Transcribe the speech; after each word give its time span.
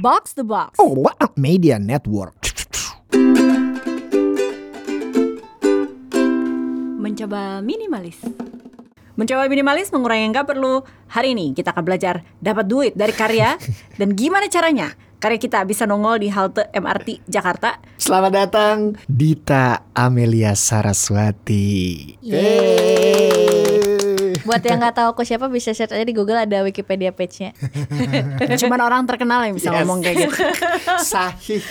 Box 0.00 0.32
the 0.32 0.48
Box. 0.48 0.80
Oh, 0.80 0.96
what 0.96 1.12
a 1.20 1.28
media 1.36 1.76
network. 1.76 2.32
Mencoba 6.96 7.60
minimalis. 7.60 8.16
Mencoba 9.20 9.44
minimalis 9.52 9.92
mengurangi 9.92 10.24
yang 10.24 10.32
gak 10.32 10.48
perlu. 10.48 10.80
Hari 11.12 11.36
ini 11.36 11.52
kita 11.52 11.76
akan 11.76 11.84
belajar 11.84 12.24
dapat 12.40 12.64
duit 12.64 12.96
dari 12.96 13.12
karya 13.12 13.60
dan 14.00 14.16
gimana 14.16 14.48
caranya 14.48 14.96
karya 15.20 15.36
kita 15.36 15.68
bisa 15.68 15.84
nongol 15.84 16.16
di 16.16 16.32
halte 16.32 16.72
MRT 16.72 17.28
Jakarta. 17.28 17.76
Selamat 18.00 18.32
datang 18.48 18.96
Dita 19.04 19.84
Amelia 19.92 20.56
Saraswati. 20.56 22.16
Yeay. 22.24 23.09
Buat 24.48 24.62
yang 24.62 24.78
nggak 24.78 24.96
tahu 24.96 25.08
aku 25.12 25.22
siapa 25.22 25.46
bisa 25.46 25.70
search 25.70 25.90
aja 25.90 26.02
di 26.02 26.12
Google 26.12 26.38
ada 26.38 26.60
Wikipedia 26.60 27.10
page-nya. 27.10 27.52
Cuman 28.60 28.80
orang 28.80 29.02
terkenal 29.04 29.44
yang 29.44 29.54
bisa 29.54 29.70
Yes. 29.70 29.76
ngomong 29.82 29.98
kayak 30.00 30.16
gitu. 30.24 30.34
Sahih. 31.10 31.62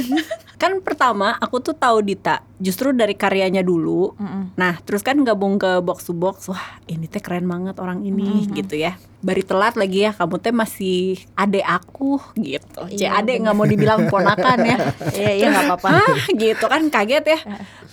Kan 0.56 0.80
pertama 0.80 1.40
aku 1.40 1.60
tuh 1.60 1.72
tahu 1.72 2.04
Dita 2.04 2.44
justru 2.60 2.92
dari 2.92 3.16
karyanya 3.16 3.64
dulu. 3.64 4.12
Nah, 4.56 4.76
terus 4.84 5.00
kan 5.00 5.16
gabung 5.24 5.56
ke 5.56 5.80
box 5.80 6.04
to 6.04 6.12
box. 6.12 6.52
Wah, 6.52 6.60
ini 6.86 7.08
teh 7.08 7.20
keren 7.20 7.48
banget 7.48 7.80
orang 7.80 8.04
ini 8.04 8.44
gitu 8.52 8.76
ya. 8.76 9.00
Bari 9.20 9.44
telat 9.44 9.76
lagi 9.76 10.04
ya, 10.04 10.12
kamu 10.12 10.36
teh 10.40 10.52
masih 10.52 11.20
adek 11.34 11.64
aku 11.64 12.20
gitu. 12.36 12.92
C 12.92 13.00
Iya, 13.00 13.20
adek 13.20 13.40
nggak 13.40 13.56
mau 13.56 13.64
dibilang 13.64 14.12
ponakan 14.12 14.60
ya. 14.64 14.78
Iya 15.12 15.32
iya 15.34 15.46
nggak 15.48 15.66
apa-apa. 15.76 15.90
Ah, 15.96 16.16
gitu 16.28 16.66
kan 16.68 16.84
kaget 16.88 17.26
ya. 17.26 17.40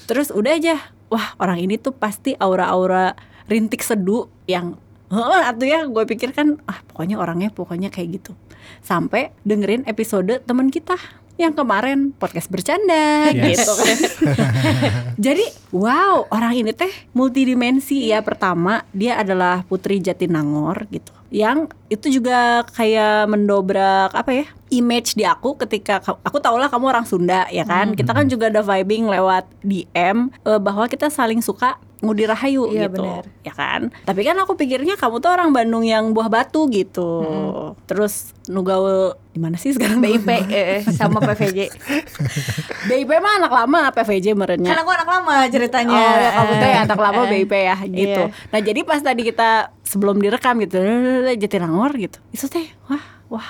Terus 0.06 0.34
udah 0.34 0.54
aja. 0.54 0.74
Wah, 1.06 1.38
orang 1.38 1.62
ini 1.62 1.78
tuh 1.78 1.94
pasti 1.94 2.34
aura-aura 2.34 3.14
rintik 3.46 3.80
seduh 3.80 4.26
yang 4.44 4.74
atuh 5.08 5.62
ya 5.62 5.86
gue 5.86 6.02
pikir 6.04 6.30
kan 6.30 6.58
ah 6.66 6.82
pokoknya 6.84 7.14
orangnya 7.16 7.48
pokoknya 7.48 7.88
kayak 7.88 8.18
gitu. 8.18 8.32
Sampai 8.80 9.30
dengerin 9.42 9.86
episode 9.86 10.42
teman 10.42 10.66
kita 10.66 10.98
yang 11.36 11.52
kemarin 11.52 12.10
podcast 12.10 12.48
bercanda 12.48 13.28
Yes. 13.30 13.60
gitu 13.60 13.72
kan. 13.76 13.98
Jadi 15.26 15.44
wow 15.70 16.26
orang 16.28 16.56
ini 16.56 16.72
teh 16.72 16.90
multidimensi. 17.12 18.08
Ya 18.08 18.18
pertama 18.20 18.82
dia 18.90 19.20
adalah 19.20 19.62
putri 19.62 20.00
Jatinangor 20.00 20.88
gitu. 20.88 21.12
Yang 21.28 21.70
itu 21.86 22.18
juga 22.18 22.64
kayak 22.70 23.28
mendobrak 23.28 24.10
apa 24.10 24.30
ya 24.32 24.46
image 24.70 25.14
di 25.14 25.22
aku 25.22 25.54
ketika 25.56 26.00
ka- 26.00 26.18
aku 26.22 26.38
tau 26.38 26.56
lah 26.56 26.66
kamu 26.66 26.88
orang 26.88 27.04
Sunda 27.04 27.44
ya 27.52 27.62
kan. 27.62 27.92
Kita 27.92 28.10
kan 28.10 28.26
juga 28.26 28.48
ada 28.48 28.64
vibing 28.64 29.06
lewat 29.06 29.44
DM 29.60 30.32
eh, 30.32 30.58
bahwa 30.58 30.88
kita 30.88 31.06
saling 31.06 31.38
suka 31.38 31.76
ngudi 31.96 32.28
rahayu 32.28 32.68
Iya, 32.68 32.86
gitu 32.86 33.00
benar. 33.00 33.24
ya 33.40 33.52
kan 33.52 33.88
tapi 34.04 34.20
kan 34.20 34.36
aku 34.36 34.52
pikirnya 34.52 34.94
kamu 34.94 35.16
tuh 35.16 35.32
orang 35.32 35.48
Bandung 35.50 35.80
yang 35.80 36.12
buah 36.12 36.28
batu 36.28 36.68
gitu 36.68 37.24
terus 37.84 38.36
nugaul 38.46 39.16
di 39.32 39.40
mana 39.40 39.56
sih 39.56 39.72
sekarang 39.72 39.98
BIP 39.98 40.28
eh, 40.48 40.80
sama 40.92 41.20
PVJ. 41.20 41.68
BIP 42.88 43.10
mah 43.10 43.32
anak 43.36 43.52
lama 43.52 43.80
PVJ 43.92 44.32
merenya 44.32 44.72
Kan 44.72 44.80
aku 44.80 44.92
anak 44.92 45.04
lama 45.04 45.44
ceritanya. 45.46 45.92
Oh, 45.92 46.16
ya, 46.16 46.30
kamu 46.32 46.52
tuh 46.54 46.68
ya 46.68 46.78
anak 46.84 47.00
lama 47.00 47.20
Eh, 47.20 47.28
BIP 47.34 47.52
ya 47.52 47.76
gitu. 47.82 48.22
Iya. 48.22 48.48
Nah, 48.48 48.60
jadi 48.62 48.80
pas 48.80 49.00
tadi 49.02 49.22
kita 49.22 49.50
sebelum 49.82 50.16
direkam 50.18 50.56
gitu, 50.58 50.78
Jatinangor 51.34 51.92
gitu. 51.96 52.16
Itu 52.30 52.46
teh 52.46 52.64
wah, 52.88 53.02
wah, 53.28 53.48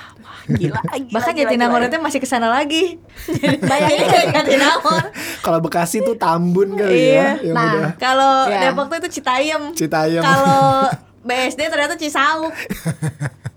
gila. 0.48 0.78
gila 0.78 1.10
Bahkan 1.10 1.32
gila, 1.32 1.40
Jatinangor 1.42 1.80
gila. 1.80 1.88
itu 1.88 1.96
masih 1.98 2.18
ke 2.18 2.26
sana 2.26 2.48
lagi. 2.48 3.02
Bayangin 3.62 4.06
dari 4.06 4.26
Jatinangor. 4.30 5.04
Kalau 5.40 5.58
Bekasi 5.58 6.00
tuh 6.00 6.14
Tambun 6.14 6.74
kali 6.74 6.94
Iya. 7.10 7.14
ya. 7.14 7.28
Yang 7.42 7.54
Nah. 7.54 7.90
Kalau 7.96 8.32
Iya. 8.46 8.70
Depok 8.70 8.86
tuh 8.86 8.96
itu 8.98 9.08
Citayam. 9.12 9.62
Citayam. 9.72 10.20
Kalau 10.20 10.86
BSD 11.26 11.60
ternyata 11.66 11.94
Cisauk. 11.94 12.54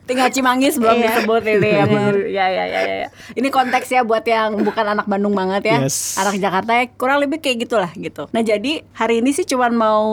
Tinggal 0.10 0.34
Cimanggis 0.34 0.76
belum 0.76 0.98
Iya. 0.98 1.06
disebut 1.14 1.44
ini 1.48 1.70
ya, 1.78 1.86
ya, 1.86 2.48
ya, 2.50 2.66
ya, 2.66 2.80
ya, 2.82 2.96
ya. 2.98 3.08
Ini 3.32 3.48
konteksnya 3.48 4.02
buat 4.02 4.26
yang 4.26 4.58
bukan 4.60 4.86
anak 4.90 5.06
Bandung 5.06 5.32
banget 5.32 5.70
ya, 5.70 5.78
Yes. 5.86 6.18
anak 6.18 6.36
Jakarta 6.36 6.72
ya 6.74 6.90
kurang 6.92 7.22
lebih 7.22 7.38
kayak 7.38 7.58
gitulah 7.62 7.92
gitu. 7.94 8.26
Nah 8.28 8.42
jadi 8.42 8.82
hari 8.92 9.22
ini 9.22 9.30
sih 9.30 9.46
cuman 9.46 9.72
mau 9.72 10.04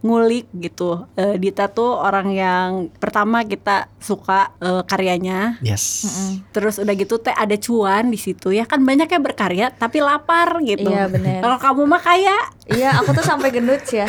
ngulik 0.00 0.48
gitu. 0.54 1.04
Eh, 1.12 1.36
Dita 1.36 1.68
tuh 1.68 1.92
orang 1.92 2.32
yang 2.32 2.68
pertama 2.94 3.44
kita 3.44 3.92
suka 3.98 4.56
eh, 4.58 4.80
karyanya, 4.82 5.60
Yes. 5.60 6.08
Terus 6.50 6.80
udah 6.80 6.94
gitu 6.94 7.18
teh 7.18 7.30
ada 7.30 7.54
cuan 7.54 8.08
di 8.08 8.16
situ 8.16 8.48
ya 8.48 8.64
kan 8.64 8.80
banyak 8.80 9.06
yang 9.06 9.20
berkarya 9.20 9.66
tapi 9.70 10.00
lapar 10.00 10.56
gitu. 10.62 10.88
Iya, 10.88 11.06
bener. 11.06 11.38
Kalau 11.38 11.58
kamu 11.58 11.82
mah 11.84 12.00
kaya. 12.00 12.38
Iya, 12.64 12.96
aku 12.96 13.12
tuh 13.12 13.20
sampai 13.20 13.52
gendut 13.52 13.84
sih 13.84 14.00
ya. 14.00 14.08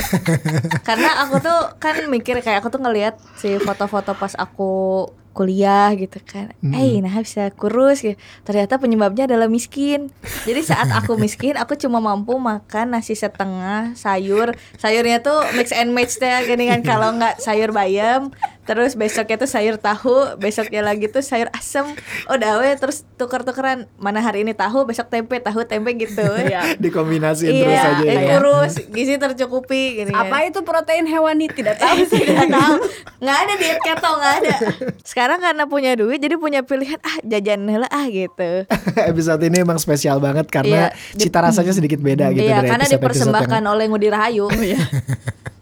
Karena 0.81 1.19
aku 1.21 1.37
tuh 1.37 1.59
kan 1.75 2.07
mikir 2.07 2.39
kayak 2.39 2.61
aku 2.61 2.69
tuh 2.69 2.79
ngelihat 2.79 3.19
si 3.35 3.57
foto-foto 3.57 4.15
pas 4.15 4.31
aku 4.31 5.03
kuliah 5.35 5.91
gitu 5.99 6.23
kan. 6.23 6.55
Eh, 6.63 7.03
nah 7.03 7.19
bisa 7.19 7.51
kurus 7.51 7.99
gitu. 7.99 8.15
Ternyata 8.47 8.79
penyebabnya 8.79 9.27
adalah 9.27 9.51
miskin. 9.51 10.07
Jadi 10.47 10.63
saat 10.63 10.87
aku 10.95 11.19
miskin, 11.23 11.59
aku 11.59 11.75
cuma 11.75 11.99
mampu 11.99 12.39
makan 12.39 12.95
nasi 12.95 13.19
setengah 13.19 13.91
sayur. 13.99 14.55
Sayurnya 14.79 15.19
tuh 15.19 15.43
mix 15.59 15.75
and 15.75 15.91
match 15.91 16.15
deh 16.23 16.31
gini 16.47 16.71
kan 16.71 16.79
kalau 16.87 17.11
nggak 17.19 17.43
sayur 17.43 17.75
bayam, 17.75 18.31
terus 18.65 18.93
besoknya 18.93 19.37
tuh 19.37 19.47
sayur 19.47 19.77
tahu, 19.77 20.35
besoknya 20.35 20.81
lagi 20.81 21.05
tuh 21.05 21.21
sayur 21.21 21.47
asem. 21.49 21.85
Udah 22.25 22.57
we 22.57 22.73
terus 22.75 23.05
tuker-tukeran 23.15 23.85
mana 23.95 24.19
hari 24.19 24.41
ini 24.41 24.51
tahu, 24.51 24.83
besok 24.83 25.07
tempe, 25.07 25.37
tahu 25.37 25.63
tempe 25.63 25.93
gitu. 25.95 26.25
Iya. 26.45 26.75
Dikombinasiin 26.77 27.47
Iya, 27.47 27.63
terus 27.63 27.79
aja 27.79 28.03
eh, 28.03 28.13
ya. 28.13 28.29
kurus, 28.35 28.73
gizi 28.87 29.15
tercukupi 29.15 29.81
gini 29.97 30.11
kan. 30.11 30.27
Apa 30.27 30.45
itu 30.45 30.59
protein 30.61 31.05
hewani 31.05 31.47
tidak 31.47 31.77
tahu 31.77 32.03
sih. 32.03 32.21
Tidak 32.25 32.49
tahu. 32.49 32.75
Nggak 33.17 33.37
ada 33.39 33.53
diet 33.55 33.79
keto, 33.79 34.11
nggak 34.11 34.33
ada. 34.41 34.55
Sekarang 35.01 35.39
karena 35.39 35.63
punya 35.65 35.93
duit 35.93 36.17
jadi 36.17 36.35
punya 36.35 36.61
pilihan 36.61 36.97
ah 37.01 37.17
jajan 37.21 37.65
heula 37.65 37.87
ah 37.87 38.05
gitu. 38.05 38.65
Episode 39.11 39.41
ini 39.43 39.61
emang 39.61 39.77
spesial 39.77 40.17
banget 40.17 40.49
karena 40.49 40.89
Iya, 40.89 41.17
cita 41.17 41.39
rasanya 41.39 41.71
sedikit 41.71 42.01
beda 42.01 42.29
gitu 42.31 42.43
iya, 42.43 42.59
dari 42.59 42.69
karena 42.69 42.85
dipersembahkan 42.87 43.61
yang- 43.61 43.71
oleh 43.71 43.85
Ngudi 43.85 44.07
Rahayu. 44.09 44.45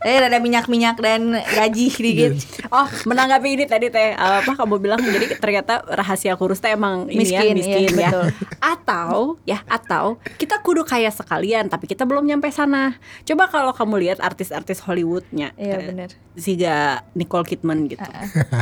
Eh 0.03 0.19
ada 0.19 0.35
minyak-minyak 0.35 0.99
dan 0.99 1.31
gaji 1.31 1.87
sedikit. 1.87 2.35
Oh, 2.67 2.83
menanggapi 3.03 3.47
ini 3.59 3.65
tadi 3.65 3.87
teh 3.89 4.13
apa 4.13 4.53
kamu 4.55 4.75
bilang 4.79 4.99
jadi 5.01 5.37
ternyata 5.37 5.83
rahasia 5.85 6.37
kurus 6.37 6.61
teh 6.61 6.73
emang 6.73 7.09
ini 7.09 7.25
ya 7.29 7.41
Miskin, 7.43 7.53
miskin 7.57 7.79
iya, 7.81 7.89
ya. 7.89 8.09
betul. 8.09 8.27
Atau 8.61 9.11
ya 9.43 9.59
atau 9.67 10.05
kita 10.37 10.61
kudu 10.61 10.85
kaya 10.85 11.09
sekalian 11.09 11.67
tapi 11.67 11.89
kita 11.89 12.07
belum 12.07 12.23
nyampe 12.25 12.49
sana. 12.53 12.95
Coba 13.27 13.49
kalau 13.49 13.71
kamu 13.73 13.95
lihat 14.07 14.19
artis-artis 14.21 14.83
Hollywoodnya. 14.83 15.55
Iya, 15.57 15.75
eh, 15.79 15.85
bener. 15.89 16.09
Siga 16.33 17.05
Nicole 17.13 17.45
Kidman 17.45 17.85
gitu. 17.89 18.03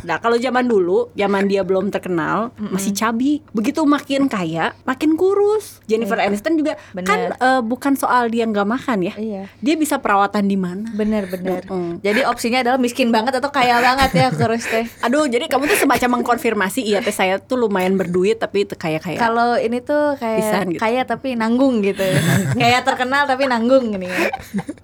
Nah, 0.01 0.17
kalau 0.17 0.35
zaman 0.39 0.65
dulu, 0.65 1.13
zaman 1.13 1.45
dia 1.45 1.61
belum 1.61 1.93
terkenal, 1.93 2.49
masih 2.57 2.91
cabi. 2.95 3.39
Begitu 3.53 3.85
makin 3.85 4.25
kaya, 4.27 4.73
makin 4.83 5.13
kurus. 5.13 5.79
Jennifer 5.85 6.17
Aniston 6.17 6.57
juga 6.57 6.75
Bener. 6.91 7.05
kan 7.05 7.19
eh, 7.37 7.61
bukan 7.61 7.93
soal 7.95 8.27
dia 8.33 8.47
nggak 8.47 8.65
makan 8.67 8.97
ya. 9.05 9.13
Iya. 9.15 9.43
Dia 9.61 9.75
bisa 9.77 10.01
perawatan 10.01 10.49
di 10.49 10.57
mana. 10.57 10.89
Bener 10.95 11.29
bener. 11.29 11.63
Mm. 11.69 12.01
Jadi 12.01 12.21
opsinya 12.25 12.59
adalah 12.65 12.79
miskin 12.81 13.13
banget 13.13 13.37
atau 13.37 13.51
kaya 13.53 13.77
banget 13.79 14.11
ya 14.15 14.20
kurus 14.29 14.69
teh. 14.69 14.85
Aduh, 15.01 15.25
jadi 15.25 15.49
kamu 15.49 15.65
tuh 15.65 15.79
semacam 15.79 16.21
mengkonfirmasi 16.21 16.85
iya 16.85 17.01
teh 17.01 17.09
saya 17.09 17.41
tuh 17.41 17.57
lumayan 17.57 17.97
berduit 17.97 18.37
tapi 18.37 18.69
itu 18.69 18.77
kaya-kaya. 18.77 19.17
Kalau 19.17 19.57
ini 19.57 19.81
tuh 19.81 20.13
kayak 20.21 20.37
Pisan 20.37 20.65
gitu. 20.69 20.79
kaya 20.79 21.01
tapi 21.01 21.33
nanggung 21.33 21.81
gitu. 21.81 22.05
kayak 22.53 22.85
terkenal 22.85 23.25
tapi 23.25 23.49
nanggung 23.49 23.89
gini 23.89 24.05
ya. 24.05 24.29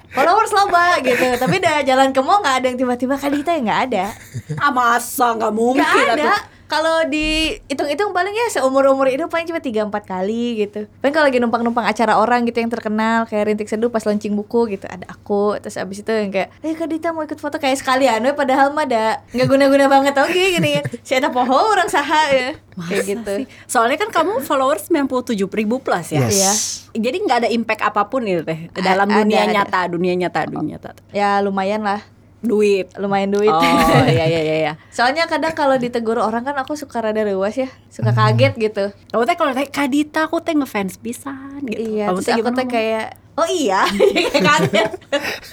Followers 0.09 0.50
loba 0.50 0.98
gitu. 1.03 1.28
Tapi 1.38 1.62
udah 1.62 1.75
jalan 1.84 2.09
ke 2.09 2.22
mall 2.24 2.42
nggak 2.42 2.56
ada 2.58 2.66
yang 2.66 2.80
tiba-tiba 2.80 3.16
Kadita 3.16 3.53
ya 3.53 3.62
nggak 3.62 3.81
ada. 3.92 4.06
Ah 4.58 4.72
masa 4.72 5.36
nggak 5.36 5.54
mungkin 5.54 5.86
Nggak 5.86 6.16
ada. 6.18 6.34
atuh. 6.34 6.42
Kalau 6.67 7.07
dihitung-hitung 7.07 8.11
paling 8.11 8.31
ya 8.31 8.47
seumur-umur 8.53 9.07
hidup 9.07 9.28
paling 9.28 9.47
cuma 9.47 9.57
3 9.57 9.88
4 9.88 10.03
kali 10.03 10.45
gitu. 10.59 10.91
Paling 11.00 11.13
kalau 11.16 11.25
lagi 11.25 11.39
numpang-numpang 11.39 11.83
acara 11.83 12.16
orang 12.16 12.44
gitu 12.44 12.59
yang 12.59 12.67
terkenal 12.67 13.23
kayak 13.23 13.47
Rintik 13.47 13.66
Seduh 13.66 13.88
pas 13.88 14.03
launching 14.03 14.35
buku 14.35 14.67
gitu 14.69 14.83
ada 14.85 15.07
aku 15.07 15.56
terus 15.57 15.75
abis 15.75 16.03
itu 16.03 16.11
yang 16.11 16.27
kayak 16.27 16.51
eh 16.59 16.72
Kak 16.72 16.88
Dita 16.88 17.09
mau 17.09 17.23
ikut 17.23 17.38
foto 17.38 17.56
kayak 17.56 17.77
sekalian 17.77 18.19
we 18.22 18.31
padahal 18.31 18.69
mah 18.69 18.83
ada 18.83 19.23
nggak 19.31 19.47
guna-guna 19.47 19.88
banget 19.88 20.13
oke 20.13 20.35
gini 20.35 20.69
kan. 20.75 20.83
Si 21.00 21.16
ada 21.16 21.31
poho 21.31 21.56
orang 21.56 21.88
saha 21.88 22.22
ya. 22.29 22.50
Kayak 22.77 23.03
gitu. 23.07 23.33
Sih. 23.42 23.45
Soalnya 23.65 23.97
kan 23.97 24.12
kamu 24.12 24.44
followers 24.44 24.86
97 24.86 25.33
ribu 25.50 25.80
plus 25.80 26.12
ya. 26.12 26.27
Yes. 26.27 26.36
Iya. 26.36 26.51
Jadi 27.00 27.18
nggak 27.24 27.38
ada 27.42 27.50
impact 27.50 27.81
apa 27.81 28.06
pun 28.06 28.21
itu 28.21 28.44
teh 28.44 28.68
A- 28.68 28.83
dalam 28.83 29.07
ada, 29.07 29.24
dunia 29.24 29.42
ada. 29.42 29.53
nyata, 29.56 29.80
dunia 29.88 30.13
nyata, 30.13 30.39
dunia 30.45 30.75
nyata. 30.75 30.89
Ya 31.09 31.39
lumayan 31.39 31.81
lah. 31.81 32.03
Duit. 32.42 32.88
Lumayan 33.01 33.34
duit. 33.34 33.50
Oh 33.50 33.62
iya 34.13 34.25
iya 34.30 34.42
iya. 34.42 34.56
iya. 34.62 34.74
Soalnya 34.94 35.25
kadang 35.25 35.57
kalau 35.57 35.75
ditegur 35.78 36.22
orang 36.22 36.45
kan 36.45 36.54
aku 36.57 36.78
suka 36.78 37.01
rada 37.01 37.25
rewas 37.25 37.57
ya, 37.57 37.69
suka 37.89 38.13
kaget 38.13 38.54
gitu. 38.57 38.94
Kamu 39.10 39.24
teh 39.25 39.36
kalau 39.38 39.51
teh 39.57 39.66
Kadita 39.68 40.30
aku 40.30 40.42
teh 40.42 40.54
ngefans 40.54 41.01
pisan 41.01 41.66
gitu. 41.66 41.98
Iya, 41.98 42.13
Kamu 42.13 42.19
teh 42.22 42.34
aku 42.38 42.50
ngomong? 42.54 42.69
kayak 42.69 43.07
Oh 43.38 43.45
iya, 43.45 43.86
kayak 43.86 44.44
kaget. 44.50 44.92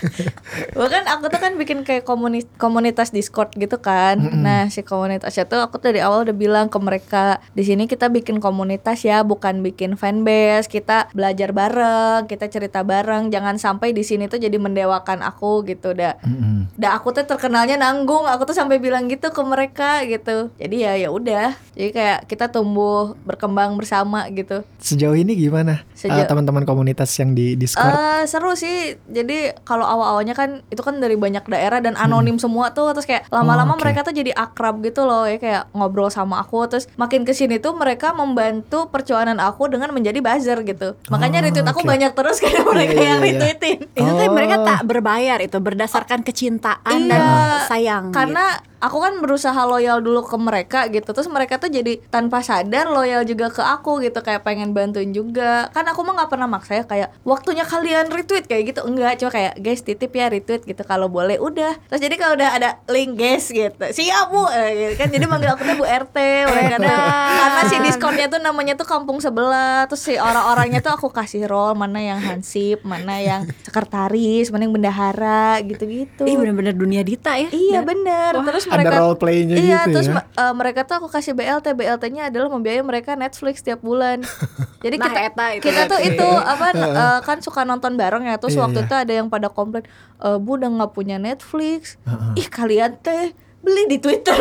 Bahkan 0.78 1.04
aku 1.06 1.28
tuh 1.28 1.36
kan 1.36 1.52
bikin 1.54 1.84
kayak 1.84 2.02
komuni- 2.02 2.48
komunitas 2.56 3.12
Discord 3.12 3.52
gitu 3.52 3.76
kan. 3.76 4.16
Nah 4.16 4.66
si 4.66 4.80
komunitasnya 4.80 5.44
tuh 5.44 5.60
aku 5.60 5.76
dari 5.78 6.00
awal 6.00 6.24
udah 6.24 6.32
bilang 6.32 6.66
ke 6.66 6.78
mereka 6.78 7.44
di 7.52 7.60
sini 7.60 7.84
kita 7.84 8.08
bikin 8.08 8.40
komunitas 8.40 9.04
ya, 9.04 9.20
bukan 9.20 9.60
bikin 9.60 9.94
fanbase. 9.94 10.66
Kita 10.66 11.12
belajar 11.12 11.52
bareng, 11.52 12.24
kita 12.24 12.48
cerita 12.48 12.80
bareng. 12.80 13.28
Jangan 13.28 13.60
sampai 13.60 13.92
di 13.92 14.00
sini 14.00 14.26
tuh 14.26 14.40
jadi 14.40 14.56
mendewakan 14.56 15.20
aku 15.20 15.68
gitu. 15.68 15.92
Dah, 15.92 16.16
Mm-mm. 16.24 16.72
dah 16.74 16.96
aku 16.96 17.12
tuh 17.12 17.28
terkenalnya 17.28 17.76
nanggung. 17.76 18.24
Aku 18.24 18.48
tuh 18.48 18.56
sampai 18.56 18.80
bilang 18.80 19.06
gitu 19.06 19.28
ke 19.28 19.42
mereka 19.44 20.00
gitu. 20.04 20.48
Jadi 20.56 20.76
ya 20.80 20.96
ya 20.96 21.12
udah. 21.12 21.52
Jadi 21.76 21.90
kayak 21.92 22.18
kita 22.26 22.48
tumbuh 22.48 23.12
berkembang 23.22 23.76
bersama 23.76 24.24
gitu. 24.32 24.64
Sejauh 24.80 25.14
ini 25.14 25.36
gimana 25.36 25.84
Sejauh- 26.04 26.20
eh, 26.20 26.28
teman-teman 26.28 26.62
komunitas 26.62 27.08
yang 27.16 27.32
di 27.32 27.56
Discord? 27.56 27.88
Eh 27.88 28.22
seru 28.24 28.52
sih. 28.52 28.76
Jadi 29.06 29.56
kalau 29.62 29.82
awal-awalnya 29.82 30.32
kan 30.32 30.60
itu 30.66 30.78
kan 30.78 30.96
dari 30.96 31.16
banyak 31.16 31.44
daerah 31.44 31.80
dan 31.80 31.96
anonim 31.96 32.36
semua 32.36 32.70
tuh 32.70 32.92
terus 32.92 33.04
kayak 33.04 33.24
lama-lama 33.28 33.64
Oh, 33.66 33.76
oke. 33.76 33.82
mereka 33.82 34.02
tuh 34.02 34.12
jadi 34.12 34.30
akrab 34.30 34.78
gitu 34.80 35.02
loh 35.02 35.24
ya 35.24 35.36
kayak 35.36 35.72
ngobrol 35.72 36.06
sama 36.08 36.38
aku 36.38 36.60
terus 36.66 36.84
makin 36.94 37.22
ke 37.22 37.32
sini 37.32 37.56
tuh 37.56 37.72
mereka 37.72 38.12
membantu 38.12 38.86
perjuangan 38.86 39.40
aku 39.40 39.66
dengan 39.66 39.90
menjadi 39.90 40.20
buzzer 40.20 40.60
gitu. 40.62 40.92
Makanya 41.08 41.40
Oh, 41.40 41.44
retweet 41.44 41.64
aku 41.66 41.80
banyak 41.82 42.12
terus 42.12 42.36
karena 42.44 42.60
mereka 42.62 42.92
iya, 42.92 43.06
yang 43.06 43.18
iya. 43.18 43.24
retweetin. 43.24 43.78
Itu 43.90 44.10
tuh 44.10 44.22
Oh. 44.22 44.32
mereka 44.34 44.56
tak 44.60 44.80
berbayar 44.84 45.38
itu 45.40 45.56
berdasarkan 45.56 46.20
kecintaan 46.20 46.98
dan 47.06 47.16
Iya, 47.16 47.64
sayang. 47.64 48.04
Karena 48.10 48.60
aku 48.84 49.00
kan 49.00 49.16
berusaha 49.24 49.56
loyal 49.64 50.04
dulu 50.04 50.20
ke 50.28 50.36
mereka 50.36 50.80
gitu. 50.92 51.16
Terus 51.16 51.32
mereka 51.32 51.56
tuh 51.56 51.72
jadi 51.72 51.96
tanpa 52.12 52.44
sadar 52.44 52.92
loyal 52.92 53.24
juga 53.24 53.48
ke 53.48 53.64
aku 53.64 54.04
gitu. 54.04 54.20
Kayak 54.20 54.44
pengen 54.44 54.76
bantuin 54.76 55.08
juga. 55.16 55.72
Kan 55.72 55.88
aku 55.88 56.04
mah 56.04 56.20
nggak 56.20 56.30
pernah 56.30 56.44
maksa 56.44 56.76
ya 56.76 56.84
kayak 56.84 57.08
waktunya 57.24 57.64
kalian 57.64 58.12
retweet 58.12 58.44
kayak 58.44 58.76
gitu. 58.76 58.84
Enggak 58.84 59.16
cuma 59.24 59.32
kayak 59.32 59.56
guys 59.56 59.80
titip 59.80 60.12
ya 60.12 60.28
retweet 60.28 60.68
gitu. 60.68 60.82
Kalau 60.84 61.08
boleh 61.08 61.40
udah. 61.40 61.80
Terus 61.88 62.00
jadi 62.04 62.14
kalau 62.20 62.36
udah 62.36 62.50
ada 62.60 62.70
link 62.92 63.16
guys 63.16 63.48
gitu. 63.48 63.80
Siap 63.80 64.26
bu. 64.28 64.44
Eh, 64.52 64.68
gitu 64.76 64.94
kan. 65.00 65.08
Jadi 65.08 65.24
manggil 65.24 65.50
aku 65.56 65.64
tuh 65.64 65.76
bu 65.80 65.84
rt 65.88 66.16
tuh 66.44 66.54
karena 66.54 67.62
si 67.64 67.76
discordnya 67.80 68.26
tuh 68.28 68.40
namanya 68.44 68.76
tuh 68.76 68.84
kampung 68.84 69.18
sebelah. 69.24 69.88
Terus 69.88 70.02
si 70.04 70.14
orang-orangnya 70.20 70.84
tuh 70.84 70.92
aku 70.92 71.08
kasih 71.08 71.48
role. 71.48 71.72
Mana 71.72 72.04
yang 72.04 72.20
hansip 72.20 72.84
mana 72.84 73.18
yang 73.18 73.48
sekretaris 73.64 74.52
mana 74.52 74.68
yang 74.68 74.74
bendahara 74.74 75.58
gitu-gitu. 75.64 76.28
Ih 76.28 76.36
bener-bener 76.36 76.76
dunia 76.76 77.00
Dita 77.00 77.38
ya. 77.40 77.48
Iya 77.48 77.80
bener. 77.80 78.36
Terus 78.44 78.66
Ada 78.74 78.82
mereka 78.82 78.98
role 78.98 79.16
playnya 79.16 79.54
Iya 79.54 79.80
gitu 79.86 79.94
terus 79.94 80.08
ya. 80.10 80.20
eh, 80.20 80.52
mereka 80.52 80.80
tuh 80.82 80.94
aku 80.98 81.08
kasih 81.08 81.32
BLT 81.32 81.66
BLT-nya 81.72 82.28
adalah 82.28 82.50
membiayai 82.50 82.82
mereka 82.82 83.14
Netflix 83.14 83.62
tiap 83.62 83.80
bulan. 83.80 84.20
Jadi 84.84 84.96
Nah, 84.98 85.06
kita 85.06 85.20
eta 85.24 85.46
itu 85.54 85.64
kita 85.64 85.82
tuh 85.86 86.00
itu 86.00 86.28
apa 86.28 86.66
eh, 86.74 87.18
kan 87.22 87.38
suka 87.40 87.62
nonton 87.62 87.96
bareng 87.96 88.24
ya 88.24 88.36
Terus 88.36 88.54
Iya, 88.54 88.62
waktu 88.62 88.78
iya. 88.82 88.86
itu 88.86 88.94
ada 88.94 89.12
yang 89.14 89.28
pada 89.28 89.48
komplain 89.48 89.86
e, 90.18 90.28
Bu 90.36 90.54
udah 90.54 90.68
nggak 90.70 90.92
punya 90.92 91.16
Netflix. 91.16 91.96
Ih 92.34 92.46
kalian 92.46 92.98
teh 92.98 93.32
beli 93.64 93.88
di 93.88 93.98
Twitter. 93.98 94.36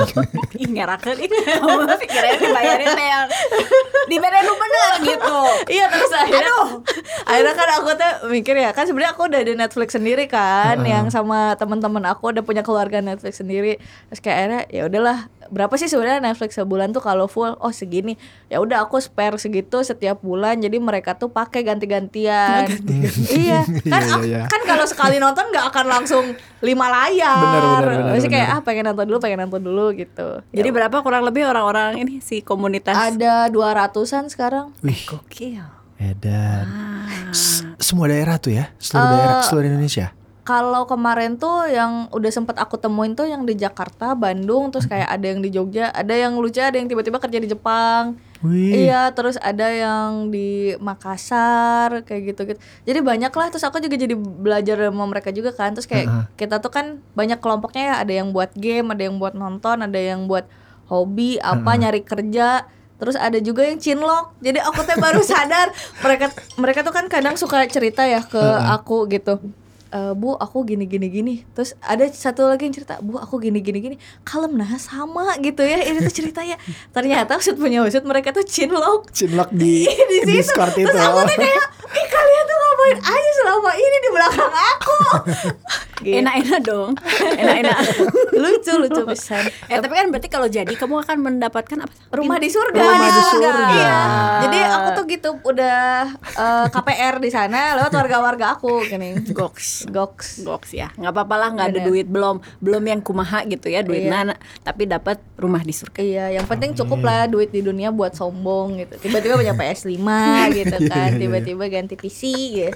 Ih 0.62 0.68
ngerakeun 0.72 1.18
ih. 1.22 1.30
Kamu 1.30 1.86
pikirnya 2.02 2.34
dibayarin 2.40 2.88
teh 2.96 3.06
yang 3.06 3.26
dibayarin 4.08 4.42
lu 4.48 4.54
bener 4.56 4.92
gitu. 5.14 5.38
Iya 5.70 5.86
terus 5.92 6.12
akhirnya 6.16 6.54
akhirnya 7.28 7.54
kan 7.54 7.68
aku 7.78 7.90
tuh 7.94 8.12
mikir 8.32 8.54
ya 8.58 8.70
kan 8.72 8.88
sebenarnya 8.88 9.12
aku 9.14 9.28
udah 9.28 9.40
di 9.44 9.52
Netflix 9.54 9.94
sendiri 9.94 10.24
kan 10.26 10.80
yang 10.82 11.12
sama 11.12 11.54
teman-teman 11.60 12.02
aku 12.08 12.32
udah 12.34 12.42
punya 12.42 12.66
keluarga 12.66 12.98
Netflix 13.04 13.38
sendiri. 13.38 13.78
Terus 14.10 14.20
kayak 14.24 14.36
akhirnya 14.36 14.62
ya 14.72 14.82
udahlah 14.88 15.18
berapa 15.48 15.74
sih 15.74 15.86
sebenarnya 15.86 16.20
Netflix 16.20 16.54
sebulan 16.54 16.90
tuh 16.90 17.00
kalau 17.00 17.24
full 17.24 17.54
oh 17.54 17.70
segini 17.70 18.14
ya 18.46 18.58
udah 18.58 18.80
aku 18.80 18.96
spare 18.96 19.34
segitu 19.36 19.80
setiap 19.80 20.18
bulan 20.18 20.56
jadi 20.56 20.76
mereka 20.76 21.12
tuh 21.12 21.28
pakai 21.28 21.62
ganti-gantian 21.62 22.66
iya 23.28 23.60
kan 23.86 24.00
Iya, 24.00 24.08
aku- 24.08 24.22
iya, 24.22 24.36
iya. 24.38 24.42
kan 24.46 24.62
kalau 24.62 24.84
sekali 24.84 25.16
nonton 25.16 25.46
nggak 25.46 25.66
akan 25.66 25.86
langsung 25.86 26.24
lima 26.58 26.86
layar 26.86 27.36
Benar, 27.36 27.60
benar, 27.60 27.82
benar, 27.84 28.04
Maksudnya 28.10 28.32
kayak 28.32 28.48
ah 28.48 28.60
pengen 28.60 28.84
nonton 28.86 29.06
dulu 29.06 29.18
pengen 29.18 29.38
nonton 29.42 29.62
dulu 29.62 29.86
gitu 29.92 30.28
Jadi 30.50 30.64
Ya, 30.64 30.74
berapa 30.74 30.96
kurang 31.00 31.22
lebih 31.22 31.44
orang-orang 31.44 31.98
ini 31.98 32.18
si 32.18 32.40
komunitas? 32.40 32.96
ada 32.96 33.46
200-an 33.46 34.26
sekarang 34.26 34.72
Wih, 34.80 34.98
Gokil. 35.04 35.62
edan. 35.96 36.66
Ah. 36.66 37.32
Semua 37.78 38.04
daerah 38.06 38.36
tuh 38.36 38.52
ya, 38.52 38.72
seluruh 38.76 39.04
Eh, 39.04 39.12
daerah, 39.14 39.36
seluruh 39.42 39.66
Indonesia. 39.66 40.12
Kalau 40.46 40.86
kemarin 40.86 41.34
tuh 41.34 41.66
yang 41.66 42.06
udah 42.14 42.30
sempet 42.30 42.54
aku 42.54 42.78
temuin 42.78 43.18
tuh 43.18 43.26
yang 43.26 43.42
di 43.42 43.58
Jakarta, 43.58 44.14
Bandung, 44.14 44.70
terus 44.70 44.86
kayak 44.86 45.10
ada 45.10 45.26
yang 45.26 45.42
di 45.42 45.50
Jogja, 45.50 45.90
ada 45.90 46.14
yang 46.14 46.38
lucu, 46.38 46.62
ada 46.62 46.78
yang 46.78 46.86
tiba-tiba 46.86 47.18
kerja 47.18 47.42
di 47.42 47.50
Jepang. 47.50 48.14
Wih. 48.46 48.86
Iya, 48.86 49.10
terus 49.10 49.34
ada 49.42 49.66
yang 49.74 50.30
di 50.30 50.78
Makassar 50.78 52.06
kayak 52.06 52.22
gitu-gitu. 52.30 52.62
Jadi 52.86 52.98
banyak 53.02 53.34
lah 53.34 53.50
terus 53.50 53.66
aku 53.66 53.82
juga 53.82 53.98
jadi 53.98 54.14
belajar 54.14 54.86
sama 54.86 55.10
mereka 55.10 55.34
juga 55.34 55.50
kan. 55.50 55.74
Terus 55.74 55.90
kayak 55.90 56.06
Heeh. 56.06 56.24
kita 56.38 56.62
tuh 56.62 56.70
kan 56.70 57.02
banyak 57.18 57.42
kelompoknya 57.42 57.82
ya, 57.82 57.94
ada 58.06 58.12
yang 58.14 58.30
buat 58.30 58.54
game, 58.54 58.94
ada 58.94 59.02
yang 59.02 59.18
buat 59.18 59.34
nonton, 59.34 59.82
ada 59.82 59.98
yang 59.98 60.30
buat 60.30 60.46
hobi, 60.86 61.42
apa 61.42 61.74
nyari 61.74 62.06
kerja. 62.06 62.70
Terus 63.02 63.18
ada 63.18 63.42
juga 63.42 63.66
yang 63.66 63.82
cinlok. 63.82 64.38
Jadi 64.38 64.62
aku 64.62 64.78
teh 64.86 64.94
baru 64.94 65.26
sadar 65.34 65.74
mereka 66.06 66.30
mereka 66.54 66.86
tuh 66.86 66.94
kan 66.94 67.10
kadang 67.10 67.34
suka 67.34 67.66
cerita 67.66 68.06
ya 68.06 68.22
ke 68.22 68.38
aku 68.70 69.10
gitu. 69.10 69.42
"Eh, 69.92 70.12
bu 70.18 70.34
aku 70.34 70.66
gini 70.66 70.84
gini 70.90 71.06
gini. 71.06 71.34
Terus 71.54 71.78
ada 71.78 72.02
satu 72.10 72.50
lagi 72.50 72.66
yang 72.66 72.74
cerita 72.74 72.98
bu 72.98 73.22
aku 73.22 73.38
gini 73.38 73.62
gini 73.62 73.78
gini. 73.78 73.96
Kalem 74.26 74.58
nah 74.58 74.66
sama 74.82 75.38
gitu 75.38 75.62
ya 75.62 75.78
ini 75.82 76.02
tuh 76.02 76.14
ceritanya. 76.14 76.58
Ternyata 76.96 77.38
usut 77.38 77.54
punya 77.54 77.86
usut 77.86 78.02
mereka 78.02 78.34
tuh 78.34 78.42
cinlok 78.42 79.14
Cinlok 79.14 79.50
di, 79.54 79.86
di 80.10 80.16
situ. 80.26 80.30
Discord 80.42 80.74
terus 80.74 80.90
itu. 80.90 80.98
aku 80.98 81.18
tuh 81.22 81.36
kayak 81.38 81.64
ih 81.86 82.06
kalian 82.10 82.44
tuh 82.50 82.58
ngapain 82.86 83.18
aja 83.18 83.30
selama 83.36 83.70
ini 83.74 83.96
di 83.98 84.10
belakang 84.10 84.52
aku 84.54 84.94
Gitu. 85.96 86.12
Enak-enak 86.20 86.60
dong. 86.60 86.90
Enak-enak. 87.40 87.78
lucu 88.42 88.72
lucu 88.76 89.00
pisan 89.08 89.48
eh 89.66 89.80
tapi 89.80 89.96
kan 89.96 90.12
berarti 90.12 90.28
kalau 90.28 90.44
jadi 90.44 90.68
kamu 90.68 91.00
akan 91.02 91.16
mendapatkan 91.18 91.88
apa? 91.88 91.94
rumah 92.12 92.36
di 92.36 92.52
surga 92.52 92.76
Rumah 92.76 92.98
di 93.00 93.22
surga. 93.24 93.50
Iya. 93.72 93.96
jadi 94.44 94.58
aku 94.70 94.88
tuh 94.92 95.04
gitu 95.08 95.28
udah 95.42 95.80
eh, 96.36 96.66
KPR 96.68 97.16
di 97.16 97.30
sana 97.32 97.80
lewat 97.80 97.92
warga-warga 97.92 98.54
aku 98.54 98.84
gini 98.84 99.16
Goks. 99.32 99.88
goks 99.88 100.44
Goks 100.44 100.76
ya, 100.76 100.92
nggak 100.94 101.12
apa-apa 101.12 101.34
lah, 101.34 101.48
nggak 101.56 101.66
ada 101.72 101.80
duit 101.82 102.06
belum, 102.06 102.44
belum 102.60 102.84
yang 102.84 103.00
kumaha 103.00 103.42
gitu 103.44 103.66
ya 103.66 103.80
duit 103.80 104.04
Iya. 104.04 104.12
nana, 104.12 104.34
tapi 104.60 104.84
dapat 104.84 105.16
rumah 105.34 105.64
di 105.64 105.72
surga. 105.72 105.98
Iya, 105.98 106.24
yang 106.36 106.46
penting 106.46 106.76
cukup 106.76 107.00
lah 107.00 107.24
duit 107.24 107.48
di 107.48 107.64
dunia 107.64 107.88
buat 107.88 108.12
sombong 108.12 108.76
gitu. 108.78 109.00
Tiba-tiba 109.00 109.40
punya 109.40 109.56
PS5 109.56 109.96
gitu 110.52 110.76
kan, 110.84 110.92
Iya, 110.92 111.04
iya. 111.16 111.18
tiba-tiba 111.18 111.64
ganti 111.66 111.94
PC 111.96 112.20
gitu. 112.52 112.75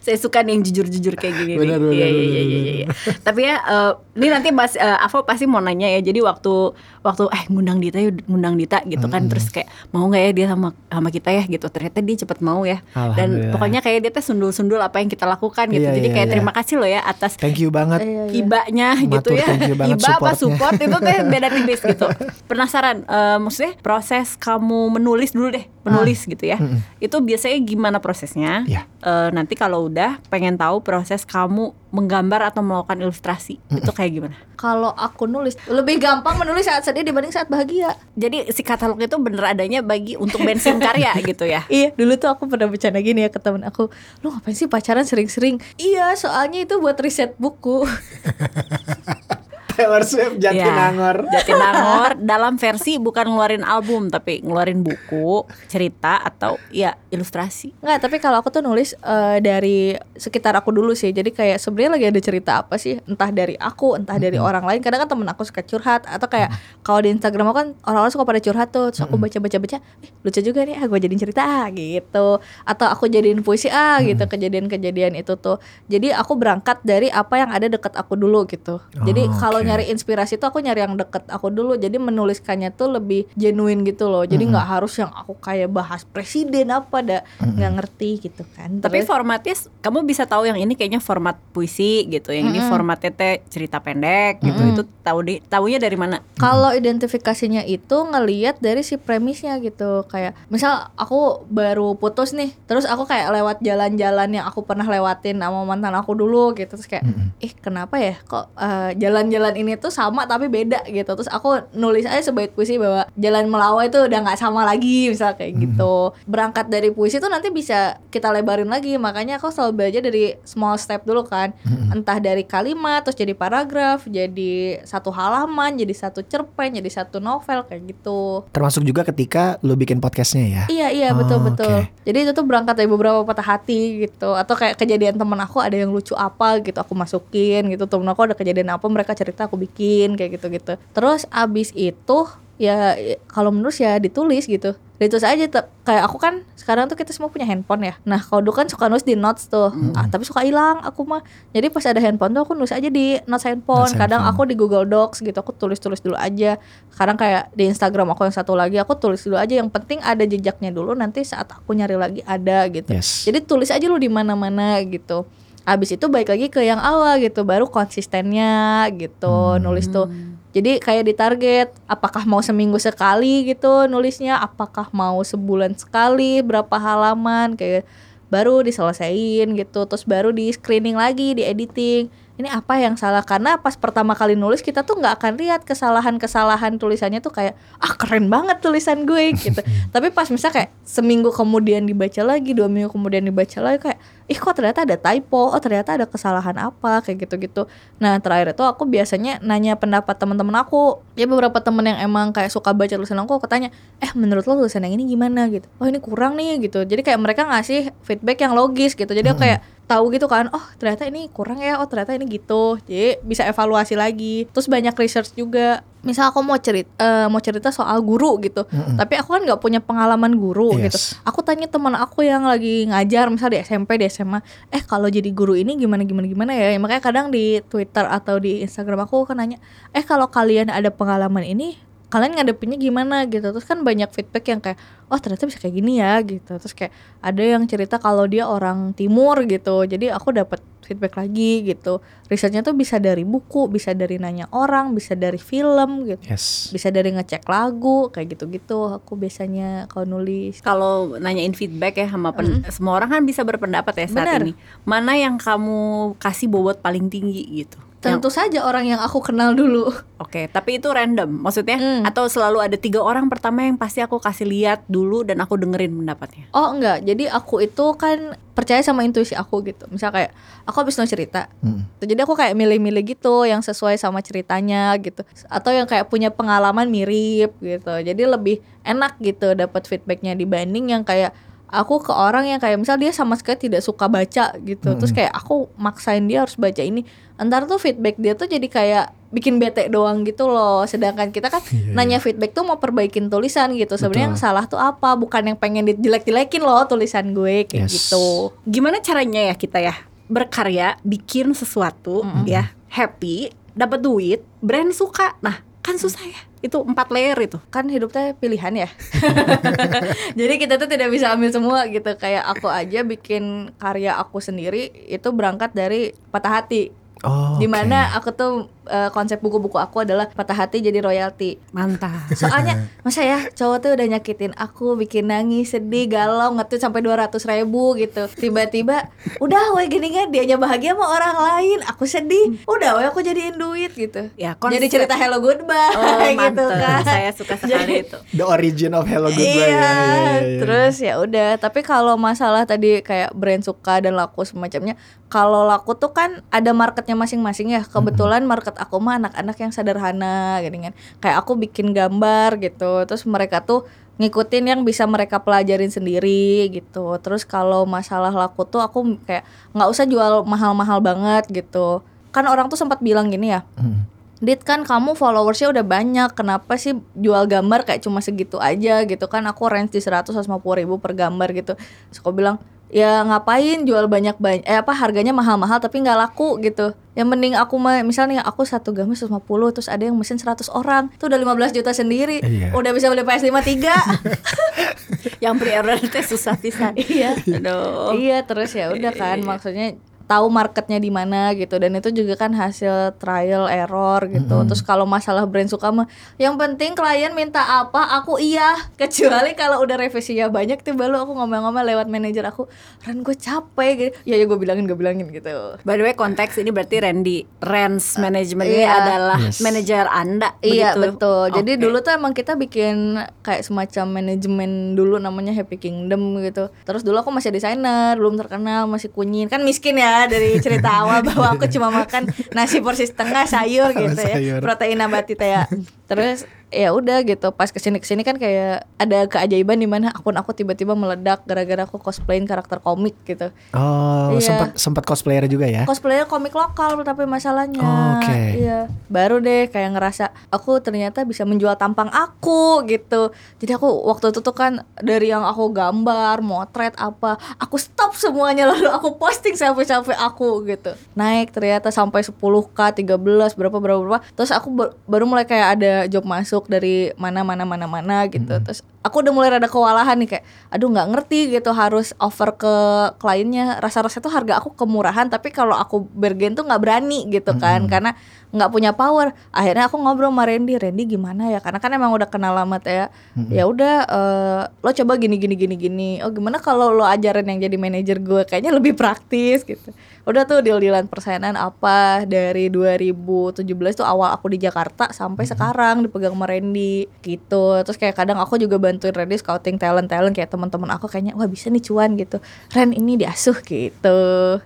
Saya 0.00 0.16
suka 0.16 0.40
nih 0.40 0.56
yang 0.56 0.62
jujur-jujur 0.64 1.14
kayak 1.16 1.34
gini. 1.44 1.52
nih. 1.54 1.56
Benar, 1.60 1.78
benar, 1.80 1.92
Iya, 1.94 2.08
iya, 2.08 2.24
iya, 2.24 2.42
iya, 2.42 2.72
iya. 2.82 2.86
Tapi 3.20 3.40
ya, 3.44 3.56
eh, 3.60 3.92
ini 4.16 4.26
nanti 4.32 4.48
Mas 4.50 4.74
eh, 4.74 5.04
Avo 5.04 5.24
pasti 5.24 5.44
mau 5.44 5.60
nanya 5.60 5.88
ya. 5.88 6.00
Jadi 6.00 6.20
waktu 6.24 6.72
waktu 7.00 7.22
eh 7.32 7.42
ngundang 7.48 7.78
Dita 7.80 7.98
yuk, 8.00 8.24
ngundang 8.28 8.54
Dita 8.60 8.84
gitu 8.84 9.06
kan, 9.08 9.28
terus 9.28 9.48
kayak 9.48 9.68
mau 9.92 10.04
nggak 10.08 10.22
ya 10.22 10.30
dia 10.36 10.46
sama 10.52 10.72
sama 10.88 11.08
kita 11.08 11.30
ya 11.32 11.44
gitu. 11.44 11.66
Ternyata 11.68 11.98
dia 12.00 12.16
cepet 12.20 12.38
mau 12.40 12.64
ya. 12.64 12.80
Dan 12.94 13.52
pokoknya 13.52 13.80
kayak 13.80 14.08
dia 14.08 14.10
tuh 14.12 14.24
sundul-sundul 14.24 14.80
apa 14.80 15.00
yang 15.00 15.08
kita 15.08 15.24
lakukan 15.28 15.68
gitu. 15.68 15.84
Iya, 15.84 15.96
Jadi 15.96 16.08
iya, 16.08 16.14
kayak 16.16 16.26
iya. 16.28 16.34
terima 16.36 16.52
kasih 16.52 16.74
loh 16.80 16.88
ya 16.88 17.00
atas 17.04 17.36
Thank 17.36 17.60
you 17.60 17.68
banget. 17.72 18.00
Iya, 18.04 18.24
iya. 18.28 18.32
hibanya 18.32 18.88
gitu 18.96 19.30
ya 19.36 19.46
Hiba 19.60 20.16
apa 20.16 20.32
support 20.34 20.76
itu 20.78 20.96
tuh 20.96 21.00
beda 21.04 21.48
tipis 21.52 21.80
gitu 21.82 22.06
penasaran 22.50 23.04
eh, 23.04 23.38
maksudnya 23.38 23.76
proses 23.80 24.34
kamu 24.38 24.96
menulis 24.98 25.34
dulu 25.34 25.52
deh 25.52 25.64
menulis 25.84 26.24
gitu 26.28 26.44
ya 26.44 26.58
itu 27.00 27.16
biasanya 27.20 27.58
gimana 27.64 27.98
prosesnya 27.98 28.62
Iya. 28.66 28.82
Eh, 29.00 29.28
nanti 29.32 29.56
kalau 29.56 29.89
udah 29.90 30.22
pengen 30.26 30.54
tahu 30.54 30.80
proses 30.80 31.22
kamu 31.22 31.70
menggambar 31.90 32.46
atau 32.46 32.62
melakukan 32.62 33.02
ilustrasi 33.02 33.58
itu 33.58 33.90
kayak 33.90 34.12
gimana 34.14 34.36
Kalau 34.54 34.92
aku 34.92 35.24
nulis 35.24 35.58
lebih 35.66 35.98
gampang 35.98 36.36
menulis 36.36 36.64
saat 36.64 36.80
sedih 36.80 37.02
dibanding 37.02 37.30
saat 37.30 37.48
bahagia. 37.48 37.98
jadi 38.14 38.46
si 38.48 38.62
katalog 38.62 38.96
itu 38.96 39.16
bener 39.16 39.42
adanya 39.48 39.80
bagi 39.80 40.14
untuk 40.14 40.40
bensin 40.40 40.78
karya 40.84 41.10
gitu 41.18 41.42
ya 41.44 41.66
Iya, 41.66 41.90
dulu 41.92 42.14
tuh 42.14 42.30
aku 42.30 42.46
pernah 42.46 42.66
bercanda 42.66 43.00
gini 43.00 43.22
ya 43.22 43.28
ke 43.28 43.36
temen 43.36 43.62
aku. 43.62 43.90
Lu 44.20 44.30
ngapain 44.30 44.54
sih 44.54 44.66
pacaran 44.66 45.02
sering-sering? 45.02 45.58
Iya, 45.76 46.14
soalnya 46.14 46.62
itu 46.62 46.78
buat 46.78 46.94
riset 46.96 47.34
buku. 47.36 47.82
Taylor 49.80 50.04
Swift 50.04 50.36
Jatinangor. 50.36 51.16
Ya, 51.32 51.40
Jatinangor 51.40 52.10
dalam 52.20 52.60
versi 52.60 53.00
bukan 53.00 53.24
ngeluarin 53.32 53.64
album 53.64 54.12
tapi 54.12 54.44
ngeluarin 54.44 54.84
buku 54.84 55.48
cerita 55.66 56.20
atau 56.20 56.60
ya 56.68 56.92
ilustrasi 57.08 57.72
Enggak, 57.80 57.98
tapi 58.04 58.16
kalau 58.20 58.44
aku 58.44 58.52
tuh 58.52 58.60
nulis 58.60 58.92
eh, 58.92 59.38
dari 59.40 59.96
sekitar 60.14 60.52
aku 60.52 60.68
dulu 60.68 60.92
sih. 60.92 61.10
Jadi 61.10 61.32
kayak 61.32 61.56
sebenarnya 61.56 61.90
lagi 61.96 62.06
ada 62.12 62.20
cerita 62.20 62.52
apa 62.60 62.76
sih? 62.76 63.00
Entah 63.08 63.32
dari 63.32 63.56
aku, 63.56 63.96
entah 63.96 64.20
dari 64.20 64.36
orang 64.36 64.68
lain. 64.68 64.84
Kadang 64.84 65.06
kan 65.06 65.08
temen 65.08 65.26
aku 65.32 65.48
suka 65.48 65.64
curhat 65.64 66.04
atau 66.04 66.28
kayak 66.28 66.52
kalau 66.84 67.00
di 67.00 67.08
Instagram 67.08 67.48
aku 67.48 67.56
kan 67.56 67.68
orang-orang 67.88 68.12
suka 68.12 68.24
pada 68.28 68.40
curhat 68.42 68.68
tuh. 68.68 68.92
Terus 68.92 69.00
aku 69.06 69.16
baca-baca-baca, 69.16 69.80
eh, 69.80 70.10
lucu 70.20 70.40
juga 70.44 70.60
nih, 70.68 70.76
ah 70.76 70.84
gue 70.84 70.98
jadiin 71.00 71.20
cerita 71.20 71.40
ah 71.40 71.64
gitu. 71.72 72.26
Atau 72.68 72.86
aku 72.86 73.08
jadiin 73.08 73.40
puisi 73.40 73.72
ah 73.72 73.96
gitu 74.04 74.20
kejadian-kejadian 74.20 75.16
itu 75.16 75.32
tuh. 75.40 75.56
Jadi 75.88 76.12
aku 76.12 76.36
berangkat 76.36 76.84
dari 76.84 77.08
apa 77.08 77.40
yang 77.40 77.48
ada 77.48 77.66
dekat 77.70 77.96
aku 77.96 78.18
dulu 78.18 78.44
gitu. 78.44 78.82
Jadi 79.00 79.22
Oh, 79.30 79.36
kalau 79.38 79.60
oke. 79.62 79.69
Nyari 79.70 79.84
inspirasi 79.88 80.34
tuh 80.34 80.50
aku 80.50 80.58
nyari 80.58 80.82
yang 80.82 80.94
deket 80.94 81.24
aku 81.26 81.48
dulu. 81.48 81.74
Jadi 81.74 81.96
menuliskannya 81.96 82.70
tuh 82.70 82.90
lebih 82.90 83.30
genuine 83.32 83.82
gitu 83.82 84.06
loh. 84.06 84.22
Jadi 84.22 84.42
nggak 84.44 84.66
harus 84.68 84.92
yang 84.96 85.10
aku 85.10 85.38
kayak 85.38 85.70
bahas 85.70 86.02
presiden 86.02 86.68
apa 86.68 86.98
dah 87.00 87.22
nggak 87.38 87.72
ngerti 87.72 88.10
gitu 88.20 88.42
kan. 88.50 88.80
Tapi 88.80 89.00
Terus- 89.00 89.08
formatnya 89.08 89.54
s- 89.54 89.70
kamu 89.78 90.02
bisa 90.02 90.24
tahu 90.24 90.44
yang 90.44 90.56
ini 90.56 90.74
kayaknya 90.74 90.98
format 90.98 91.38
puisi 91.50 92.04
gitu, 92.06 92.30
yang 92.30 92.48
ini 92.48 92.58
formatnya 92.60 93.10
teh 93.10 93.46
cerita 93.46 93.78
pendek 93.78 94.40
gitu. 94.40 94.60
Itu 94.68 94.82
tahu 95.00 95.18
di 95.22 95.34
tahunya 95.40 95.78
dari 95.78 95.94
mana? 95.94 96.18
Kalau 96.34 96.70
identifikasinya 96.70 97.62
itu 97.62 97.94
ngeliat 98.02 98.58
dari 98.58 98.80
si 98.80 98.96
premisnya 98.96 99.56
gitu. 99.58 100.02
Kayak 100.04 100.34
misal 100.48 100.90
aku 100.94 101.20
baru 101.46 101.94
putus 101.94 102.32
nih 102.32 102.50
Terus 102.62 102.82
aku 102.82 103.04
kayak 103.04 103.30
lewat 103.30 103.56
jalan-jalan 103.60 104.30
yang 104.32 104.44
aku 104.44 104.62
pernah 104.62 104.82
lewatin 104.82 105.36
sama 105.36 105.62
mantan 105.62 105.92
aku 105.92 106.12
dulu 106.12 106.50
gitu. 106.52 106.70
Terus 106.70 106.86
kayak 106.86 107.04
ih 107.38 107.52
kenapa 107.54 107.96
ya? 107.96 108.16
Kok 108.20 108.46
eh, 108.52 108.90
jalan-jalan 108.96 109.54
ini 109.60 109.76
tuh 109.76 109.92
sama 109.92 110.24
tapi 110.24 110.48
beda 110.48 110.82
gitu. 110.88 111.12
Terus 111.12 111.28
aku 111.28 111.68
nulis 111.76 112.04
aja 112.04 112.20
sebaik 112.20 112.56
puisi 112.56 112.80
bahwa 112.80 113.04
jalan 113.14 113.46
Melawai 113.46 113.90
itu 113.90 113.98
udah 114.00 114.18
nggak 114.24 114.38
sama 114.38 114.64
lagi 114.64 115.10
misal 115.10 115.36
kayak 115.36 115.52
gitu. 115.58 116.14
Berangkat 116.24 116.70
dari 116.70 116.90
puisi 116.90 117.18
tuh 117.18 117.28
nanti 117.28 117.52
bisa 117.52 118.00
kita 118.08 118.30
lebarin 118.30 118.68
lagi. 118.68 118.96
Makanya 118.96 119.36
aku 119.36 119.50
selalu 119.50 119.72
belajar 119.76 120.00
dari 120.00 120.34
small 120.42 120.80
step 120.80 121.04
dulu 121.04 121.26
kan. 121.26 121.52
Entah 121.90 122.16
dari 122.18 122.42
kalimat 122.42 123.02
terus 123.02 123.18
jadi 123.18 123.34
paragraf 123.34 124.06
Jadi 124.06 124.80
satu 124.86 125.10
halaman 125.10 125.76
jadi 125.76 125.92
satu 125.92 126.22
cerpen 126.24 126.78
jadi 126.78 126.90
satu 126.90 127.18
novel 127.18 127.66
kayak 127.66 127.82
gitu. 127.90 128.46
Termasuk 128.54 128.82
juga 128.82 129.02
ketika 129.04 129.58
lu 129.60 129.74
bikin 129.74 129.98
podcastnya 129.98 130.46
ya. 130.46 130.64
Iya 130.70 130.88
iya 130.90 131.08
Oh, 131.10 131.18
betul 131.18 131.38
betul. 131.42 131.66
oke. 131.66 131.90
Jadi 132.06 132.18
itu 132.22 132.32
tuh 132.32 132.44
berangkat 132.46 132.74
dari 132.78 132.88
beberapa 132.88 133.20
patah 133.26 133.56
hati 133.56 134.06
gitu. 134.06 134.32
Atau 134.32 134.54
kayak 134.54 134.78
kejadian 134.78 135.18
temen 135.18 135.38
aku 135.38 135.58
ada 135.58 135.74
yang 135.74 135.90
lucu 135.90 136.14
apa 136.14 136.62
gitu 136.62 136.78
aku 136.78 136.94
masukin 136.94 137.66
gitu. 137.68 137.84
Temen 137.86 138.06
aku 138.08 138.30
ada 138.30 138.34
kejadian 138.38 138.70
apa 138.72 138.86
mereka 138.86 139.12
cerita 139.12 139.39
aku 139.46 139.56
bikin 139.56 140.18
kayak 140.18 140.36
gitu 140.36 140.46
gitu. 140.52 140.72
Terus 140.92 141.24
abis 141.30 141.72
itu 141.72 142.28
ya 142.60 142.92
kalau 143.32 143.48
menurut 143.48 143.72
ya 143.80 143.96
ditulis 143.96 144.44
gitu. 144.44 144.76
Ditulis 145.00 145.24
aja 145.24 145.48
Tep- 145.48 145.72
kayak 145.88 146.12
aku 146.12 146.20
kan 146.20 146.44
sekarang 146.60 146.84
tuh 146.84 146.92
kita 146.92 147.08
semua 147.16 147.32
punya 147.32 147.48
handphone 147.48 147.88
ya. 147.88 147.96
Nah 148.04 148.20
kalau 148.20 148.44
dulu 148.44 148.52
kan 148.52 148.68
suka 148.68 148.84
nulis 148.84 149.00
di 149.00 149.16
notes 149.16 149.48
tuh. 149.48 149.72
Ah, 149.96 150.04
tapi 150.12 150.28
suka 150.28 150.44
hilang 150.44 150.84
aku 150.84 151.08
mah. 151.08 151.24
Jadi 151.56 151.72
pas 151.72 151.80
ada 151.88 151.96
handphone 152.04 152.36
tuh 152.36 152.44
aku 152.44 152.52
nulis 152.52 152.68
aja 152.68 152.84
di 152.92 153.16
notes 153.24 153.48
handphone. 153.48 153.88
Notes 153.88 153.96
kadang 153.96 154.20
handphone. 154.20 154.44
aku 154.44 154.52
di 154.52 154.54
Google 154.60 154.84
Docs 154.84 155.24
gitu 155.24 155.40
aku 155.40 155.56
tulis 155.56 155.80
tulis 155.80 156.04
dulu 156.04 156.20
aja. 156.20 156.60
Sekarang 156.92 157.16
kayak 157.16 157.48
di 157.56 157.64
Instagram 157.72 158.12
aku 158.12 158.28
yang 158.28 158.36
satu 158.36 158.52
lagi 158.52 158.76
aku 158.76 158.92
tulis 159.00 159.24
dulu 159.24 159.40
aja. 159.40 159.56
Yang 159.56 159.72
penting 159.72 160.04
ada 160.04 160.20
jejaknya 160.28 160.68
dulu 160.68 160.92
nanti 160.92 161.24
saat 161.24 161.48
aku 161.48 161.72
nyari 161.72 161.96
lagi 161.96 162.20
ada 162.28 162.68
gitu. 162.68 162.92
Yes. 162.92 163.24
jadi 163.24 163.40
tulis 163.40 163.72
aja 163.72 163.88
lu 163.88 163.96
di 163.96 164.12
mana-mana 164.12 164.84
gitu 164.84 165.24
Habis 165.68 165.94
itu 165.94 166.06
baik 166.08 166.32
lagi 166.32 166.46
ke 166.48 166.64
yang 166.64 166.80
awal 166.80 167.20
gitu, 167.20 167.44
baru 167.44 167.68
konsistennya 167.68 168.88
gitu 168.96 169.60
nulis 169.60 169.86
tuh. 169.92 170.08
Jadi 170.50 170.82
kayak 170.82 171.06
ditarget, 171.06 171.68
apakah 171.86 172.26
mau 172.26 172.42
seminggu 172.42 172.74
sekali 172.82 173.46
gitu 173.46 173.86
nulisnya, 173.86 174.42
apakah 174.42 174.90
mau 174.90 175.22
sebulan 175.22 175.78
sekali, 175.78 176.42
berapa 176.42 176.74
halaman 176.74 177.54
kayak 177.54 177.86
baru 178.30 178.66
diselesain 178.66 179.46
gitu, 179.54 179.80
terus 179.86 180.02
baru 180.02 180.34
di 180.34 180.50
screening 180.50 180.98
lagi, 180.98 181.38
di 181.38 181.46
editing. 181.46 182.10
Ini 182.40 182.48
apa 182.48 182.80
yang 182.80 182.96
salah? 182.96 183.20
Karena 183.20 183.60
pas 183.60 183.76
pertama 183.76 184.16
kali 184.16 184.32
nulis 184.32 184.64
kita 184.64 184.80
tuh 184.80 184.96
nggak 184.96 185.20
akan 185.20 185.32
lihat 185.36 185.60
kesalahan-kesalahan 185.68 186.80
tulisannya 186.80 187.20
tuh 187.20 187.36
kayak 187.36 187.52
ah 187.76 187.92
keren 188.00 188.32
banget 188.32 188.64
tulisan 188.64 189.04
gue 189.04 189.36
gitu. 189.36 189.60
Tapi 189.94 190.08
pas 190.08 190.24
misal 190.32 190.48
kayak 190.48 190.72
seminggu 190.80 191.28
kemudian 191.36 191.84
dibaca 191.84 192.24
lagi, 192.24 192.56
dua 192.56 192.72
minggu 192.72 192.88
kemudian 192.96 193.28
dibaca 193.28 193.60
lagi 193.60 193.78
kayak 193.84 194.00
ih 194.24 194.38
kok 194.40 194.56
ternyata 194.56 194.88
ada 194.88 194.96
typo, 194.96 195.52
oh 195.52 195.60
ternyata 195.60 196.00
ada 196.00 196.08
kesalahan 196.08 196.56
apa 196.72 197.04
kayak 197.04 197.28
gitu-gitu. 197.28 197.68
Nah 198.00 198.16
terakhir 198.24 198.56
itu 198.56 198.64
aku 198.64 198.88
biasanya 198.88 199.36
nanya 199.44 199.76
pendapat 199.76 200.16
teman-teman 200.16 200.64
aku. 200.64 201.04
Ya 201.20 201.28
beberapa 201.28 201.60
temen 201.60 201.84
yang 201.84 202.00
emang 202.00 202.32
kayak 202.32 202.48
suka 202.48 202.72
baca 202.72 202.96
tulisan 202.96 203.20
aku, 203.20 203.36
aku 203.36 203.52
tanya, 203.52 203.68
eh 204.00 204.08
menurut 204.16 204.48
lo 204.48 204.64
tulisan 204.64 204.80
yang 204.88 204.96
ini 204.96 205.12
gimana 205.12 205.44
gitu? 205.52 205.68
Oh 205.76 205.84
ini 205.84 206.00
kurang 206.00 206.40
nih 206.40 206.56
gitu. 206.64 206.88
Jadi 206.88 207.04
kayak 207.04 207.20
mereka 207.20 207.44
ngasih 207.44 207.92
feedback 208.00 208.40
yang 208.40 208.56
logis 208.56 208.96
gitu. 208.96 209.12
Jadi 209.12 209.28
aku 209.28 209.44
kayak 209.44 209.60
tahu 209.90 210.14
gitu 210.14 210.24
kan, 210.24 210.46
oh 210.54 210.62
ternyata 210.78 211.02
ini 211.04 211.26
kurang 211.28 211.58
ya, 211.58 211.82
oh 211.82 211.86
ternyata 211.86 212.14
ini 212.14 212.30
gitu. 212.30 212.78
Jadi 212.86 213.18
bisa 213.20 213.42
evaluasi 213.42 213.98
lagi. 213.98 214.46
Terus 214.46 214.70
banyak 214.70 214.94
research 214.94 215.34
juga. 215.34 215.82
Misal 216.00 216.32
aku 216.32 216.40
mau 216.40 216.56
cerita, 216.56 217.28
mau 217.28 217.44
cerita 217.44 217.68
soal 217.68 218.00
guru 218.00 218.40
gitu, 218.40 218.64
tapi 218.96 219.20
aku 219.20 219.36
kan 219.36 219.44
nggak 219.44 219.60
punya 219.60 219.80
pengalaman 219.80 220.32
guru 220.32 220.72
Yes. 220.72 220.80
gitu 220.88 220.98
aku 221.24 221.40
tanya 221.40 221.66
teman 221.66 221.92
aku 221.92 222.22
yang 222.22 222.46
lagi 222.46 222.86
ngajar 222.86 223.28
misal 223.28 223.48
di 223.48 223.58
SMP 223.58 223.96
di 223.96 224.06
SMA 224.06 224.40
eh 224.68 224.80
kalau 224.80 225.08
jadi 225.08 225.28
guru 225.28 225.52
ini 225.52 225.76
gimana 225.76 226.04
gimana 226.04 226.24
gimana 226.24 226.50
Ya, 226.52 226.72
makanya 226.76 227.02
kadang 227.02 227.26
di 227.28 227.60
Twitter 227.66 228.04
atau 228.04 228.36
di 228.36 228.60
Instagram 228.60 229.04
aku 229.04 229.24
kan 229.24 229.36
nanya 229.36 229.60
eh 229.90 230.00
kalau 230.00 230.28
kalian 230.28 230.68
ada 230.68 230.88
pengalaman 230.88 231.42
ini 231.42 231.76
kalian 232.10 232.34
ngadepinnya 232.34 232.74
gimana 232.74 233.22
gitu 233.24 233.48
terus 233.48 233.62
kan 233.62 233.80
banyak 233.80 234.10
feedback 234.10 234.44
yang 234.44 234.58
kayak 234.58 234.76
oh 235.06 235.16
ternyata 235.16 235.46
bisa 235.46 235.56
kayak 235.56 235.72
gini 235.72 235.92
ya 235.96 236.18
gitu 236.20 236.52
terus 236.52 236.74
kayak 236.74 236.90
ada 237.18 237.38
yang 237.40 237.62
cerita 237.64 237.96
kalau 237.96 238.26
dia 238.26 238.44
orang 238.44 238.90
timur 238.92 239.38
gitu 239.42 239.82
jadi 239.84 240.12
aku 240.12 240.34
dapat 240.34 240.58
feedback 240.80 241.14
lagi 241.14 241.62
gitu 241.64 242.02
risetnya 242.26 242.60
tuh 242.60 242.74
bisa 242.74 242.98
dari 242.98 243.22
buku 243.22 243.70
bisa 243.70 243.94
dari 243.94 244.18
nanya 244.18 244.50
orang 244.50 244.90
bisa 244.90 245.14
dari 245.14 245.38
film 245.38 246.02
gitu 246.04 246.18
Yes. 246.26 246.70
bisa 246.70 246.90
dari 246.90 247.10
ngecek 247.10 247.46
lagu 247.46 248.10
kayak 248.10 248.34
gitu-gitu 248.34 248.90
aku 248.92 249.14
biasanya 249.14 249.86
kalau 249.86 250.18
nulis 250.18 250.58
Kalau 250.60 251.14
nanyain 251.16 251.54
feedback 251.54 251.94
ya 251.94 252.10
sama 252.10 252.34
pen- 252.34 252.66
semua 252.68 252.98
orang 252.98 253.06
kan 253.08 253.22
bisa 253.22 253.42
berpendapat 253.42 253.94
ya 253.96 254.06
saat 254.08 254.26
Benar. 254.26 254.40
ini. 254.42 254.52
Mana 254.82 255.14
yang 255.14 255.38
kamu 255.38 255.78
kasih 256.16 256.46
bobot 256.46 256.78
paling 256.78 257.06
tinggi 257.06 257.46
gitu? 257.56 257.78
Tentu 258.00 258.32
saja 258.32 258.64
orang 258.64 258.88
yang 258.88 259.00
aku 259.04 259.20
kenal 259.20 259.52
dulu. 259.52 259.92
Oke, 260.16 260.48
tapi 260.48 260.80
itu 260.80 260.88
random. 260.88 261.28
Maksudnya 261.44 261.76
Hmm. 261.76 262.00
atau 262.08 262.24
selalu 262.32 262.64
ada 262.64 262.76
tiga 262.80 263.04
orang 263.04 263.28
pertama 263.28 263.60
yang 263.60 263.76
pasti 263.76 264.00
aku 264.00 264.16
kasih 264.16 264.48
lihat 264.48 264.80
dulu 264.88 265.20
dan 265.20 265.36
aku 265.44 265.60
dengerin 265.60 265.92
pendapatnya. 265.92 266.48
Oh 266.56 266.72
enggak, 266.72 267.04
jadi 267.04 267.28
aku 267.28 267.60
itu 267.60 267.84
kan 268.00 268.32
percaya 268.56 268.80
sama 268.80 269.04
intuisi 269.04 269.36
aku 269.36 269.60
gitu. 269.68 269.84
Misal 269.92 270.16
kayak 270.16 270.32
aku 270.64 270.76
habis 270.80 270.96
nulis 270.96 271.12
cerita, 271.12 271.52
Mm. 271.60 271.84
jadi 272.00 272.20
aku 272.24 272.32
kayak 272.32 272.56
milih-milih 272.56 273.04
gitu 273.04 273.44
yang 273.44 273.60
sesuai 273.60 274.00
sama 274.00 274.24
ceritanya 274.24 274.96
gitu. 274.96 275.20
Atau 275.52 275.76
yang 275.76 275.84
kayak 275.84 276.08
punya 276.08 276.32
pengalaman 276.32 276.88
mirip 276.88 277.52
gitu. 277.60 277.92
Jadi 278.00 278.22
lebih 278.24 278.64
enak 278.80 279.20
gitu 279.20 279.52
dapat 279.52 279.84
feedbacknya 279.84 280.32
dibanding 280.32 280.96
yang 280.96 281.04
kayak 281.04 281.36
aku 281.70 282.02
ke 282.02 282.10
orang 282.10 282.50
yang 282.50 282.58
kayak 282.58 282.82
misal 282.82 282.98
dia 282.98 283.14
sama 283.14 283.38
sekali 283.38 283.70
tidak 283.70 283.86
suka 283.86 284.10
baca 284.10 284.58
gitu. 284.58 284.90
Terus 284.98 285.14
kayak 285.14 285.30
aku 285.30 285.70
maksain 285.78 286.26
dia 286.26 286.42
harus 286.42 286.58
baca 286.58 286.82
ini. 286.82 287.06
Entar 287.40 287.64
tuh 287.64 287.80
feedback 287.80 288.20
dia 288.20 288.36
tuh 288.36 288.44
jadi 288.44 288.62
kayak 288.62 289.06
bikin 289.30 289.56
bete 289.56 289.88
doang 289.88 290.22
gitu 290.22 290.44
loh. 290.44 290.84
Sedangkan 290.84 291.32
kita 291.32 291.48
kan 291.48 291.64
Iya, 291.64 291.96
nanya 291.96 292.18
feedback 292.18 292.52
tuh 292.52 292.62
mau 292.62 292.76
perbaikin 292.76 293.26
tulisan 293.26 293.72
gitu. 293.72 293.96
Sebenarnya 293.96 294.26
yang 294.28 294.36
salah 294.36 294.68
tuh 294.68 294.76
apa? 294.76 295.16
Bukan 295.16 295.48
yang 295.48 295.56
pengen 295.56 295.88
dijelek-jelekin 295.88 296.60
loh 296.60 296.84
tulisan 296.84 297.32
gue 297.32 297.64
kayak 297.64 297.88
Yes. 297.88 298.12
gitu. 298.12 298.52
Gimana 298.62 299.00
caranya 299.00 299.48
ya 299.48 299.54
kita 299.54 299.80
ya 299.80 299.96
berkarya, 300.26 300.94
bikin 301.02 301.50
sesuatu 301.52 302.22
ya, 302.44 302.70
happy, 302.86 303.50
dapat 303.72 303.98
duit, 303.98 304.40
brand 304.60 304.92
suka. 304.92 305.34
Nah, 305.40 305.58
kan 305.80 305.96
susah 305.96 306.22
ya. 306.22 306.40
Itu 306.60 306.84
empat 306.84 307.08
layer 307.08 307.40
itu. 307.40 307.56
Kan 307.66 307.88
hidupnya 307.88 308.36
pilihan 308.36 308.74
ya. 308.76 308.88
Jadi 310.38 310.54
kita 310.54 310.76
tuh 310.76 310.86
tidak 310.86 311.08
bisa 311.08 311.32
ambil 311.32 311.50
semua 311.50 311.88
gitu. 311.88 312.10
Kayak 312.14 312.46
aku 312.46 312.68
aja 312.68 313.00
bikin 313.00 313.74
karya 313.74 314.14
aku 314.14 314.38
sendiri 314.38 314.92
itu 315.08 315.28
berangkat 315.32 315.72
dari 315.72 316.12
patah 316.28 316.60
hati. 316.60 316.92
Oh, 317.20 317.60
Di 317.60 317.68
mana 317.68 318.16
aku 318.16 318.32
tuh 318.32 318.52
eh, 318.90 319.08
konsep 319.08 319.38
buku-buku 319.38 319.76
aku 319.76 320.02
adalah 320.02 320.26
patah 320.26 320.58
hati 320.58 320.80
jadi 320.80 320.98
royalti. 320.98 321.62
Mantap. 321.70 322.26
Soalnya 322.32 322.74
masa 323.00 323.22
ya 323.22 323.46
cowok 323.48 323.78
tuh 323.78 323.90
udah 323.92 324.06
nyakitin 324.08 324.52
aku 324.52 324.92
bikin 324.96 325.26
nangis 325.26 325.70
sedih 325.70 326.04
galau 326.06 326.50
ngetweet 326.52 326.80
sampai 326.80 327.00
200 327.00 327.30
ribu 327.48 327.94
gitu 327.94 328.26
tiba-tiba 328.28 329.06
udah 329.38 329.72
weh 329.72 329.86
gini 329.86 330.10
kan 330.10 330.28
dianya 330.28 330.56
bahagia 330.56 330.92
sama 330.92 331.06
orang 331.08 331.36
lain 331.38 331.78
aku 331.84 332.04
sedih 332.04 332.58
udah 332.64 332.90
weh 332.94 333.06
aku 333.06 333.20
jadiin 333.20 333.54
duit 333.54 333.92
gitu 333.92 334.28
Ya, 334.34 334.52
konsep- 334.54 334.76
jadi 334.76 334.86
cerita 334.90 335.14
hello 335.14 335.38
goodbye 335.38 335.92
Oh, 335.92 336.18
gitu 336.28 336.36
mantap. 336.36 336.74
kan 336.74 337.02
Saya 337.02 337.30
suka 337.30 337.54
sekali 337.56 338.02
itu. 338.02 338.18
The 338.32 338.44
origin 338.44 338.92
of 338.92 339.04
Hello 339.04 339.28
Goodbye 339.28 339.46
iya, 339.46 339.66
ya. 339.66 339.70
Iya, 339.70 339.92
iya, 339.94 340.34
iya. 340.40 340.60
terus 340.60 340.94
ya 340.98 341.14
udah 341.16 341.48
tapi 341.56 341.80
kalau 341.80 342.16
masalah 342.16 342.64
tadi 342.64 342.98
kayak 343.00 343.30
brand 343.32 343.60
suka 343.60 344.00
dan 344.00 344.12
laku 344.12 344.42
semacamnya 344.42 344.96
kalau 345.26 345.62
laku 345.62 345.94
tuh 345.94 346.10
kan 346.10 346.42
ada 346.48 346.72
marketnya 346.72 347.14
masing-masing 347.14 347.70
ya 347.70 347.82
kebetulan 347.82 348.42
market 348.42 348.74
aku 348.80 348.96
mah 348.98 349.20
anak-anak 349.20 349.56
yang 349.60 349.72
sederhana 349.72 350.64
gitu 350.64 350.76
kan. 350.80 350.94
Kayak 351.20 351.36
aku 351.44 351.52
bikin 351.60 351.92
gambar 351.92 352.56
gitu 352.58 353.04
terus 353.04 353.22
mereka 353.28 353.60
tuh 353.60 353.84
ngikutin 354.20 354.64
yang 354.68 354.80
bisa 354.84 355.08
mereka 355.08 355.40
pelajarin 355.40 355.88
sendiri 355.88 356.68
gitu. 356.68 357.16
Terus 357.24 357.48
kalau 357.48 357.88
masalah 357.88 358.28
laku 358.28 358.68
tuh 358.68 358.84
aku 358.84 359.16
kayak 359.24 359.48
nggak 359.72 359.88
usah 359.88 360.04
jual 360.04 360.44
mahal-mahal 360.44 361.00
banget 361.00 361.48
gitu. 361.48 362.04
Kan 362.28 362.44
orang 362.44 362.68
tuh 362.68 362.76
sempat 362.76 363.00
bilang 363.00 363.32
gini 363.32 363.52
ya 363.56 363.64
Mm. 363.80 364.06
Dit 364.40 364.64
kan 364.64 364.88
kamu 364.88 365.20
followersnya 365.20 365.68
udah 365.68 365.84
banyak 365.84 366.32
Kenapa 366.32 366.80
sih 366.80 366.96
jual 367.12 367.44
gambar 367.44 367.84
kayak 367.84 368.00
cuma 368.00 368.24
segitu 368.24 368.56
aja? 368.56 369.04
Gitu 369.04 369.28
kan 369.28 369.44
Aku 369.44 369.68
range 369.68 369.92
di 369.92 370.00
100 370.00 370.32
150 370.32 370.80
ribu 370.80 370.96
per 370.96 371.12
gambar 371.12 371.52
gitu. 371.52 371.76
Terus 371.76 372.18
aku 372.24 372.32
bilang 372.32 372.56
ya 372.90 373.22
ngapain 373.22 373.82
jual 373.82 374.04
banyak 374.04 374.34
banyak 374.36 374.62
eh 374.64 374.74
apa 374.74 374.90
harganya 374.90 375.30
mahal-mahal 375.30 375.78
tapi 375.78 375.98
nggak 375.98 376.18
laku 376.18 376.58
gitu 376.58 376.90
yang 377.14 377.26
mending 377.26 377.54
aku 377.54 377.74
mah 377.76 378.02
misalnya 378.02 378.42
aku 378.42 378.62
satu 378.62 378.90
gamis 378.90 379.22
150 379.22 379.46
terus 379.70 379.86
ada 379.86 380.02
yang 380.02 380.14
mesin 380.14 380.36
100 380.36 380.66
orang 380.68 381.06
itu 381.08 381.24
udah 381.24 381.38
15 381.38 381.70
juta 381.72 381.90
sendiri 381.92 382.42
Iya. 382.42 382.74
udah 382.74 382.90
bisa 382.90 383.06
beli 383.06 383.22
PS5 383.22 383.50
tiga 383.64 383.94
Yang 385.44 385.54
pre-order 385.56 385.96
teh 386.02 386.22
susah 386.22 386.56
pisan. 386.56 386.92
iya 386.96 387.36
Aduh. 387.36 388.12
iya 388.12 388.42
terus 388.42 388.72
ya 388.72 388.90
udah 388.90 389.12
kan 389.12 389.38
maksudnya 389.40 389.96
tahu 390.30 390.46
marketnya 390.46 391.02
di 391.02 391.10
mana 391.10 391.50
gitu 391.52 391.74
dan 391.76 391.98
itu 391.98 392.14
juga 392.14 392.38
kan 392.38 392.54
hasil 392.54 393.18
trial 393.18 393.66
error 393.66 394.22
gitu 394.30 394.62
terus 394.62 394.78
kalau 394.80 395.02
masalah 395.02 395.42
brand 395.42 395.66
suka 395.66 395.90
mah 395.90 396.06
yang 396.38 396.54
penting 396.54 396.94
klien 396.94 397.34
minta 397.34 397.58
apa 397.82 398.14
aku 398.14 398.38
iya 398.38 398.78
kecuali 399.00 399.58
kalau 399.58 399.82
udah 399.82 399.98
revisinya 399.98 400.46
banyak 400.46 400.78
tuh 400.80 400.94
baru 400.94 401.26
aku 401.26 401.34
ngomel-ngomel 401.34 401.82
lewat 401.82 402.06
manajer 402.06 402.46
aku 402.46 402.70
Ren 403.02 403.26
gue 403.26 403.34
capek 403.34 403.92
gitu 403.98 404.10
ya 404.22 404.38
ya 404.38 404.46
gue 404.46 404.54
bilangin 404.54 404.86
gue 404.86 404.94
bilangin 404.94 405.26
gitu 405.34 405.50
By 405.82 405.98
the 405.98 406.06
way 406.06 406.14
konteks 406.14 406.62
ini 406.62 406.70
berarti 406.70 407.02
Randy 407.02 407.42
Rens 407.58 408.14
Management 408.14 408.68
ini 408.70 408.86
iya. 408.86 408.94
adalah 409.02 409.38
Yes. 409.40 409.64
manajer 409.64 410.04
Anda 410.06 410.52
Iya 410.60 410.92
begitu? 410.92 411.16
betul. 411.16 411.44
Jadi 411.56 411.72
Oke. 411.74 411.80
dulu 411.80 411.96
tuh 412.00 412.12
emang 412.12 412.32
kita 412.36 412.52
bikin 412.54 413.16
kayak 413.40 413.64
semacam 413.64 414.20
manajemen 414.20 414.92
dulu 414.92 415.16
namanya 415.16 415.56
Happy 415.56 415.80
Kingdom 415.80 416.36
gitu. 416.44 416.68
Terus 416.84 417.00
dulu 417.00 417.16
aku 417.16 417.32
masih 417.32 417.48
desainer, 417.48 418.20
belum 418.20 418.36
terkenal, 418.36 418.84
masih 418.84 419.08
kunyit. 419.08 419.48
Kan 419.48 419.64
miskin 419.64 419.96
ya 419.96 420.19
dari 420.26 420.58
cerita 420.58 421.04
awal 421.04 421.22
bahwa 421.22 421.54
aku 421.54 421.70
cuma 421.70 421.88
makan 421.88 422.28
nasi 422.56 422.82
porsi 422.82 423.06
setengah 423.06 423.46
sayur 423.46 423.94
gitu 423.94 424.20
ya. 424.20 424.58
Protein 424.58 424.98
nabati 424.98 425.38
teh 425.38 425.54
ya. 425.54 425.64
Terus 426.10 426.38
ya 426.68 426.90
udah 426.90 427.22
gitu. 427.22 427.50
Pas 427.50 427.66
ke 427.66 427.78
sini 427.78 427.96
ke 427.96 428.04
sini 428.04 428.20
kan 428.20 428.34
kayak 428.34 428.86
ada 428.96 429.18
keajaiban 429.24 429.74
di 429.74 429.86
mana 429.86 430.10
akun 430.10 430.34
aku 430.34 430.50
tiba-tiba 430.52 430.92
meledak 430.92 431.42
gara-gara 431.44 431.82
aku 431.82 431.96
cosplayin 431.96 432.44
karakter 432.44 432.78
komik 432.78 433.14
gitu. 433.24 433.50
Oh, 433.70 434.30
Iya. 434.32 434.42
sempat 434.44 434.68
sempat 434.76 435.04
cosplayer 435.04 435.46
juga 435.46 435.64
ya? 435.64 435.82
cosplayer 435.84 436.24
komik 436.24 436.50
lokal 436.50 437.02
tapi 437.02 437.22
masalahnya 437.24 437.78
Oh, 437.78 438.16
oke. 438.16 438.38
iya 438.56 438.86
baru 439.06 439.38
deh 439.38 439.66
kayak 439.66 439.90
ngerasa 439.92 440.24
aku 440.48 440.78
ternyata 440.78 441.22
bisa 441.22 441.42
menjual 441.42 441.74
tampang 441.74 442.08
aku 442.08 442.82
gitu 442.84 443.30
jadi 443.56 443.74
aku 443.74 443.86
waktu 444.06 444.30
itu 444.30 444.40
tuh 444.40 444.52
kan 444.52 444.72
dari 444.96 445.28
yang 445.28 445.42
aku 445.42 445.70
gambar 445.70 446.40
motret 446.40 446.94
apa 446.96 447.36
aku 447.56 447.76
stop 447.76 448.14
semuanya 448.14 448.64
lalu 448.70 448.88
aku 448.88 449.14
posting 449.16 449.54
sampai-sampai 449.54 450.16
aku 450.16 450.64
gitu 450.64 450.94
naik 451.12 451.50
ternyata 451.50 451.90
sampai 451.90 452.22
10k 452.22 452.78
13 452.96 453.18
berapa 453.52 453.76
berapa 453.76 454.00
berapa 454.00 454.18
terus 454.32 454.50
aku 454.50 454.68
ba- 454.72 454.94
baru 455.04 455.24
mulai 455.24 455.44
kayak 455.44 455.68
ada 455.76 455.92
job 456.08 456.24
masuk 456.24 456.70
dari 456.70 457.10
mana 457.18 457.42
mana 457.42 457.66
mana 457.68 457.84
mana 457.84 458.24
gitu. 458.30 458.48
Terus 458.62 458.80
aku 459.00 459.24
udah 459.24 459.32
mulai 459.32 459.48
rada 459.56 459.68
kewalahan 459.68 460.16
nih 460.20 460.36
kayak 460.36 460.44
aduh 460.68 460.88
nggak 460.92 461.08
ngerti 461.12 461.40
gitu 461.56 461.74
harus 461.74 462.14
offer 462.22 462.54
ke 462.54 462.74
kliennya. 463.18 463.82
Rasa-rasa 463.82 464.22
tuh 464.22 464.32
harga 464.32 464.62
aku 464.62 464.72
kemurahan 464.78 465.28
tapi 465.28 465.50
kalau 465.50 465.74
aku 465.74 466.06
bergen 466.14 466.54
tuh 466.54 466.64
nggak 466.64 466.80
berani 466.80 467.26
gitu 467.28 467.52
kan 467.58 467.84
karena 467.92 468.14
nggak 468.54 468.70
punya 468.70 468.90
power. 468.94 469.34
Akhirnya 469.50 469.90
aku 469.90 469.96
ngobrol 469.98 470.30
sama 470.30 470.46
Randy 470.46 470.74
Randy 470.78 471.04
gimana 471.06 471.50
ya? 471.50 471.58
Karena 471.58 471.78
kan 471.82 471.90
emang 471.90 472.14
udah 472.14 472.28
kenal 472.30 472.54
lama 472.54 472.78
ya. 472.86 473.10
Ya 473.50 473.64
udah 473.66 473.94
eh, 474.06 474.62
lo 474.70 474.90
coba 474.90 475.12
gini 475.18 475.36
gini 475.38 475.54
gini 475.58 475.74
gini. 475.74 476.10
Oh 476.22 476.30
gimana 476.30 476.62
kalau 476.62 476.94
lo 476.94 477.02
ajarin 477.06 477.46
yang 477.46 477.66
jadi 477.66 477.76
manajer 477.78 478.18
gue? 478.22 478.42
Kayaknya 478.46 478.72
lebih 478.76 478.94
praktis 478.94 479.66
gitu. 479.66 479.90
Udah 480.28 480.44
tuh 480.46 480.62
deal-dealan 480.62 481.10
persenan 481.10 481.58
apa 481.58 482.22
dari 482.28 482.68
2017 482.68 483.64
tuh 483.98 484.06
awal 484.06 484.30
aku 484.34 484.52
di 484.52 484.62
Jakarta 484.62 485.10
sampai 485.10 485.46
sekarang 485.48 485.89
dipegang 485.98 486.38
sama 486.38 486.46
Randy 486.46 487.10
gitu. 487.26 487.82
Terus 487.82 487.98
kayak 487.98 488.14
kadang 488.14 488.38
aku 488.38 488.54
juga 488.54 488.78
bantuin 488.78 489.10
Randy 489.10 489.42
scouting 489.42 489.82
talent 489.82 490.06
talent 490.06 490.38
kayak 490.38 490.54
teman-teman 490.54 490.94
aku 490.94 491.10
kayaknya 491.10 491.34
wah 491.34 491.50
bisa 491.50 491.66
nih 491.74 491.82
cuan 491.82 492.14
gitu. 492.14 492.38
Ren 492.70 492.94
ini 492.94 493.18
diasuh 493.18 493.58
gitu. 493.66 494.18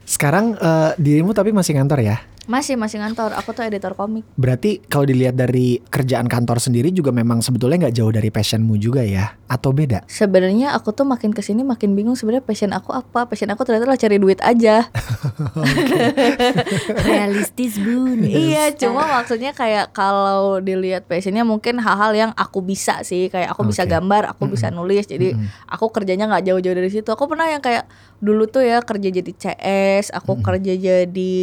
Sekarang 0.05 0.61
eh, 0.61 0.93
dirimu 1.01 1.33
tapi 1.33 1.57
masih 1.57 1.81
ngantor 1.81 2.05
ya? 2.05 2.21
Masih 2.47 2.77
masih 2.77 3.01
ngantor. 3.01 3.33
Aku 3.39 3.57
tuh 3.57 3.65
editor 3.67 3.97
komik. 3.97 4.25
Berarti 4.37 4.83
kalau 4.87 5.09
dilihat 5.09 5.37
dari 5.39 5.81
kerjaan 5.81 6.29
kantor 6.29 6.61
sendiri 6.61 6.93
juga 6.93 7.11
memang 7.11 7.41
sebetulnya 7.41 7.89
nggak 7.89 7.97
jauh 7.97 8.13
dari 8.13 8.29
passionmu 8.29 8.77
juga 8.79 9.03
ya? 9.05 9.37
Atau 9.49 9.73
beda? 9.73 10.07
sebenarnya 10.11 10.75
aku 10.77 10.91
tuh 10.93 11.07
makin 11.07 11.31
ke 11.31 11.41
sini 11.41 11.63
makin 11.63 11.95
bingung 11.95 12.15
sebenarnya 12.19 12.45
passion 12.45 12.71
aku 12.73 12.93
apa. 12.93 13.27
Passion 13.29 13.51
aku 13.53 13.63
ternyata 13.67 13.89
lah 13.89 13.99
cari 13.99 14.17
duit 14.21 14.39
aja. 14.41 14.89
Realistis 17.09 17.79
bun. 17.81 18.25
iya 18.25 18.71
cuma 18.75 19.07
maksudnya 19.09 19.55
kayak 19.55 19.95
kalau 19.95 20.59
dilihat 20.61 21.07
passionnya 21.09 21.43
mungkin 21.47 21.81
hal-hal 21.81 22.13
yang 22.15 22.31
aku 22.37 22.61
bisa 22.61 23.01
sih. 23.07 23.29
Kayak 23.29 23.57
aku 23.57 23.69
bisa 23.69 23.85
Oke. 23.85 23.93
gambar 23.93 24.23
aku 24.37 24.51
bisa 24.51 24.69
nulis. 24.71 25.07
Jadi 25.07 25.37
aku 25.69 25.91
kerjanya 25.91 26.29
nggak 26.29 26.45
jauh-jauh 26.51 26.77
dari 26.77 26.91
situ. 26.91 27.09
Aku 27.11 27.27
pernah 27.31 27.49
yang 27.49 27.63
kayak 27.63 27.87
dulu 28.25 28.49
tuh 28.49 28.65
ya 28.65 28.81
kerja 28.81 29.09
jadi 29.13 29.33
CS 29.37 30.15
aku 30.15 30.41
kerja 30.41 30.73
jadi 30.73 31.37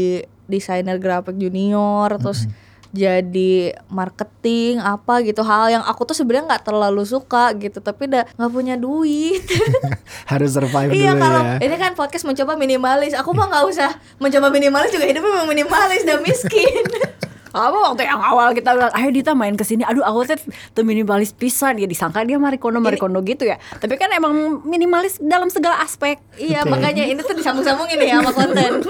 desainer 0.52 1.00
grafik 1.00 1.40
junior 1.40 2.12
terus 2.20 2.46
jadi 2.92 3.72
marketing 3.88 4.84
apa 4.84 5.24
gitu 5.24 5.48
hal 5.48 5.72
yang 5.72 5.84
aku 5.88 6.04
tuh 6.04 6.12
sebenarnya 6.12 6.56
nggak 6.56 6.64
terlalu 6.68 7.08
suka 7.08 7.56
gitu 7.56 7.80
tapi 7.80 8.12
udah 8.12 8.28
nggak 8.36 8.52
punya 8.52 8.76
duit. 8.76 9.40
Harus 10.32 10.60
survive 10.60 10.92
iya 10.92 11.16
dulu 11.16 11.24
kalau 11.24 11.42
ya? 11.42 11.56
ini 11.64 11.76
kan 11.80 11.96
podcast 11.96 12.28
mencoba 12.28 12.60
minimalis. 12.60 13.16
Aku 13.16 13.32
mah 13.32 13.48
nggak 13.48 13.66
usah 13.72 13.96
mencoba 14.20 14.52
minimalis 14.52 14.92
juga 14.92 15.08
hidupnya 15.08 15.32
memang 15.32 15.48
minimalis 15.48 16.04
dan 16.04 16.20
miskin 16.20 16.84
Apa 17.54 17.76
waktu 17.86 18.02
yang 18.04 18.18
awal 18.18 18.52
kita 18.52 18.72
bilang, 18.72 18.92
ayo 18.92 19.08
Dita 19.10 19.32
main 19.32 19.54
ke 19.54 19.62
sini. 19.62 19.82
Aduh, 19.82 20.02
aku 20.02 20.26
tuh 20.26 20.38
tuh 20.72 20.82
minimalis 20.82 21.32
pisan 21.32 21.76
ya 21.76 21.86
disangka 21.86 22.22
dia 22.22 22.36
marikono 22.36 22.78
marikono 22.78 23.20
gitu 23.22 23.44
ya. 23.44 23.56
Tapi 23.74 23.94
kan 23.96 24.08
emang 24.10 24.60
minimalis 24.64 25.16
dalam 25.20 25.48
segala 25.48 25.80
aspek. 25.80 26.18
iya 26.34 26.62
Oke. 26.62 26.70
makanya 26.72 27.04
ini 27.04 27.20
tuh 27.20 27.34
disambung-sambungin 27.34 27.98
ya 28.00 28.18
sama 28.18 28.32
konten 28.34 28.72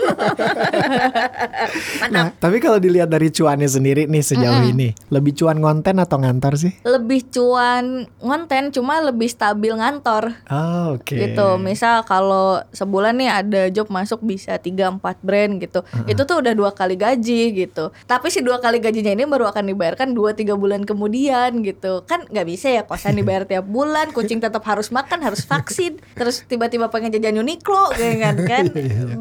Nah, 2.11 2.29
tapi 2.33 2.57
kalau 2.57 2.77
dilihat 2.77 3.07
dari 3.07 3.29
cuannya 3.29 3.65
sendiri 3.65 4.05
nih 4.05 4.21
sejauh 4.21 4.61
ini, 4.67 4.91
lebih 5.09 5.31
cuan 5.33 5.57
konten 5.57 5.97
atau 5.97 6.17
ngantor 6.17 6.53
sih? 6.55 6.71
lebih 6.83 7.23
cuan 7.27 8.05
ngonten 8.19 8.69
cuma 8.71 8.99
lebih 9.01 9.27
stabil 9.27 9.71
ngantor 9.71 10.31
Oh, 10.47 10.95
oke. 10.95 11.13
gitu 11.13 11.55
misal 11.57 12.01
kalau 12.03 12.59
sebulan 12.71 13.13
nih 13.13 13.29
ada 13.31 13.61
job 13.69 13.87
masuk 13.87 14.19
bisa 14.21 14.55
3-4 14.55 14.99
brand 15.21 15.51
gitu 15.57 15.79
itu 16.05 16.21
tuh 16.21 16.35
udah 16.37 16.51
dua 16.51 16.69
kali 16.71 16.93
gaji 16.95 17.51
gitu 17.55 17.89
tapi 18.05 18.27
si 18.27 18.39
dua 18.51 18.59
kali 18.59 18.83
gajinya 18.83 19.15
ini 19.15 19.23
baru 19.23 19.47
akan 19.47 19.71
dibayarkan 19.71 20.11
2-3 20.11 20.59
bulan 20.59 20.83
kemudian 20.83 21.63
gitu. 21.63 22.03
Kan 22.03 22.27
nggak 22.27 22.43
bisa 22.43 22.67
ya 22.67 22.83
kosan 22.83 23.15
dibayar 23.15 23.47
tiap 23.47 23.63
bulan 23.63 24.11
kucing 24.11 24.43
tetap 24.43 24.59
harus 24.67 24.91
makan 24.91 25.23
harus 25.23 25.47
vaksin 25.47 26.03
terus 26.19 26.43
tiba-tiba 26.43 26.91
pengen 26.91 27.15
jajan 27.15 27.39
Uniqlo 27.39 27.95
kayak 27.95 28.19
kan? 28.19 28.35
Kan 28.51 28.65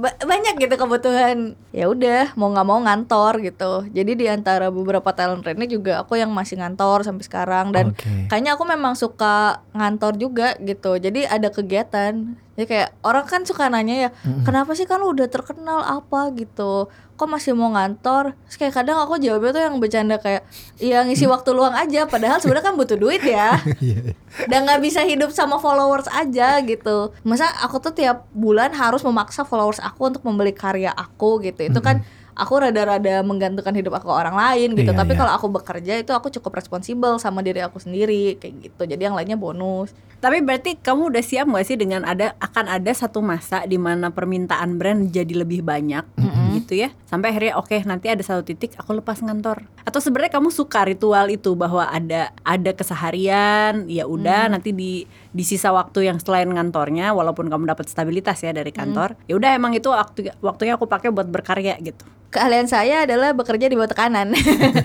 Ba- 0.03 0.19
banyak 0.19 0.59
gitu 0.59 0.75
kebutuhan. 0.75 1.55
Ya 1.71 1.87
udah 1.87 2.35
mau 2.35 2.51
nggak 2.51 2.67
mau 2.67 2.83
ngantor 2.83 3.39
gitu. 3.47 3.87
Jadi 3.95 4.19
di 4.19 4.27
antara 4.27 4.67
beberapa 4.75 5.15
talent 5.15 5.47
ini 5.47 5.71
juga 5.71 6.03
aku 6.03 6.19
yang 6.19 6.35
masih 6.35 6.59
ngantor 6.59 7.07
sampai 7.07 7.23
sekarang. 7.23 7.71
Dan 7.71 7.95
Oke. 7.95 8.27
kayaknya 8.27 8.59
aku 8.59 8.67
memang 8.67 8.99
suka 8.99 9.63
ngantor 9.79 10.19
juga 10.19 10.59
gitu. 10.59 10.99
Jadi 10.99 11.23
ada 11.23 11.55
kegiatan. 11.55 12.35
Jadi 12.59 12.67
kayak 12.67 12.99
orang 13.07 13.25
kan 13.31 13.41
suka 13.47 13.71
nanya 13.71 13.95
ya 13.97 14.11
kenapa 14.43 14.75
sih 14.77 14.85
kan 14.85 15.01
lu 15.01 15.15
udah 15.15 15.31
terkenal 15.31 15.81
apa? 15.87 16.35
gitu 16.35 16.91
kok 17.21 17.29
masih 17.29 17.53
mau 17.53 17.69
ngantor? 17.77 18.33
Terus 18.49 18.57
kayak 18.57 18.75
kadang 18.81 18.97
aku 18.97 19.21
jawabnya 19.21 19.53
tuh 19.53 19.63
yang 19.69 19.77
bercanda 19.77 20.17
kayak 20.17 20.49
ya 20.81 21.05
ngisi 21.05 21.29
waktu 21.29 21.53
luang 21.53 21.77
aja 21.77 22.09
padahal 22.09 22.41
sebenarnya 22.41 22.73
kan 22.73 22.77
butuh 22.81 22.97
duit 22.97 23.21
ya. 23.21 23.61
Iya. 23.81 24.13
dan 24.47 24.63
nggak 24.69 24.81
bisa 24.81 25.01
hidup 25.05 25.35
sama 25.35 25.61
followers 25.61 26.09
aja 26.09 26.63
gitu. 26.65 27.13
Masa 27.27 27.51
aku 27.61 27.83
tuh 27.83 27.93
tiap 27.93 28.25
bulan 28.33 28.73
harus 28.73 29.05
memaksa 29.05 29.45
followers 29.45 29.83
aku 29.83 30.09
untuk 30.09 30.23
membeli 30.25 30.57
karya 30.57 30.95
aku 30.97 31.43
gitu. 31.45 31.69
Itu 31.69 31.85
kan 31.85 32.01
aku 32.41 32.65
rada-rada 32.65 33.21
menggantungkan 33.21 33.77
hidup 33.77 34.01
aku 34.01 34.09
ke 34.09 34.15
orang 34.17 34.33
lain 34.33 34.73
gitu 34.73 34.91
Iya, 34.91 34.99
tapi 34.99 35.13
iya. 35.13 35.21
kalau 35.21 35.33
aku 35.37 35.47
bekerja 35.53 35.93
itu 36.01 36.13
aku 36.17 36.33
cukup 36.33 36.57
responsibel 36.57 37.21
sama 37.21 37.45
diri 37.45 37.61
aku 37.61 37.77
sendiri 37.77 38.41
kayak 38.41 38.55
gitu 38.65 38.83
jadi 38.89 39.13
yang 39.13 39.15
lainnya 39.15 39.37
bonus 39.37 39.93
Tapi 40.21 40.45
berarti 40.45 40.77
kamu 40.77 41.17
udah 41.17 41.25
siap 41.25 41.49
gak 41.49 41.65
sih 41.65 41.81
dengan 41.81 42.05
ada 42.05 42.37
akan 42.45 42.69
ada 42.69 42.93
satu 42.93 43.25
masa 43.25 43.65
di 43.65 43.81
mana 43.81 44.13
permintaan 44.13 44.77
brand 44.77 45.09
jadi 45.09 45.33
lebih 45.33 45.65
banyak 45.65 46.05
gitu 46.51 46.75
ya. 46.87 46.89
Sampai 47.07 47.33
akhirnya 47.33 47.57
oke 47.57 47.73
nanti 47.87 48.11
ada 48.11 48.21
satu 48.21 48.43
titik 48.45 48.75
aku 48.77 49.01
lepas 49.01 49.23
ngantor. 49.23 49.65
Atau 49.87 50.03
sebenarnya 50.03 50.37
kamu 50.37 50.51
suka 50.53 50.85
ritual 50.85 51.31
itu 51.31 51.55
bahwa 51.55 51.87
ada 51.87 52.35
ada 52.45 52.71
keseharian, 52.75 53.87
ya 53.87 54.05
udah 54.05 54.51
nanti 54.51 54.75
di 54.75 55.07
di 55.31 55.47
sisa 55.47 55.71
waktu 55.71 56.11
yang 56.11 56.19
selain 56.19 56.51
ngantornya 56.51 57.15
walaupun 57.15 57.47
kamu 57.47 57.71
dapat 57.71 57.87
stabilitas 57.87 58.43
ya 58.43 58.51
dari 58.51 58.75
kantor, 58.75 59.15
ya 59.31 59.39
udah 59.39 59.51
emang 59.55 59.73
itu 59.79 59.87
waktu 59.91 60.35
waktunya 60.43 60.75
aku 60.75 60.91
pakai 60.91 61.15
buat 61.15 61.31
berkarya 61.31 61.79
gitu. 61.83 62.03
keahlian 62.31 62.71
saya 62.71 63.11
adalah 63.11 63.35
bekerja 63.35 63.67
di 63.67 63.75
bawah 63.75 63.91
tekanan 63.91 64.31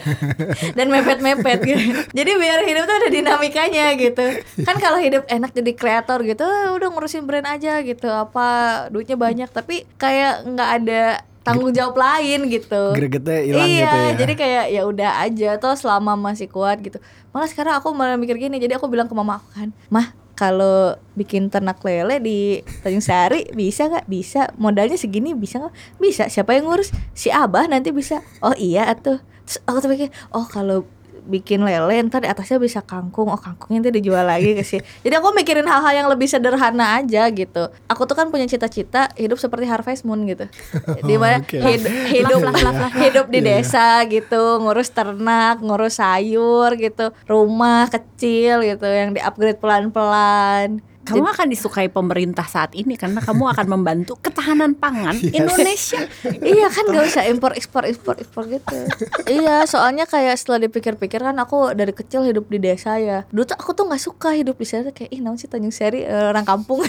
dan 0.77 0.87
mepet-mepet 0.89 1.61
gitu. 1.61 1.81
Jadi 2.09 2.31
biar 2.41 2.65
hidup 2.65 2.89
tuh 2.89 2.95
ada 2.97 3.09
dinamikanya 3.13 3.93
gitu. 4.01 4.41
Kan 4.65 4.81
kalau 4.81 4.97
hidup 4.97 5.29
enak 5.29 5.53
jadi 5.53 5.71
kreator 5.77 6.25
gitu, 6.25 6.41
"Ah, 6.41 6.73
udah 6.73 6.89
ngurusin 6.89 7.29
brand 7.29 7.45
aja 7.45 7.85
gitu. 7.85 8.09
Apa 8.09 8.89
duitnya 8.89 9.13
banyak 9.13 9.45
tapi 9.53 9.85
kayak 10.01 10.41
nggak 10.41 10.69
ada 10.81 11.01
tanggung 11.45 11.69
jawab 11.69 11.93
lain 11.93 12.49
gitu. 12.49 12.83
Gregetnya 12.97 13.37
hilang 13.45 13.69
iya, 13.69 13.77
gitu 13.77 13.97
ya. 14.01 14.11
jadi 14.25 14.33
kayak 14.33 14.65
ya 14.73 14.81
udah 14.89 15.11
aja 15.21 15.49
toh 15.61 15.77
selama 15.77 16.17
masih 16.17 16.49
kuat 16.49 16.81
gitu. 16.81 16.97
Malah 17.29 17.45
sekarang 17.45 17.77
aku 17.77 17.93
malah 17.93 18.17
mikir 18.17 18.41
gini, 18.41 18.57
jadi 18.57 18.81
aku 18.81 18.89
bilang 18.89 19.05
ke 19.05 19.13
mama 19.13 19.37
aku 19.37 19.47
kan, 19.53 19.69
"Mah, 19.93 20.17
kalau 20.35 20.99
bikin 21.15 21.47
ternak 21.47 21.79
lele 21.81 22.19
di 22.19 22.59
Tanjung 22.83 23.01
Sari 23.01 23.47
bisa 23.55 23.87
nggak? 23.87 24.05
Bisa. 24.05 24.51
Modalnya 24.59 24.99
segini 24.99 25.31
bisa 25.31 25.63
nggak? 25.63 25.75
Bisa. 25.97 26.27
Siapa 26.27 26.53
yang 26.53 26.67
ngurus? 26.67 26.91
Si 27.15 27.31
abah 27.31 27.71
nanti 27.71 27.95
bisa. 27.95 28.21
Oh 28.43 28.53
iya 28.59 28.91
atuh. 28.91 29.23
Terus 29.47 29.57
aku 29.63 29.77
tuh 29.79 29.89
pikir 29.95 30.09
oh 30.35 30.45
kalau 30.45 30.83
bikin 31.25 31.59
lele 31.59 31.97
ntar 32.03 32.21
di 32.21 32.27
atasnya 32.27 32.55
bisa 32.57 32.79
kangkung. 32.79 33.27
Oh 33.27 33.35
kangkungnya 33.35 33.81
nanti 33.81 33.91
dijual 33.95 34.23
lagi 34.23 34.53
ke 34.53 34.61
sih 34.61 34.79
jadi 35.03 35.17
aku 35.17 35.33
mikirin 35.33 35.65
hal-hal 35.65 35.93
yang 35.95 36.07
lebih 36.07 36.25
sederhana 36.25 36.97
aja 36.97 37.27
gitu. 37.27 37.67
Aku 37.85 38.05
tuh 38.05 38.13
kan 38.13 38.29
punya 38.29 38.45
cita-cita 38.45 39.09
hidup 39.15 39.35
seperti 39.35 39.65
Harvest 39.65 40.03
Moon 40.03 40.23
gitu. 40.23 40.45
Di 41.01 41.15
mana 41.15 41.39
Oke. 41.39 41.57
hid- 41.57 41.89
hidup 42.11 42.39
Lah, 42.39 42.51
lah, 42.51 42.61
lah, 42.63 42.75
lah. 42.79 42.91
hidup 42.95 43.25
di 43.27 43.39
Iya, 43.39 43.43
iya. 43.43 43.57
desa 43.59 43.87
gitu. 44.05 44.43
Ngurus 44.59 44.89
ternak 44.89 45.59
ngurus 45.59 45.97
sayur 45.97 46.73
gitu. 46.75 47.09
Rumah 47.25 47.87
kecil 47.87 48.61
gitu 48.63 48.85
yang 48.85 49.11
di 49.11 49.19
upgrade 49.19 49.57
pelan-pelan 49.57 50.79
Kamu 51.05 51.25
akan 51.25 51.47
disukai 51.49 51.87
pemerintah 51.89 52.45
saat 52.45 52.71
ini 52.77 52.95
karena 52.95 53.21
kamu 53.21 53.51
akan 53.53 53.65
membantu 53.69 54.17
ketahanan 54.21 54.73
pangan 54.73 55.17
Indonesia. 55.21 56.01
iya 56.41 56.69
kan 56.69 56.89
gak 56.89 57.05
usah 57.05 57.23
impor 57.29 57.53
ekspor 57.53 57.85
ekspor 57.85 58.15
ekspor 58.21 58.49
gitu. 58.49 58.77
Iya 59.25 59.65
soalnya 59.65 60.05
kayak 60.09 60.37
setelah 60.39 60.65
dipikir-pikir 60.69 61.21
kan 61.21 61.35
aku 61.41 61.73
dari 61.73 61.91
kecil 61.91 62.23
hidup 62.23 62.47
di 62.47 62.61
desa 62.61 63.01
ya. 63.01 63.27
Dulu 63.33 63.43
tuh 63.43 63.57
aku 63.57 63.71
tuh 63.73 63.85
nggak 63.89 64.01
suka 64.01 64.33
hidup 64.37 64.55
di 64.55 64.67
sana 64.69 64.93
kayak 64.95 65.11
ih 65.11 65.21
namun 65.21 65.37
sih 65.37 65.49
Tanjung 65.49 65.73
Sari 65.75 66.05
eh, 66.05 66.25
orang 66.31 66.45
kampung. 66.47 66.81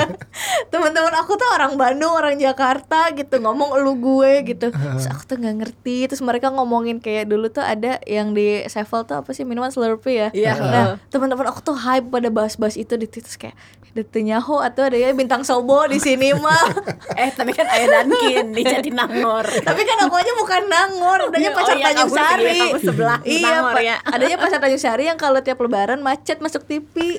Teman-teman 0.72 1.14
aku 1.16 1.34
tuh 1.40 1.48
orang 1.54 1.74
Bandung 1.80 2.12
orang 2.12 2.36
Jakarta 2.36 3.10
gitu 3.14 3.40
ngomong 3.40 3.80
lu 3.80 3.96
gue 3.98 4.44
gitu. 4.46 4.70
Terus 4.70 5.06
aku 5.08 5.22
tuh 5.26 5.36
nggak 5.40 5.56
ngerti. 5.64 6.06
Terus 6.10 6.22
mereka 6.22 6.52
ngomongin 6.52 7.00
kayak 7.00 7.30
dulu 7.30 7.48
tuh 7.48 7.64
ada 7.64 7.98
yang 8.06 8.34
di 8.34 8.62
Sevel 8.66 9.02
tuh 9.06 9.22
apa 9.22 9.30
sih 9.32 9.42
minuman 9.42 9.72
Slurpee 9.72 10.16
ya? 10.16 10.28
Iya. 10.30 10.52
nah 10.60 10.86
teman-teman 11.08 11.46
aku 11.50 11.60
tuh 11.64 11.76
hype 11.76 12.08
pada 12.12 12.28
bahas-bahas 12.28 12.76
itu 12.78 12.94
di 12.94 13.06
Twitter 13.10 13.30
terus 13.30 13.39
kayak 13.40 13.56
Detenyaho 13.90 14.62
atau 14.62 14.86
ada 14.86 14.94
ya 14.94 15.10
bintang 15.10 15.42
sobo 15.42 15.82
di 15.90 15.98
sini 15.98 16.30
mah 16.30 16.62
eh 17.18 17.34
tapi 17.34 17.50
kan 17.50 17.66
ayah 17.74 17.98
Dankin 17.98 18.54
di 18.54 18.62
Jatinangor. 18.62 19.42
Tapi 19.50 19.82
kan 19.82 19.98
aku 20.06 20.14
aja 20.14 20.30
bukan 20.38 20.62
Nangor, 20.70 21.26
adanya 21.26 21.50
Oh 21.50 21.58
pasar 21.58 21.74
iya, 21.74 21.84
Tanjung 21.90 22.12
Sari. 22.14 22.54
iya, 22.54 22.78
sebelah 22.78 23.18
iya, 23.26 23.50
Nangor 23.50 23.76
ya. 23.82 23.96
adanya 24.06 24.38
pasar 24.38 24.62
Tanjung 24.62 24.78
Sari 24.78 25.10
yang 25.10 25.18
kalau 25.18 25.42
tiap 25.42 25.58
lebaran 25.58 25.98
macet 26.06 26.38
masuk 26.38 26.62
TV. 26.70 27.18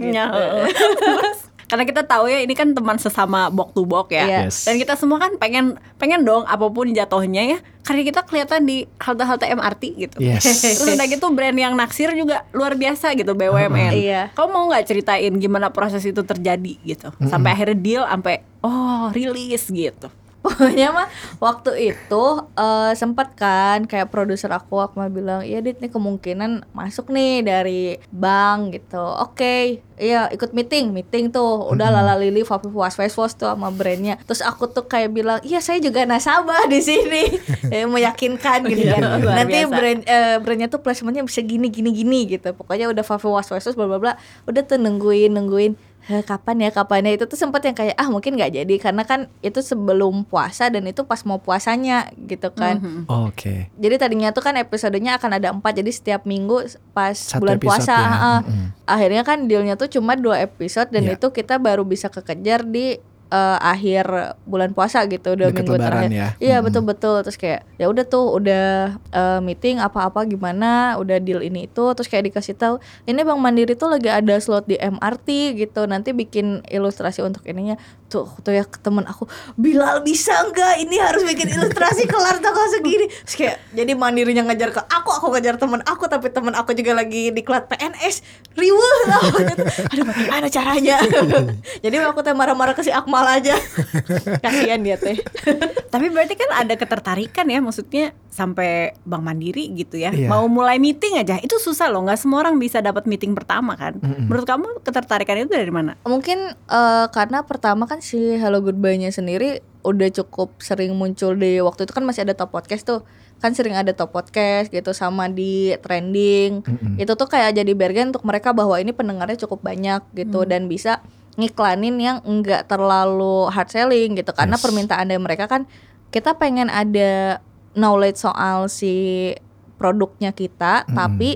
Ya. 0.00 0.32
Karena 1.70 1.86
kita 1.86 2.02
tahu 2.02 2.26
ya 2.26 2.42
ini 2.42 2.50
kan 2.58 2.74
teman 2.74 2.98
sesama 2.98 3.46
bok 3.46 3.70
to 3.70 3.86
bok 3.86 4.10
ya. 4.10 4.26
Iya. 4.26 4.40
Yes. 4.50 4.66
Dan 4.66 4.82
kita 4.82 4.98
semua 4.98 5.22
kan 5.22 5.38
pengen 5.38 5.78
pengen 6.02 6.26
dong 6.26 6.42
apa 6.50 6.66
pun 6.66 6.90
jatuhnya 6.90 7.46
ya. 7.46 7.58
Karena 7.86 8.02
kita 8.02 8.26
kelihatan 8.26 8.66
di 8.66 8.90
halte-halte 8.98 9.46
MRT 9.46 9.82
gitu. 9.94 10.18
Yes. 10.18 10.42
Terus 10.42 10.82
udah 10.98 11.06
gitu 11.06 11.30
brand 11.30 11.54
yang 11.54 11.78
naksir 11.78 12.10
juga 12.18 12.42
luar 12.50 12.74
biasa 12.74 13.14
gitu 13.14 13.38
BUMN. 13.38 13.92
Iya. 13.94 14.22
Kamu 14.34 14.50
mau 14.50 14.66
nggak 14.66 14.90
ceritain 14.90 15.30
gimana 15.38 15.70
proses 15.70 16.02
itu 16.02 16.26
terjadi 16.26 16.74
gitu? 16.82 17.14
Sampai 17.30 17.54
akhirnya 17.54 17.78
deal 17.78 18.02
sampai 18.02 18.42
oh 18.66 19.14
rilis 19.14 19.70
gitu. 19.70 20.10
Pokoknya 20.40 20.88
mah 20.90 21.06
waktu 21.36 21.92
itu 21.92 22.24
eh, 22.54 22.92
sempat 22.94 23.34
kan 23.34 23.84
kayak 23.84 24.08
produser 24.08 24.48
aku 24.48 24.78
aku 24.78 24.96
mah 24.96 25.08
bilang, 25.08 25.40
"Iya, 25.40 25.60
Dit, 25.60 25.78
nih 25.78 25.88
kemungkinan 25.88 26.64
masuk 26.70 27.08
nih 27.08 27.40
dari 27.40 27.82
bank 28.10 28.72
gitu." 28.74 28.96
Oke, 29.20 29.80
iya 29.94 30.28
ikut 30.28 30.50
meeting, 30.50 30.90
meeting 30.90 31.28
tuh. 31.28 31.68
Udah 31.68 31.88
lala 31.88 32.16
lili 32.16 32.40
Fafi 32.40 32.68
was 32.68 32.96
was 32.96 33.12
was 33.14 33.32
tuh 33.34 33.46
sama 33.46 33.68
brandnya. 33.68 34.16
Terus 34.22 34.40
aku 34.40 34.64
tuh 34.66 34.84
kayak 34.84 35.10
bilang, 35.10 35.38
"Iya, 35.40 35.60
saya 35.60 35.76
juga 35.76 36.02
nasabah 36.02 36.64
di 36.66 36.80
sini." 36.80 37.22
Eh, 37.70 37.86
meyakinkan 37.86 38.66
gitu 38.66 38.82
Iya, 38.82 38.98
kan. 38.98 39.20
luar 39.20 39.34
Nanti 39.36 39.54
biasa. 39.60 39.70
brand 39.70 40.00
eh, 40.02 40.36
brandnya 40.40 40.66
tuh 40.66 40.80
placementnya 40.80 41.22
bisa 41.22 41.38
gini 41.40 41.68
gini 41.68 41.92
gini 41.92 42.26
gitu. 42.26 42.50
Pokoknya 42.50 42.90
udah 42.90 43.04
Fafi 43.04 43.28
was 43.28 43.46
was 43.46 43.76
bla 43.76 43.86
bla 43.86 43.98
bla. 43.98 44.12
Udah 44.42 44.62
tuh 44.64 44.74
nungguin 44.74 45.30
nungguin 45.30 45.72
"Heh, 45.76 45.89
kapan 46.20 46.56
ya 46.60 46.70
kapan 46.70 47.02
ya 47.04 47.12
itu 47.14 47.24
tuh 47.24 47.34
sempat 47.34 47.62
yang 47.62 47.72
kayak 47.72 47.94
ah 47.94 48.06
mungkin 48.06 48.34
nggak 48.34 48.52
jadi 48.54 48.74
karena 48.76 49.02
kan 49.02 49.20
itu 49.40 49.58
sebelum 49.58 50.22
puasa 50.22 50.66
dan 50.66 50.82
itu 50.84 51.02
pas 51.02 51.22
mau 51.22 51.38
puasanya 51.38 51.98
gitu 52.20 52.50
kan 52.50 52.78
Mhm. 52.78 53.02
Oke. 53.06 53.70
jadi 53.74 53.94
tadinya 53.96 54.30
tuh 54.30 54.42
kan 54.42 54.54
episodenya 54.54 55.14
akan 55.14 55.30
ada 55.32 55.48
empat 55.50 55.72
jadi 55.74 55.90
setiap 55.90 56.22
minggu 56.24 56.62
pas 56.90 57.14
Satu 57.14 57.40
bulan 57.40 57.56
puasa 57.56 57.92
ya. 57.92 58.10
ah. 58.10 58.40
Mm-mm. 58.40 58.66
akhirnya 58.84 59.22
kan 59.22 59.44
dealnya 59.44 59.74
tuh 59.74 59.86
cuma 59.88 60.14
dua 60.14 60.38
episode 60.40 60.90
dan 60.90 61.04
Iya. 61.04 61.14
itu 61.14 61.30
kita 61.30 61.56
baru 61.56 61.82
bisa 61.82 62.06
kekejar 62.06 62.62
di 62.62 62.98
eh, 63.30 63.58
akhir 63.62 64.06
bulan 64.44 64.74
puasa 64.74 65.06
gitu 65.06 65.32
dua 65.32 65.54
Deket 65.54 65.64
minggu 65.64 65.78
terakhir. 65.78 66.10
ya. 66.10 66.28
iya 66.36 66.56
Mm-mm. 66.58 66.66
betul 66.66 66.82
betul 66.84 67.16
terus 67.22 67.38
kayak 67.38 67.62
ya 67.78 67.86
udah 67.86 68.04
tuh 68.04 68.34
udah 68.34 68.66
eh, 69.08 69.40
meeting 69.40 69.78
apa-apa 69.78 70.26
gimana 70.26 70.98
udah 70.98 71.16
deal 71.16 71.40
ini 71.40 71.64
itu. 71.64 71.84
Terus 71.94 72.06
kayak 72.06 72.28
dikasih 72.28 72.54
tahu 72.54 72.76
ini 73.04 73.22
Bang 73.22 73.38
Mandiri 73.38 73.72
tuh 73.72 73.88
lagi 73.88 74.10
ada 74.10 74.34
slot 74.36 74.66
di 74.66 74.76
MRT 74.76 75.56
gitu. 75.56 75.86
Nanti 75.86 76.10
bikin 76.10 76.66
ilustrasi 76.66 77.22
untuk 77.22 77.46
ininya. 77.46 77.78
Tuh 78.10 78.26
tuh 78.42 78.50
ya 78.50 78.66
temen 78.66 79.06
aku 79.06 79.24
Bilal 79.54 80.02
bisa 80.02 80.34
nggak? 80.34 80.82
Ini 80.82 80.96
harus 80.98 81.22
bikin 81.22 81.46
ilustrasi 81.46 82.04
kelar 82.04 82.42
tanggal 82.42 82.66
segini. 82.68 83.06
Terus 83.06 83.36
kayak 83.38 83.56
jadi 83.70 83.92
mandirinya 83.94 84.42
ngejar 84.44 84.74
ke 84.74 84.82
aku 84.82 85.10
aku 85.14 85.26
ngejar 85.30 85.54
temen 85.56 85.78
aku 85.86 86.10
tapi 86.10 86.26
temen 86.28 86.50
aku 86.52 86.74
juga 86.74 86.98
lagi 86.98 87.30
diklat 87.30 87.70
PNS 87.70 88.26
riweh 88.52 88.98
lah 89.06 89.22
aduh 89.94 90.04
bagaimana 90.04 90.46
caranya? 90.50 90.96
Jadi 91.84 91.94
aku 92.02 92.20
teh 92.20 92.34
marah-marah 92.34 92.74
ke 92.74 92.82
si 92.82 92.90
Akmal 92.90 93.19
aja 93.26 93.56
kasihan 94.44 94.80
dia 94.80 94.96
teh 94.96 95.18
Tapi 95.90 96.06
berarti 96.06 96.38
kan 96.38 96.50
ada 96.54 96.74
ketertarikan 96.78 97.50
ya 97.50 97.58
maksudnya 97.58 98.14
sampai 98.30 98.94
Bank 99.02 99.26
Mandiri 99.26 99.74
gitu 99.74 99.98
ya. 99.98 100.14
Iya. 100.14 100.30
Mau 100.30 100.46
mulai 100.46 100.78
meeting 100.78 101.18
aja 101.18 101.42
itu 101.42 101.58
susah 101.58 101.90
loh, 101.90 102.06
nggak 102.06 102.14
semua 102.14 102.46
orang 102.46 102.62
bisa 102.62 102.78
dapat 102.78 103.10
meeting 103.10 103.34
pertama 103.34 103.74
kan. 103.74 103.98
Mm-mm. 103.98 104.30
Menurut 104.30 104.46
kamu 104.46 104.86
ketertarikan 104.86 105.42
itu 105.42 105.50
dari 105.50 105.72
mana? 105.74 105.98
mungkin 106.06 106.54
eh, 106.54 107.06
karena 107.10 107.42
pertama 107.42 107.90
kan 107.90 107.98
si 107.98 108.38
Hello 108.38 108.62
Goodbye-nya 108.62 109.10
sendiri 109.10 109.66
udah 109.82 110.08
cukup 110.14 110.62
sering 110.62 110.94
muncul 110.94 111.34
di 111.34 111.58
waktu 111.58 111.88
itu 111.88 111.92
kan 111.96 112.04
masih 112.06 112.22
ada 112.22 112.36
top 112.36 112.52
podcast 112.54 112.84
tuh 112.86 113.00
kan 113.40 113.56
sering 113.56 113.72
ada 113.72 113.96
top 113.96 114.12
podcast 114.12 114.68
gitu 114.68 114.92
sama 114.92 115.32
di 115.32 115.72
trending 115.80 116.60
Mm-mm. 116.60 117.00
itu 117.00 117.08
tuh 117.16 117.24
kayak 117.24 117.56
jadi 117.56 117.72
bargain 117.72 118.12
untuk 118.12 118.28
mereka 118.28 118.52
bahwa 118.52 118.76
ini 118.76 118.92
pendengarnya 118.92 119.40
cukup 119.40 119.64
banyak 119.64 120.04
gitu 120.12 120.44
dan 120.44 120.68
bisa 120.68 121.00
ngiklanin 121.38 121.96
yang 122.00 122.18
enggak 122.26 122.66
terlalu 122.66 123.46
hard 123.50 123.70
selling 123.70 124.18
gitu 124.18 124.34
karena 124.34 124.58
Yes. 124.58 124.64
permintaan 124.64 125.06
dari 125.06 125.20
mereka 125.22 125.46
kan 125.46 125.68
kita 126.10 126.34
pengen 126.34 126.66
ada 126.66 127.38
knowledge 127.78 128.18
soal 128.18 128.66
si 128.66 129.30
produknya 129.78 130.34
kita 130.34 130.84
Mm-mm. 130.84 130.96
tapi 130.98 131.30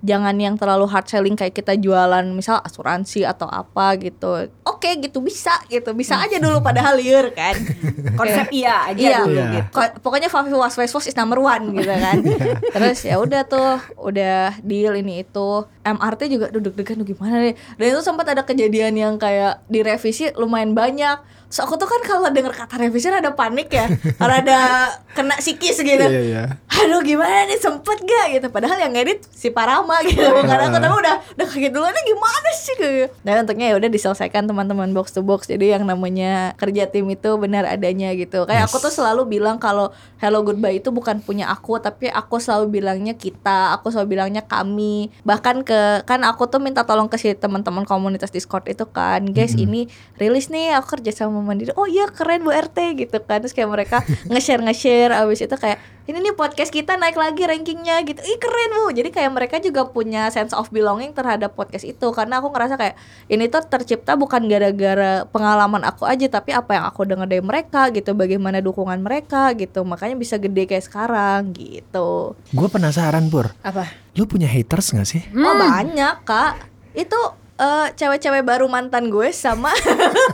jangan 0.00 0.32
yang 0.34 0.54
terlalu 0.54 0.84
hard 0.84 1.06
selling 1.06 1.34
kayak 1.34 1.52
kita 1.52 1.74
jualan 1.74 2.24
misal 2.26 2.58
asuransi 2.58 3.22
atau 3.22 3.44
apa 3.44 3.96
gitu. 3.96 4.48
Oke 4.62 4.96
gitu 4.96 5.20
bisa 5.20 5.52
gitu. 5.66 5.92
Bisa 5.92 6.16
aja 6.16 6.36
dulu 6.36 6.60
padahal 6.60 6.96
liar 6.96 7.28
kan? 7.30 7.52
Konsep 8.18 8.48
iya 8.50 8.86
aja 8.86 8.96
Iya. 8.96 9.18
dulu 9.20 9.32
Iya. 9.34 9.46
gitu. 9.54 9.68
Ko- 9.70 9.94
pokoknya 10.00 10.26
Fafi 10.26 10.50
Was 10.50 10.74
Was 10.74 10.90
Was 10.90 11.04
is 11.04 11.14
number 11.14 11.36
one 11.36 11.72
gitu 11.72 11.90
kan. 11.90 12.16
Terus 12.74 12.98
ya 13.02 13.16
udah 13.16 13.44
tuh 13.44 13.76
udah 13.96 14.56
deal 14.60 14.96
ini 14.96 15.20
itu. 15.20 15.48
MRT 15.80 16.28
juga 16.28 16.46
duduk-dudukan 16.48 17.04
gimana 17.04 17.40
nih? 17.40 17.56
Dan 17.74 17.86
itu 17.90 18.00
sempat 18.00 18.24
ada 18.26 18.42
kejadian 18.42 18.92
yang 18.94 19.14
kayak 19.16 19.64
direvisi 19.66 20.28
lumayan 20.34 20.72
banyak 20.72 21.16
so 21.50 21.66
aku 21.66 21.74
tuh 21.74 21.84
kan 21.84 21.98
kalau 22.06 22.30
denger 22.30 22.54
kata 22.54 22.78
revisi 22.78 23.10
ada 23.10 23.34
panik 23.34 23.68
ya. 23.68 23.90
Rada 24.16 24.86
kena 25.18 25.34
psikis 25.36 25.82
gitu. 25.82 26.06
Iya 26.06 26.22
iya. 26.22 26.44
aduh 26.80 27.02
gimana 27.02 27.44
nih? 27.44 27.58
Sempet 27.58 28.00
gak 28.00 28.26
gitu? 28.32 28.46
Padahal 28.48 28.78
yang 28.78 28.94
ngedit 28.94 29.26
si 29.28 29.50
Parama 29.50 29.98
gitu. 30.06 30.22
Karena 30.22 30.70
aku 30.70 30.78
tapi 30.78 30.96
udah 30.96 31.16
udah 31.36 31.46
kaget 31.50 31.72
duluan 31.74 31.92
ini 31.92 32.02
gimana 32.14 32.48
sih? 32.54 32.72
Gitu. 32.72 33.10
Dan 33.20 33.44
untungnya 33.44 33.66
ya 33.68 33.76
udah 33.76 33.90
diselesaikan 33.90 34.46
teman-teman 34.46 34.94
box 34.94 35.12
to 35.12 35.20
box. 35.20 35.50
Jadi 35.50 35.74
yang 35.74 35.84
namanya 35.84 36.54
kerja 36.56 36.86
tim 36.86 37.04
itu 37.10 37.28
benar 37.36 37.66
adanya 37.66 38.14
gitu. 38.14 38.46
Kayak 38.46 38.64
Yes. 38.64 38.72
aku 38.72 38.76
tuh 38.86 38.92
selalu 38.94 39.36
bilang 39.36 39.58
kalau 39.58 39.90
hello 40.22 40.40
goodbye 40.40 40.78
itu 40.78 40.88
bukan 40.88 41.18
punya 41.20 41.50
aku 41.50 41.80
tapi 41.80 42.08
aku 42.08 42.38
selalu 42.38 42.80
bilangnya 42.80 43.12
kita 43.12 43.74
aku 43.74 43.90
selalu 43.90 44.16
bilangnya 44.16 44.46
kami. 44.46 45.10
Bahkan 45.26 45.66
ke 45.66 46.06
kan 46.06 46.22
aku 46.22 46.46
tuh 46.46 46.62
minta 46.62 46.86
tolong 46.86 47.10
ke 47.10 47.18
si 47.18 47.34
teman-teman 47.34 47.84
komunitas 47.84 48.30
discord 48.30 48.64
itu 48.70 48.86
kan 48.88 49.26
guys 49.34 49.52
ini 49.52 49.90
rilis 50.16 50.48
nih 50.48 50.78
aku 50.78 50.96
kerja 51.00 51.24
sama 51.24 51.39
mandiri 51.42 51.72
oh 51.76 51.88
iya 51.88 52.06
keren 52.08 52.44
bu 52.44 52.52
rt 52.52 52.78
gitu 52.96 53.16
kan. 53.24 53.40
Terus 53.40 53.54
kayak 53.56 53.70
mereka 53.70 53.96
nge-share 54.30 54.62
nge-share 54.62 55.12
abis 55.16 55.44
itu 55.44 55.56
kayak 55.56 55.78
ini 56.10 56.26
nih 56.26 56.34
podcast 56.34 56.74
kita 56.74 56.98
naik 56.98 57.14
lagi 57.14 57.46
rankingnya 57.46 58.02
gitu. 58.02 58.18
Ih 58.18 58.38
keren 58.42 58.70
bu. 58.74 58.90
Jadi 58.90 59.14
kayak 59.14 59.30
mereka 59.30 59.56
juga 59.62 59.86
punya 59.86 60.26
sense 60.34 60.50
of 60.56 60.66
belonging 60.74 61.14
terhadap 61.14 61.54
podcast 61.54 61.86
itu. 61.86 62.06
Karena 62.10 62.42
aku 62.42 62.50
ngerasa 62.50 62.74
kayak 62.74 62.98
ini 63.30 63.46
tuh 63.46 63.62
tercipta 63.62 64.18
bukan 64.18 64.50
gara-gara 64.50 65.22
pengalaman 65.30 65.86
aku 65.86 66.10
aja 66.10 66.26
tapi 66.26 66.50
apa 66.50 66.74
yang 66.74 66.84
aku 66.90 67.06
dengar 67.06 67.30
dari 67.30 67.44
mereka 67.44 67.94
gitu 67.94 68.16
bagaimana 68.18 68.58
dukungan 68.58 68.98
mereka 68.98 69.54
gitu. 69.54 69.86
Makanya 69.86 70.18
bisa 70.18 70.40
gede 70.42 70.66
kayak 70.66 70.84
sekarang 70.84 71.54
gitu. 71.54 72.34
Gue 72.50 72.68
penasaran 72.68 73.30
Pur. 73.30 73.54
Apa? 73.62 73.86
Lu 74.18 74.26
punya 74.26 74.50
haters 74.50 74.90
gak 74.90 75.06
sih? 75.06 75.22
oh 75.30 75.54
banyak 75.54 76.26
kak. 76.26 76.66
Itu 76.90 77.38
eh, 77.60 77.86
cewek-cewek 77.94 78.42
baru 78.42 78.66
mantan 78.66 79.12
gue 79.12 79.28
sama 79.30 79.70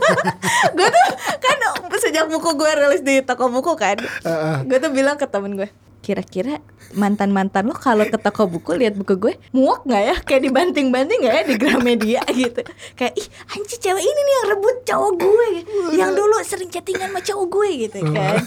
gue 0.77 0.87
tuh 0.87 1.07
kan 1.43 1.57
sejak 1.97 2.31
buku 2.31 2.55
gue 2.55 2.71
rilis 2.71 3.03
di 3.03 3.19
toko 3.19 3.51
buku 3.51 3.75
kan 3.75 3.99
gue 4.63 4.77
tuh 4.79 4.91
bilang 4.95 5.19
ke 5.19 5.27
temen 5.27 5.59
gue 5.59 5.67
kira-kira 6.07 6.63
mantan 6.95 7.35
mantan 7.35 7.67
lo 7.67 7.75
kalau 7.75 8.07
ke 8.07 8.15
toko 8.15 8.47
buku 8.47 8.79
lihat 8.79 8.95
buku 8.95 9.19
gue 9.19 9.33
muak 9.51 9.83
nggak 9.83 10.03
ya? 10.07 10.15
Kayak 10.23 10.41
dibanting 10.47 10.87
banting 10.87 11.19
nggak 11.19 11.35
ya 11.35 11.43
di 11.43 11.55
Gramedia 11.59 12.21
gitu. 12.47 12.63
Kayak 12.95 13.13
ih 13.19 13.27
anjir 13.51 13.77
cewek 13.81 14.03
ini 14.07 14.21
nih 14.23 14.33
yang 14.39 14.47
rebut 14.55 14.77
cowok 14.87 15.11
gue 15.19 15.47
yang 15.99 16.11
dulu 16.15 16.39
sering 16.47 16.71
chattingan 16.71 17.11
sama 17.11 17.19
cowok 17.19 17.45
gue 17.51 17.69
gitu 17.89 17.99
kan 18.15 18.39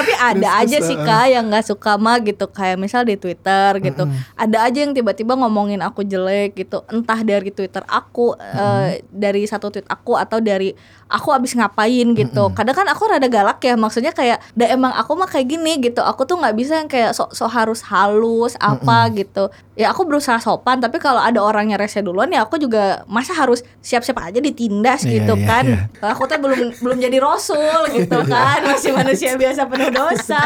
tapi 0.00 0.12
ada 0.16 0.48
aja 0.58 0.78
sih 0.80 0.96
kak 0.96 1.26
yang 1.28 1.46
nggak 1.46 1.62
suka 1.62 1.94
mah 1.94 2.16
gitu. 2.20 2.48
Kayak 2.48 2.76
misal 2.76 3.04
di 3.04 3.14
Twitter 3.14 3.76
gitu. 3.78 4.08
Ada 4.34 4.64
aja 4.64 4.78
yang 4.80 4.92
tiba-tiba 4.92 5.36
ngomongin 5.36 5.78
aku 5.80 6.00
jelek 6.02 6.56
gitu. 6.56 6.80
Entah 6.88 7.20
dari 7.20 7.50
Twitter 7.50 7.84
aku 7.84 8.32
eh, 8.36 9.04
dari 9.06 9.44
satu 9.44 9.68
tweet 9.68 9.84
aku 9.84 10.16
atau 10.16 10.40
dari 10.40 10.72
aku 11.06 11.28
abis 11.30 11.52
ngapain 11.52 12.06
gitu. 12.14 12.48
Kadang 12.50 12.72
kan 12.74 12.86
aku 12.88 13.02
rada 13.04 13.26
galak 13.26 13.60
ya. 13.60 13.74
Maksudnya 13.74 14.10
kayak 14.10 14.40
da 14.54 14.64
emang 14.66 14.90
aku 14.92 15.12
mah 15.12 15.28
kayak 15.28 15.46
gini 15.46 15.76
gitu. 15.78 16.00
Aku 16.00 16.24
tuh 16.24 16.40
nggak 16.40 16.56
bisa 16.56 16.80
yang 16.80 16.88
kayak 16.88 17.12
sok 17.12 17.36
sok 17.36 17.50
harus 17.50 17.84
halus 17.84 18.56
apa 18.56 19.12
gitu. 19.12 19.52
Ya 19.76 19.90
aku 19.90 20.04
berusaha 20.04 20.36
sopan 20.38 20.78
tapi 20.78 20.96
kalau 20.96 21.20
ada 21.20 21.40
orangnya 21.40 21.76
rese 21.76 22.00
duluan 22.00 22.28
ya 22.28 22.44
aku 22.44 22.56
juga 22.56 23.02
masa 23.04 23.32
harus 23.32 23.60
siap-siap 23.80 24.20
aja 24.20 24.38
ditindas 24.38 25.02
Iya, 25.02 25.24
gitu 25.24 25.34
iya, 25.40 25.46
kan. 25.48 25.64
iya. 25.66 25.80
aku 26.04 26.28
tuh 26.28 26.36
belum 26.36 26.60
belum 26.78 26.98
jadi 27.00 27.18
rasul 27.18 27.80
gitu 27.90 28.18
kan. 28.32 28.60
Masih 28.62 28.92
manusia 28.94 29.34
biasa 29.34 29.66
penuh 29.66 29.89
dosa 29.92 30.40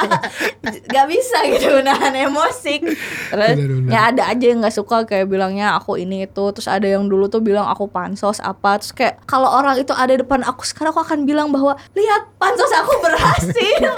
nggak 0.64 1.07
bisa 1.09 1.38
gitu 1.52 1.80
nahan 1.85 2.14
emosi. 2.16 2.74
Terus 2.80 3.54
Benar, 3.57 3.70
benar. 3.70 3.90
ya 3.92 4.00
ada 4.11 4.22
aja 4.33 4.44
yang 4.44 4.59
nggak 4.64 4.74
suka 4.74 5.04
kayak 5.04 5.28
bilangnya 5.28 5.76
aku 5.76 6.00
ini 6.00 6.24
itu 6.24 6.44
terus 6.57 6.66
ada 6.66 6.88
yang 6.88 7.07
dulu 7.07 7.28
tuh 7.28 7.44
bilang 7.44 7.68
aku 7.68 7.87
pansos 7.88 8.40
apa 8.40 8.80
terus 8.80 8.92
kayak 8.96 9.20
kalau 9.28 9.48
orang 9.48 9.76
itu 9.78 9.92
ada 9.92 10.14
depan 10.16 10.40
aku 10.42 10.64
sekarang 10.64 10.96
aku 10.96 11.02
akan 11.04 11.28
bilang 11.28 11.52
bahwa 11.52 11.76
lihat 11.92 12.28
pansos 12.40 12.72
aku 12.72 12.92
berhasil. 13.04 13.92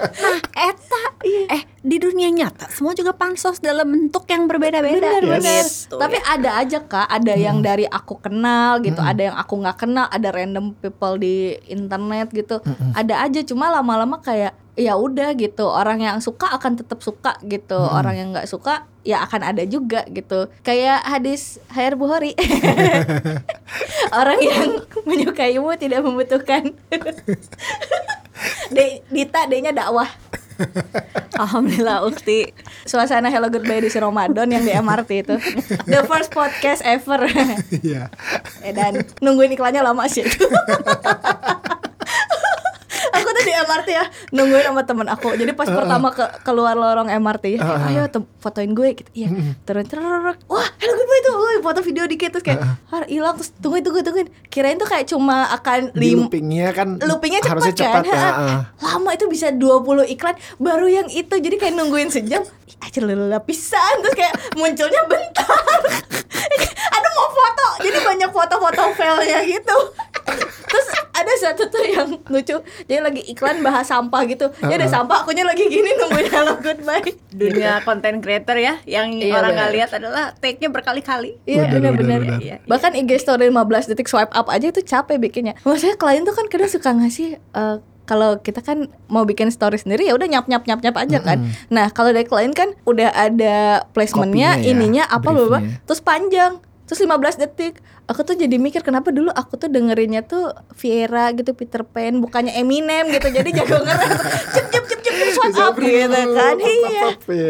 Eta, 0.68 1.02
eh 1.50 1.62
di 1.84 2.00
dunia 2.00 2.32
nyata 2.32 2.72
semua 2.72 2.96
juga 2.96 3.12
pansos 3.12 3.60
dalam 3.60 3.84
bentuk 3.84 4.24
yang 4.24 4.48
berbeda-beda. 4.48 5.20
Gitu, 5.20 6.00
tapi 6.00 6.16
ya. 6.16 6.40
ada 6.40 6.50
aja 6.64 6.78
kak. 6.80 7.06
Ada 7.12 7.36
yang 7.36 7.60
dari 7.60 7.84
aku 7.84 8.24
kenal 8.24 8.80
gitu 8.80 9.04
ada 9.04 9.20
yang 9.20 9.36
aku 9.36 9.60
nggak 9.60 9.84
kenal 9.84 10.08
ada 10.08 10.32
random 10.32 10.72
people 10.80 11.20
di 11.20 11.60
internet 11.68 12.32
gitu. 12.32 12.64
Ada 12.96 13.28
aja 13.28 13.44
cuma 13.44 13.68
lama-lama 13.68 14.16
kayak 14.24 14.56
ya 14.80 14.96
udah 14.96 15.36
gitu. 15.36 15.68
Orang 15.68 16.00
yang 16.00 16.24
suka 16.24 16.56
akan 16.56 16.80
tetap 16.80 17.04
suka 17.04 17.36
gitu. 17.44 17.76
Orang 17.76 18.16
yang 18.16 18.32
nggak 18.32 18.48
suka 18.48 18.88
ya 19.04 19.20
akan 19.20 19.52
ada 19.52 19.62
juga 19.68 20.08
gitu. 20.08 20.48
Kayak 20.64 21.04
hadis 21.04 21.60
Hair 21.68 22.00
Buhori 22.00 22.32
orang 24.20 24.40
yang 24.40 24.68
menyukaimu 25.08 25.68
tidak 25.76 26.00
membutuhkan. 26.00 26.72
De, 28.74 29.04
Dita 29.08 29.46
D-nya 29.46 29.70
dakwah 29.70 30.10
Alhamdulillah 31.42 32.06
Ukti. 32.06 32.50
suasana 32.84 33.32
Hello 33.32 33.48
Goodbye 33.48 33.82
di 33.82 33.88
si 33.88 33.98
Ramadan 33.98 34.46
yang 34.46 34.62
di 34.62 34.70
MRT 34.70 35.10
itu 35.24 35.34
the 35.90 36.04
first 36.04 36.30
podcast 36.30 36.84
ever 36.84 37.24
Iya. 37.70 38.12
Eh, 38.60 38.72
dan 38.76 39.02
nungguin 39.18 39.56
iklannya 39.56 39.80
lama 39.80 40.04
sih 40.06 40.22
MRT 43.74 43.88
ya 43.90 44.04
nungguin 44.30 44.64
sama 44.70 44.82
temen 44.86 45.06
aku. 45.10 45.34
Jadi 45.34 45.52
pas 45.58 45.66
pertama 45.66 46.14
ke 46.14 46.24
keluar 46.46 46.78
lorong 46.78 47.10
MRT 47.10 47.58
ya 47.58 47.58
kayak, 47.58 47.88
ayo 47.90 48.02
fotoin 48.38 48.70
gue 48.70 48.88
gitu. 48.94 49.10
Iya. 49.14 49.28
Turun 49.66 49.84
turun 49.90 50.06
wah 50.46 50.68
hello 50.78 50.92
goodbye 50.94 51.22
tuh 51.26 51.32
Woi, 51.34 51.56
foto 51.60 51.80
video 51.82 52.04
dikit 52.06 52.30
terus 52.30 52.46
kayak 52.46 52.62
har 52.62 53.02
hilang. 53.10 53.34
Terus 53.34 53.50
tungguin 53.58 53.82
tungguin 53.82 54.04
tungguin. 54.06 54.28
Kirain 54.46 54.78
tuh 54.78 54.86
kayak 54.86 55.10
cuma 55.10 55.50
akan 55.50 55.90
lim 55.98 56.30
loopingnya 56.30 56.70
kan 56.70 56.88
loopingnya 57.02 57.42
cepat 57.42 57.52
harusnya 57.58 57.88
kan? 57.90 58.02
ya, 58.06 58.14
ah. 58.14 58.62
lama 58.78 59.10
itu 59.10 59.26
bisa 59.26 59.50
20 59.50 60.14
iklan 60.14 60.36
baru 60.62 60.86
yang 60.86 61.08
itu. 61.10 61.34
Jadi 61.34 61.56
kayak 61.58 61.74
nungguin 61.74 62.14
sejam 62.14 62.46
aja 62.78 62.98
lelah 63.02 63.42
pisan. 63.42 63.94
Terus 64.06 64.14
kayak 64.14 64.34
munculnya 64.54 65.02
bentar. 65.10 65.78
Aduh 66.94 67.10
mau 67.18 67.28
foto. 67.34 67.68
Jadi 67.82 67.98
banyak 67.98 68.30
foto-foto 68.30 68.82
filenya 68.94 69.40
gitu 69.42 69.76
terus 70.64 70.86
ada 71.14 71.32
satu 71.38 71.70
tuh 71.70 71.84
yang 71.86 72.08
lucu 72.26 72.56
jadi 72.84 73.00
lagi 73.00 73.22
iklan 73.30 73.62
bahas 73.62 73.86
sampah 73.86 74.26
gitu 74.26 74.50
ya 74.66 74.74
ada 74.74 74.88
sampah 74.88 75.22
akunya 75.22 75.46
lagi 75.46 75.68
gini 75.68 75.94
nungguin 75.94 76.26
hello 76.28 76.58
goodbye 76.58 77.04
Dunia 77.34 77.82
konten 77.82 78.22
creator 78.22 78.54
ya, 78.54 78.78
yang 78.86 79.10
Iya, 79.10 79.34
orang 79.34 79.58
nggak 79.58 79.70
lihat 79.74 79.90
adalah 79.98 80.38
take-nya 80.38 80.70
berkali-kali. 80.70 81.34
Iya 81.42 81.66
Bener, 81.66 81.90
benar-benar. 81.98 82.20
bener, 82.22 82.38
bener. 82.38 82.58
Bahkan 82.62 82.94
IG 82.94 83.10
story 83.18 83.50
15 83.50 83.90
detik 83.90 84.06
swipe 84.06 84.30
up 84.30 84.46
aja 84.46 84.70
itu 84.70 84.80
capek 84.86 85.18
bikinnya. 85.18 85.58
Maksudnya 85.66 85.98
klien 85.98 86.22
tuh 86.22 86.30
kan 86.30 86.46
kadang 86.46 86.70
suka 86.70 86.94
ngasih 86.94 87.42
eh, 87.42 87.76
kalau 88.06 88.38
kita 88.38 88.62
kan 88.62 88.86
mau 89.10 89.26
bikin 89.26 89.50
story 89.50 89.82
sendiri 89.82 90.06
ya 90.06 90.14
udah 90.14 90.30
nyap 90.30 90.46
nyap 90.46 90.62
nyap 90.62 90.78
nyap 90.78 90.94
aja 90.94 91.18
kan. 91.18 91.42
Nah 91.74 91.90
kalau 91.90 92.14
dari 92.14 92.22
klien 92.22 92.54
kan 92.54 92.70
udah 92.86 93.10
ada 93.10 93.82
placementnya, 93.90 94.54
Kopinya 94.54 94.62
ya, 94.62 94.70
ininya 94.70 95.04
apa 95.10 95.26
berapa, 95.26 95.58
terus 95.90 95.98
panjang, 95.98 96.62
terus 96.86 97.02
15 97.02 97.42
detik. 97.42 97.82
Aku 98.04 98.20
tuh 98.20 98.36
jadi 98.36 98.60
mikir 98.60 98.84
kenapa 98.84 99.08
dulu 99.08 99.32
aku 99.32 99.56
tuh 99.56 99.72
dengerinnya 99.72 100.24
tuh 100.24 100.52
Viera 100.76 101.32
gitu 101.32 101.56
Peter 101.56 101.82
Pan 101.88 102.20
bukannya 102.20 102.52
Eminem 102.52 103.08
gitu. 103.08 103.28
Jadi 103.32 103.48
jago 103.58 103.80
ngerem 103.80 104.10
cep 104.52 104.66
cep 104.68 104.84
cep 104.84 105.00
cep 105.00 105.14
swipe 105.32 105.56
up 105.60 105.74
gitu 105.80 106.08
kan. 106.36 106.56
Iya. 106.60 107.06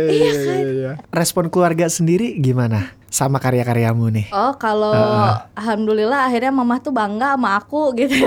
Iya 0.09 0.33
kan. 0.39 0.97
Respon 1.11 1.51
keluarga 1.51 1.91
sendiri 1.91 2.39
gimana 2.39 3.04
sama 3.15 3.39
karya-karyamu 3.39 4.11
nih? 4.11 4.27
Oh 4.35 4.59
kalau 4.59 4.91
alhamdulillah 5.55 6.27
akhirnya 6.27 6.51
mama 6.51 6.83
tuh 6.83 6.91
bangga 6.91 7.39
sama 7.39 7.55
aku 7.63 7.95
gitu. 8.03 8.27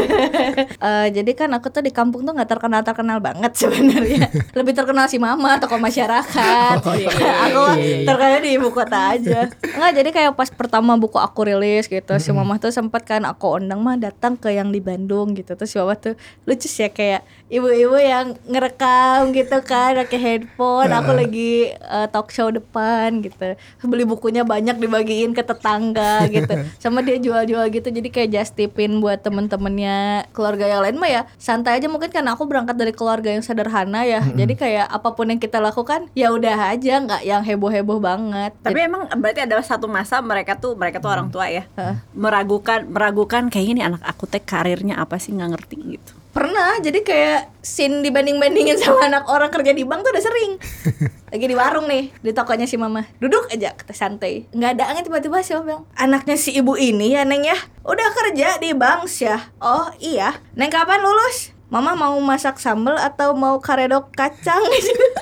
Eh, 0.79 1.07
jadi 1.11 1.31
kan 1.35 1.51
aku 1.51 1.67
tuh 1.67 1.83
di 1.83 1.91
kampung 1.91 2.23
tuh 2.23 2.31
nggak 2.31 2.47
terkenal 2.47 2.79
terkenal 2.87 3.19
banget 3.19 3.51
sebenarnya. 3.67 4.31
Lebih 4.55 4.71
terkenal 4.71 5.11
si 5.11 5.19
mama 5.19 5.59
tokoh 5.59 5.75
masyarakat. 5.75 6.79
aku 7.51 7.63
terkenal 8.07 8.39
di 8.39 8.55
ibu 8.55 8.71
kota 8.71 9.19
aja. 9.19 9.51
Enggak 9.59 9.91
jadi 9.91 10.09
kayak 10.15 10.31
pas 10.39 10.47
pertama 10.47 10.95
buku 10.95 11.19
aku 11.19 11.51
rilis 11.51 11.91
gitu, 11.91 12.15
si 12.23 12.31
mama 12.31 12.55
tuh 12.55 12.71
sempat 12.71 13.03
kan 13.03 13.27
aku 13.27 13.59
undang 13.59 13.83
mah 13.83 13.99
datang 13.99 14.39
ke 14.39 14.55
yang 14.55 14.71
di 14.71 14.79
Bandung 14.79 15.35
gitu. 15.35 15.59
Terus 15.59 15.67
si 15.67 15.77
mama 15.83 15.99
tuh 15.99 16.15
lucu 16.47 16.71
sih 16.71 16.87
ya 16.87 16.95
kayak 16.95 17.27
ibu-ibu 17.47 17.95
yang 17.95 18.35
ngerekam 18.45 19.31
gitu 19.31 19.57
kan 19.63 19.95
pakai 20.03 20.19
handphone. 20.19 20.91
Aku 20.91 21.11
lagi 21.15 21.71
eh, 21.71 22.07
talk 22.11 22.29
show 22.31 22.51
depan 22.51 23.23
gitu. 23.23 23.55
Beli 23.87 24.03
bukunya 24.03 24.43
banyak 24.43 24.77
dibagiin 24.77 25.31
ke 25.31 25.43
tetangga 25.43 26.27
gitu 26.27 26.53
sama 26.83 26.99
dia 27.03 27.17
jual-jual 27.17 27.67
gitu 27.71 27.87
jadi 27.87 28.09
kayak 28.09 28.29
just 28.33 28.53
tipin 28.57 28.99
buat 28.99 29.23
temen-temennya 29.23 30.27
keluarga 30.35 30.65
yang 30.67 30.81
lain 30.83 30.97
mah 30.99 31.09
ya 31.09 31.21
santai 31.37 31.79
aja 31.79 31.87
mungkin 31.87 32.09
karena 32.09 32.33
aku 32.33 32.43
berangkat 32.49 32.75
dari 32.75 32.93
keluarga 32.95 33.29
yang 33.31 33.43
sederhana 33.45 34.03
ya 34.03 34.23
jadi 34.39 34.53
kayak 34.53 34.87
apa 34.89 35.09
pun 35.13 35.29
yang 35.29 35.41
kita 35.41 35.61
lakukan 35.61 36.09
ya 36.17 36.33
udah 36.33 36.73
aja 36.73 36.93
nggak 37.03 37.21
yang 37.23 37.41
heboh-heboh 37.45 37.99
banget 38.01 38.51
Tapi 38.63 38.79
emang 38.79 39.07
berarti 39.19 39.45
ada 39.45 39.59
satu 39.61 39.85
masa 39.85 40.19
mereka 40.19 40.57
tuh 40.57 40.73
mereka 40.73 40.97
tuh 40.97 41.11
orang 41.11 41.29
tua 41.29 41.47
ya 41.47 41.63
Heeh. 41.77 41.95
meragukan 42.17 42.87
meragukan 42.89 43.47
kayak 43.53 43.65
gini 43.75 43.81
anak 43.85 44.01
aku 44.03 44.25
teh 44.25 44.41
karirnya 44.41 44.97
apa 44.97 45.21
sih 45.21 45.33
nggak 45.35 45.49
ngerti 45.53 45.77
gitu. 45.97 46.13
Pernah 46.37 46.77
jadi 46.77 47.01
kayak 47.01 47.65
scene 47.65 48.05
dibanding-bandingin 48.05 48.77
sama 48.85 49.09
anak 49.09 49.25
orang 49.25 49.49
kerja 49.49 49.73
di 49.73 49.81
bank 49.81 50.05
tuh 50.05 50.13
udah 50.13 50.21
sering. 50.21 50.51
Lagi 51.33 51.45
di 51.49 51.55
warung 51.57 51.89
nih 51.89 52.13
di 52.21 52.29
tokonya 52.29 52.69
si 52.69 52.77
mama. 52.77 53.09
Duduk 53.17 53.49
aja 53.49 53.73
kita 53.73 53.97
santai. 53.97 54.45
Nggak 54.53 54.77
ada 54.77 54.83
angin 54.93 55.09
tiba-tiba 55.09 55.41
si 55.41 55.57
mama 55.57 55.65
bilang 55.65 55.83
anaknya 55.97 56.37
si 56.37 56.53
ibu 56.53 56.77
ini 56.77 57.17
ya 57.17 57.25
neng 57.25 57.41
ya. 57.41 57.57
Udah 57.81 58.13
kerja 58.13 58.61
di 58.61 58.77
bank 58.77 59.09
ya 59.17 59.49
oh 59.57 59.89
iya. 59.97 60.37
Neng 60.53 60.69
kapan 60.69 61.01
lulus? 61.01 61.57
Mama 61.73 61.97
mau 61.97 62.15
masak 62.21 62.61
sambal 62.61 62.95
atau 62.95 63.33
mau 63.33 63.57
karedok 63.57 64.13
kacang? 64.13 64.61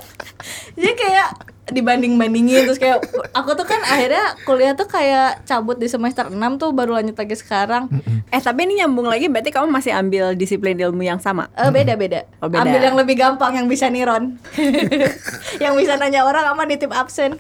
Jadi 0.78 0.94
kayak 0.94 1.55
dibanding-bandingin 1.66 2.70
terus 2.70 2.78
kayak 2.78 3.02
aku 3.34 3.58
tuh 3.58 3.66
kan 3.66 3.82
akhirnya 3.90 4.38
kuliah 4.46 4.78
tuh 4.78 4.86
kayak 4.86 5.42
cabut 5.50 5.82
di 5.82 5.90
semester 5.90 6.30
6 6.30 6.38
tuh 6.62 6.70
baru 6.74 7.02
lanjut 7.02 7.18
lagi 7.18 7.36
sekarang 7.38 7.90
Eh 8.34 8.42
tapi 8.42 8.66
ini 8.66 8.82
nyambung 8.82 9.06
lagi 9.06 9.30
berarti 9.30 9.54
kamu 9.54 9.70
masih 9.70 9.94
ambil 9.94 10.34
disiplin 10.34 10.74
ilmu 10.76 11.06
yang 11.06 11.22
sama. 11.22 11.46
Eh 11.54 11.70
beda 11.70 11.94
beda. 11.94 12.26
Oh, 12.42 12.50
beda. 12.50 12.66
Ambil 12.66 12.82
yang 12.82 12.98
lebih 12.98 13.16
gampang 13.16 13.54
yang 13.54 13.68
bisa 13.70 13.86
niron. 13.88 14.42
yang 15.64 15.78
bisa 15.78 15.96
nanya 15.96 16.26
orang 16.26 16.44
sama 16.50 16.66
nitip 16.66 16.90
absen. 16.90 17.38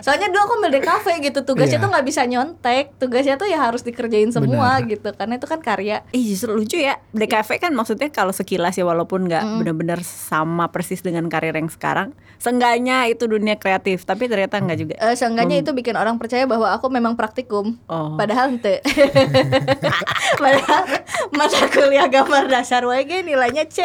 Soalnya 0.00 0.28
dulu 0.28 0.40
aku 0.40 0.54
ambil 0.56 0.72
di 0.72 0.80
kafe 0.80 1.12
gitu, 1.20 1.42
tugasnya 1.42 1.76
Iya. 1.76 1.84
tuh 1.84 1.90
nggak 1.90 2.06
bisa 2.06 2.22
nyontek, 2.24 2.84
tugasnya 2.96 3.34
tuh 3.34 3.46
ya 3.46 3.58
harus 3.60 3.80
dikerjain 3.80 4.28
semua 4.28 4.78
Benar. 4.78 4.90
gitu, 4.90 5.08
karena 5.12 5.34
itu 5.34 5.46
kan 5.46 5.60
karya. 5.60 6.02
Ih 6.10 6.24
justru 6.28 6.52
lucu 6.52 6.76
ya 6.76 6.98
DKV 7.10 7.48
kan 7.58 7.72
maksudnya 7.72 8.08
kalau 8.08 8.30
sekilas 8.30 8.72
ya 8.72 8.82
walaupun 8.82 9.24
nggak 9.24 9.44
benar-benar 9.58 10.00
sama 10.00 10.68
persis 10.68 10.98
dengan 10.98 11.26
karir 11.26 11.52
yang 11.52 11.68
sekarang 11.68 12.10
Seenggaknya 12.38 13.06
itu 13.06 13.26
dunia 13.26 13.54
kreatif 13.54 14.02
Tapi 14.02 14.26
ternyata 14.26 14.58
nggak 14.58 14.78
juga 14.78 14.94
Eh, 14.96 15.14
seenggaknya 15.14 15.58
itu 15.58 15.70
bikin 15.72 15.94
orang 15.94 16.16
percaya 16.16 16.44
bahwa 16.44 16.70
aku 16.70 16.86
memang 16.88 17.14
praktikum. 17.14 17.78
Oh. 17.86 18.14
Padahal 18.14 18.52
ente. 18.52 18.78
Padahal 20.38 20.82
mata 21.30 21.62
kuliah 21.68 22.06
gambar 22.06 22.46
dasar 22.46 22.82
WG 22.82 23.22
nilainya 23.22 23.66
C. 23.66 23.82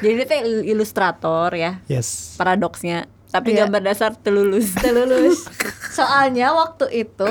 Jadi 0.00 0.12
dia 0.14 0.26
teh 0.26 0.40
ilustrator 0.64 1.52
ya 1.52 1.80
Yes. 1.86 2.36
Paradoksnya 2.36 3.08
Tapi 3.30 3.48
Iya. 3.50 3.64
gambar 3.64 3.80
dasar 3.84 4.10
telulus 4.12 4.74
Udah 4.74 4.92
lulus. 5.00 5.46
Soalnya 5.96 6.50
waktu 6.50 6.86
itu 7.00 7.28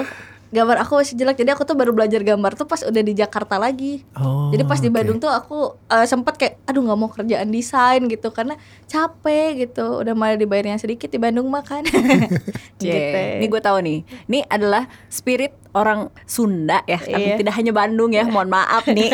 gambar 0.49 0.81
aku 0.81 0.97
masih 0.97 1.13
jelek 1.13 1.37
jadi 1.37 1.53
aku 1.53 1.61
tuh 1.61 1.77
baru 1.77 1.93
belajar 1.93 2.23
gambar 2.23 2.57
tuh 2.57 2.65
pas 2.65 2.81
udah 2.81 2.97
di 2.99 3.13
Jakarta 3.13 3.55
lagi 3.55 4.01
Oh, 4.15 4.49
jadi 4.49 4.65
pas 4.65 4.81
di. 4.81 4.89
Bandung 4.89 5.19
tuh 5.19 5.29
aku 5.29 5.77
eh, 5.85 6.03
sempet 6.03 6.33
kayak 6.35 6.53
aduh 6.65 6.81
nggak 6.81 6.97
mau 6.97 7.05
kerjaan 7.07 7.49
desain 7.49 8.01
gitu 8.03 8.31
karena 8.31 8.57
capek 8.83 9.61
gitu 9.61 10.01
udah 10.01 10.17
malah 10.17 10.33
dibayarnya 10.35 10.81
sedikit 10.81 11.05
di 11.07 11.17
Bandung 11.17 11.45
makan 11.47 11.85
gitu 12.81 12.97
Ini 13.37 13.45
gue 13.45 13.61
tahu 13.61 13.77
nih. 13.77 13.99
Ini 14.25 14.39
adalah 14.47 14.89
spirit 15.05 15.53
orang 15.69 16.09
Sunda 16.25 16.81
ya, 16.83 16.97
Iya. 16.97 17.37
tidak 17.37 17.53
hanya 17.53 17.69
Bandung 17.69 18.09
ya. 18.09 18.25
Mohon 18.25 18.49
maaf 18.51 18.89
nih. 18.89 19.05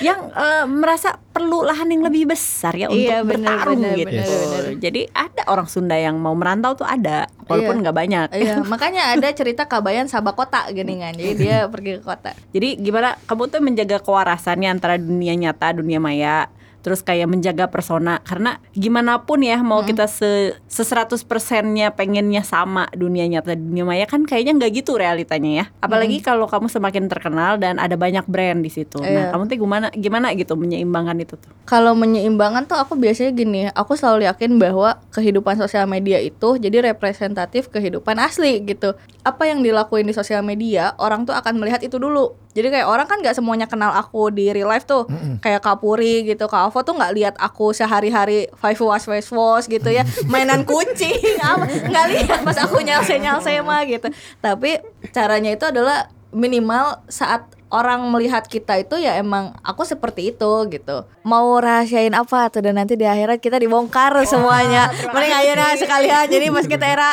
yang 0.00 0.32
eh, 0.32 0.64
merasa 0.64 1.16
perlu 1.16 1.62
lahan 1.62 1.88
yang 1.88 2.02
lebih 2.02 2.24
besar 2.26 2.72
ya 2.72 2.88
untuk 2.88 3.00
Iya, 3.00 3.20
benar, 3.20 3.62
bertarung 3.62 3.80
benar, 3.80 3.96
gitu. 3.96 4.08
benar, 4.10 4.26
benar. 4.26 4.62
Jadi 4.80 5.00
ada 5.10 5.42
orang 5.46 5.68
Sunda 5.68 5.96
yang 5.96 6.16
mau 6.16 6.32
merantau 6.32 6.72
tuh 6.74 6.84
ada, 6.84 7.28
walaupun 7.46 7.76
Iya. 7.76 7.82
nggak 7.84 7.96
banyak. 7.96 8.26
Iya, 8.32 8.54
makanya 8.72 9.02
ada 9.12 9.28
cerita 9.30 9.64
Kabayan 9.64 10.08
Sabak 10.08 10.34
Kota 10.34 10.64
gini 10.68 10.98
kan. 10.98 11.12
Jadi 11.12 11.32
dia 11.36 11.68
pergi 11.68 12.00
ke 12.00 12.02
kota. 12.02 12.32
Jadi 12.50 12.80
gimana 12.80 13.20
kamu 13.24 13.42
tuh 13.46 13.60
menjaga 13.60 14.00
kewarasannya 14.00 14.68
antara 14.68 14.96
dunia 14.96 15.36
nyata, 15.36 15.76
dunia 15.76 16.00
maya, 16.00 16.48
terus 16.80 17.04
kayak 17.04 17.28
menjaga 17.28 17.68
persona 17.68 18.18
karena 18.24 18.56
gimana 18.72 19.20
pun 19.22 19.44
ya 19.44 19.60
mau 19.60 19.84
kita 19.84 20.08
se 20.08 20.56
seratus 20.66 21.22
persennya 21.22 21.92
pengennya 21.92 22.40
sama 22.40 22.88
dunia 22.96 23.28
nyata 23.28 23.52
dunia 23.52 23.84
maya 23.84 24.08
kan 24.08 24.24
kayaknya 24.24 24.56
nggak 24.56 24.72
gitu 24.84 24.96
realitanya 24.96 25.50
ya. 25.50 25.64
Apalagi 25.84 26.24
kalau 26.24 26.48
kamu 26.48 26.72
semakin 26.72 27.06
terkenal 27.06 27.60
dan 27.60 27.76
ada 27.76 27.94
banyak 27.94 28.24
brand 28.24 28.64
di 28.64 28.72
situ. 28.72 28.96
Nah, 29.00 29.08
Iya. 29.08 29.24
kamu 29.36 29.42
tuh 29.46 29.56
gimana 29.60 29.86
gimana 29.92 30.26
gitu 30.32 30.56
menyeimbangkan 30.56 31.16
itu 31.20 31.34
tuh? 31.36 31.52
Kalau 31.68 31.92
menyeimbangkan 31.92 32.64
tuh 32.64 32.80
aku 32.80 32.96
biasanya 32.96 33.32
gini, 33.36 33.68
aku 33.70 33.94
selalu 33.94 34.24
yakin 34.26 34.56
bahwa 34.56 34.96
kehidupan 35.12 35.60
sosial 35.60 35.84
media 35.84 36.16
itu 36.18 36.56
jadi 36.56 36.80
representatif 36.90 37.68
kehidupan 37.68 38.16
asli 38.16 38.62
gitu. 38.64 38.96
Apa 39.20 39.46
yang 39.46 39.60
dilakuin 39.60 40.08
di 40.08 40.16
sosial 40.16 40.40
media, 40.40 40.96
orang 40.96 41.28
tuh 41.28 41.36
akan 41.36 41.60
melihat 41.60 41.84
itu 41.84 42.00
dulu. 42.00 42.32
Jadi 42.50 42.66
kayak 42.66 42.86
orang 42.90 43.06
kan 43.06 43.22
nggak 43.22 43.38
semuanya 43.38 43.70
kenal 43.70 43.94
aku 43.94 44.34
di 44.34 44.50
real 44.50 44.66
life 44.66 44.82
tuh, 44.82 45.06
kayak 45.38 45.62
Kapuri 45.62 46.26
gitu, 46.26 46.50
Kak 46.50 46.74
Avo 46.74 46.82
tuh 46.82 46.98
nggak 46.98 47.12
lihat 47.14 47.34
aku 47.38 47.70
sehari-hari 47.70 48.50
five 48.58 48.78
wash 48.82 49.06
wash 49.06 49.30
wash 49.30 49.66
gitu 49.70 49.86
ya, 49.86 50.02
mainan 50.32 50.66
kucing, 50.66 51.38
nggak 51.86 52.06
lihat 52.10 52.42
pas 52.42 52.58
aku 52.66 52.82
nyalse 52.82 53.22
nyalse 53.22 53.54
mah 53.62 53.86
gitu. 53.86 54.10
Tapi 54.42 54.82
caranya 55.14 55.54
itu 55.54 55.62
adalah 55.70 56.10
minimal 56.34 57.02
saat 57.06 57.46
orang 57.70 58.02
melihat 58.10 58.42
kita 58.44 58.76
itu 58.76 58.98
ya 58.98 59.14
emang 59.14 59.54
aku 59.62 59.82
seperti 59.82 60.30
itu 60.30 60.50
gitu. 60.68 61.06
Mau 61.22 61.54
rahasiain 61.56 62.12
apa 62.12 62.50
tuh 62.50 62.60
dan 62.60 62.76
nanti 62.76 62.94
di 62.94 63.06
akhirat 63.06 63.38
kita 63.38 63.56
dibongkar 63.56 64.10
semuanya. 64.30 64.90
Mending 65.10 65.34
ayo 65.34 65.52
nah 65.54 65.72
sekalian 65.74 66.26
jadi 66.26 66.46
pas 66.50 66.66
kita 66.66 66.84
era 66.84 67.10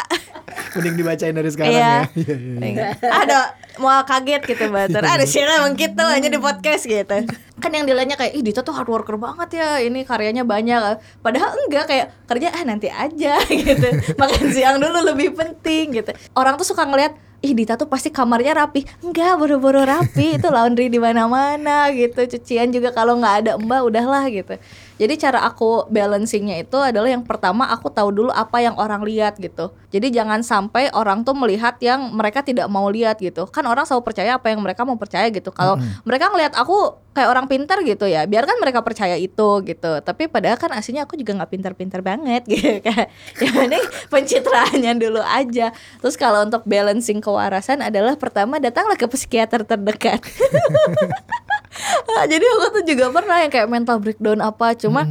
Mending 0.73 0.95
dibacain 0.97 1.33
dari 1.33 1.49
sekarang 1.49 1.73
Iya. 1.73 1.85
ya. 1.85 1.97
Iya, 2.17 2.35
iya, 2.35 2.65
iya. 2.65 2.87
ada 3.05 3.37
mau 3.77 4.01
kaget 4.01 4.41
gitu 4.49 4.73
bater 4.73 5.05
ada 5.13 5.21
sih 5.23 5.45
emang 5.45 5.77
gitu 5.77 6.01
hanya 6.01 6.27
di 6.27 6.39
podcast 6.41 6.89
gitu. 6.89 7.17
Kan 7.57 7.73
yang 7.73 7.85
dilihatnya 7.85 8.17
kayak 8.17 8.33
ih 8.33 8.41
Dita 8.41 8.61
tuh 8.61 8.73
hard 8.73 8.89
worker 8.89 9.17
banget 9.17 9.61
ya 9.61 9.77
ini 9.77 10.01
karyanya 10.01 10.41
banyak. 10.41 10.97
Padahal 11.21 11.53
enggak 11.65 11.85
kayak 11.85 12.07
kerja 12.25 12.49
ah 12.49 12.63
nanti 12.65 12.89
aja 12.89 13.37
gitu. 13.49 13.87
Makan 14.17 14.45
siang 14.49 14.77
dulu 14.81 15.05
lebih 15.05 15.33
penting 15.33 15.93
gitu. 15.93 16.09
Orang 16.33 16.57
tuh 16.57 16.65
suka 16.65 16.85
ngeliat 16.85 17.13
ih 17.41 17.53
Dita 17.53 17.77
tuh 17.77 17.89
pasti 17.89 18.09
kamarnya 18.09 18.57
rapi. 18.57 18.85
Enggak 19.05 19.37
boro-boro 19.37 19.85
rapi. 19.85 20.37
Itu 20.37 20.49
laundry 20.49 20.89
di 20.89 20.97
mana-mana 20.97 21.89
gitu. 21.93 22.25
Cucian 22.25 22.73
juga 22.73 22.89
kalau 22.91 23.17
nggak 23.19 23.35
ada 23.45 23.51
mbak 23.57 23.81
udahlah 23.85 24.25
gitu 24.29 24.57
jadi 24.97 25.13
cara 25.17 25.45
aku 25.45 25.85
balancingnya 25.93 26.65
itu 26.65 26.77
adalah 26.81 27.05
yang 27.05 27.21
pertama 27.21 27.69
aku 27.69 27.93
tahu 27.93 28.09
dulu 28.09 28.31
apa 28.33 28.57
yang 28.65 28.73
orang 28.81 29.05
lihat 29.05 29.37
gitu. 29.37 29.69
Jadi 29.93 30.09
jangan 30.09 30.41
sampai 30.41 30.89
orang 30.91 31.21
tuh 31.21 31.37
melihat 31.37 31.77
yang 31.79 32.11
mereka 32.17 32.41
tidak 32.41 32.65
mau 32.67 32.89
lihat 32.89 33.21
gitu. 33.21 33.45
Kan 33.47 33.69
orang 33.69 33.85
selalu 33.85 34.03
percaya 34.03 34.35
apa 34.35 34.49
yang 34.49 34.59
mereka 34.59 34.83
mau 34.83 34.97
percaya 34.97 35.29
gitu. 35.29 35.53
Kalau 35.53 35.77
mereka 36.01 36.33
ngelihat 36.33 36.57
aku 36.57 36.97
kayak 37.13 37.29
orang 37.29 37.45
pintar 37.45 37.81
gitu 37.85 38.09
ya, 38.09 38.25
biarkan 38.25 38.57
mereka 38.57 38.81
percaya 38.81 39.15
itu 39.15 39.61
gitu. 39.63 40.01
Tapi 40.01 40.27
padahal 40.27 40.57
kan 40.57 40.73
aslinya 40.73 41.05
aku 41.05 41.13
juga 41.13 41.37
nggak 41.37 41.51
pintar-pintar 41.53 42.01
banget 42.01 42.43
gitu 42.51 42.81
kan. 42.81 43.05
Yang 43.37 43.53
penting 43.53 43.83
pencitraannya 44.09 44.93
dulu 44.97 45.21
aja. 45.21 45.71
Terus 46.01 46.17
kalau 46.17 46.41
untuk 46.41 46.65
balancing 46.65 47.21
kewarasan 47.21 47.85
adalah 47.85 48.17
pertama 48.17 48.57
datanglah 48.57 48.97
ke 48.97 49.05
psikiater 49.05 49.61
terdekat. 49.61 50.19
Ah, 52.17 52.25
jadi 52.25 52.41
aku 52.41 52.81
tuh 52.81 52.83
juga 52.87 53.13
pernah 53.13 53.37
yang 53.41 53.51
kayak 53.53 53.69
mental 53.69 53.97
breakdown 54.01 54.39
apa 54.41 54.73
cuma 54.73 55.05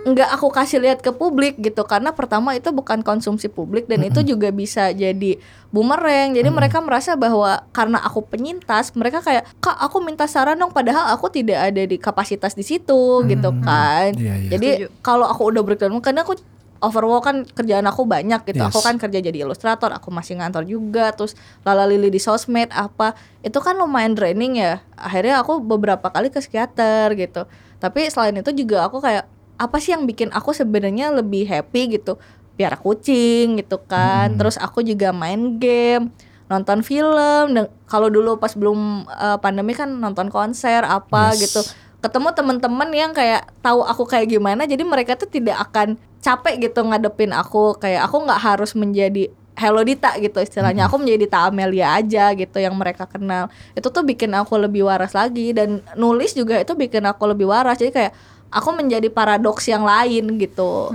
nggak 0.00 0.32
aku 0.32 0.48
kasih 0.48 0.80
lihat 0.80 1.04
ke 1.04 1.12
publik 1.12 1.60
gitu. 1.60 1.84
Karena 1.84 2.12
pertama 2.16 2.56
itu 2.56 2.72
bukan 2.72 3.04
konsumsi 3.04 3.52
publik 3.52 3.84
dan 3.84 4.00
itu 4.00 4.24
juga 4.24 4.48
bisa 4.48 4.92
jadi 4.96 5.36
bumerang. 5.68 6.32
Jadi 6.32 6.48
mereka 6.48 6.80
merasa 6.80 7.16
bahwa 7.16 7.64
karena 7.72 8.00
aku 8.00 8.24
penyintas 8.24 8.96
mereka 8.96 9.20
kayak 9.20 9.44
kak 9.60 9.76
aku 9.76 10.00
minta 10.00 10.24
saran 10.24 10.56
dong 10.56 10.72
padahal 10.72 11.12
aku 11.12 11.28
tidak 11.28 11.72
ada 11.72 11.82
di 11.84 11.96
kapasitas 12.00 12.56
di 12.56 12.64
situ 12.64 13.24
gitu 13.28 13.50
kan. 13.60 14.16
Iya, 14.16 14.34
iya. 14.40 14.50
jadi 14.56 14.70
kalau 15.04 15.28
aku 15.28 15.52
udah 15.52 15.62
breakdown 15.64 16.00
karena 16.00 16.24
aku 16.24 16.40
overwork 16.80 17.24
kan 17.24 17.36
kerjaan 17.44 17.86
aku 17.86 18.08
banyak 18.08 18.40
gitu. 18.44 18.60
Yes. 18.60 18.72
Aku 18.72 18.80
kan 18.80 18.96
kerja 18.96 19.20
jadi 19.20 19.44
ilustrator, 19.44 19.92
aku 19.92 20.08
masih 20.08 20.40
ngantor 20.40 20.64
juga, 20.64 21.12
terus 21.12 21.36
lala 21.62 21.84
lili 21.84 22.08
di 22.08 22.18
sosmed 22.18 22.72
apa. 22.72 23.14
Itu 23.40 23.60
kan 23.60 23.76
lumayan 23.76 24.16
draining 24.16 24.58
ya. 24.58 24.80
Akhirnya 24.96 25.40
aku 25.40 25.60
beberapa 25.60 26.08
kali 26.08 26.32
ke 26.32 26.40
psikiater 26.40 27.12
gitu. 27.14 27.44
Tapi 27.78 28.08
selain 28.08 28.36
itu 28.36 28.50
juga 28.52 28.88
aku 28.88 29.00
kayak 29.00 29.24
apa 29.60 29.76
sih 29.76 29.92
yang 29.92 30.08
bikin 30.08 30.32
aku 30.32 30.56
sebenarnya 30.56 31.12
lebih 31.12 31.44
happy 31.44 32.00
gitu? 32.00 32.16
Piara 32.56 32.76
kucing 32.76 33.60
gitu 33.60 33.80
kan. 33.84 34.36
Terus 34.36 34.56
aku 34.56 34.80
juga 34.84 35.12
main 35.12 35.56
game 35.60 36.12
nonton 36.50 36.82
film 36.82 37.54
kalau 37.86 38.10
dulu 38.10 38.34
pas 38.34 38.50
belum 38.58 39.06
eh, 39.06 39.38
pandemi 39.38 39.70
kan 39.70 39.86
nonton 39.86 40.26
konser 40.34 40.82
apa 40.82 41.30
Yes. 41.30 41.46
gitu 41.46 41.60
ketemu 42.00 42.28
teman-teman 42.32 42.88
yang 42.96 43.12
kayak 43.12 43.48
tahu 43.60 43.84
aku 43.84 44.08
kayak 44.08 44.32
gimana 44.32 44.64
jadi 44.64 44.80
mereka 44.84 45.20
tuh 45.20 45.28
tidak 45.28 45.60
akan 45.68 46.00
capek 46.20 46.70
gitu 46.70 46.84
ngadepin 46.84 47.32
aku. 47.32 47.76
Kayak 47.80 48.06
aku 48.06 48.16
nggak 48.28 48.40
harus 48.40 48.72
menjadi 48.76 49.32
Hello 49.58 49.84
Dita 49.84 50.16
gitu 50.16 50.40
istilahnya. 50.40 50.88
Aku 50.88 50.96
menjadi 50.96 51.26
Dita 51.26 51.38
Amelia 51.48 51.96
aja 51.96 52.32
gitu 52.32 52.56
yang 52.60 52.72
mereka 52.76 53.04
kenal. 53.04 53.52
Itu 53.76 53.92
tuh 53.92 54.06
bikin 54.06 54.32
aku 54.32 54.56
lebih 54.56 54.88
waras 54.88 55.12
lagi 55.12 55.52
dan 55.52 55.84
nulis 55.96 56.32
juga 56.32 56.60
itu 56.60 56.72
bikin 56.72 57.04
aku 57.04 57.28
lebih 57.28 57.50
waras. 57.50 57.76
Jadi 57.76 57.92
kayak 57.92 58.12
aku 58.50 58.68
menjadi 58.74 59.08
paradoks 59.08 59.64
yang 59.70 59.86
lain 59.86 60.36
gitu. 60.36 60.90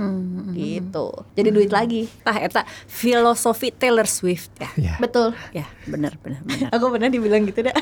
Gitu. 0.52 1.06
Jadi 1.34 1.48
duit 1.50 1.72
lagi. 1.72 2.06
Tah 2.22 2.36
eta 2.36 2.62
filosofi 2.86 3.72
Taylor 3.72 4.06
Swift 4.06 4.52
ya. 4.60 4.70
Iya. 4.76 4.94
betul. 5.00 5.32
Ya, 5.56 5.66
benar 5.88 6.16
benar 6.20 6.40
benar. 6.44 6.68
aku 6.70 6.84
pernah 6.92 7.08
dibilang 7.08 7.48
gitu 7.48 7.64
dah. 7.64 7.74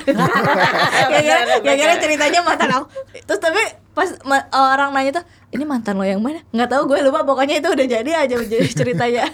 Gara-gara 1.13 1.61
gara-gara 1.61 1.95
ceritanya 1.99 2.41
mantan 2.47 2.71
aku. 2.71 2.87
Terus 3.27 3.41
tapi 3.43 3.84
pas 3.95 4.11
ma- 4.23 4.47
orang 4.53 4.91
nanya 4.91 5.23
tuh 5.23 5.25
ini 5.49 5.63
mantan 5.63 5.95
lo 5.95 6.03
yang 6.03 6.19
mana 6.19 6.43
nggak 6.51 6.67
tahu 6.67 6.83
gue 6.87 6.99
lupa 7.01 7.23
pokoknya 7.23 7.59
itu 7.59 7.69
udah 7.69 7.87
jadi 7.89 8.11
aja 8.21 8.37
jadi 8.37 8.69
ceritanya 8.83 9.25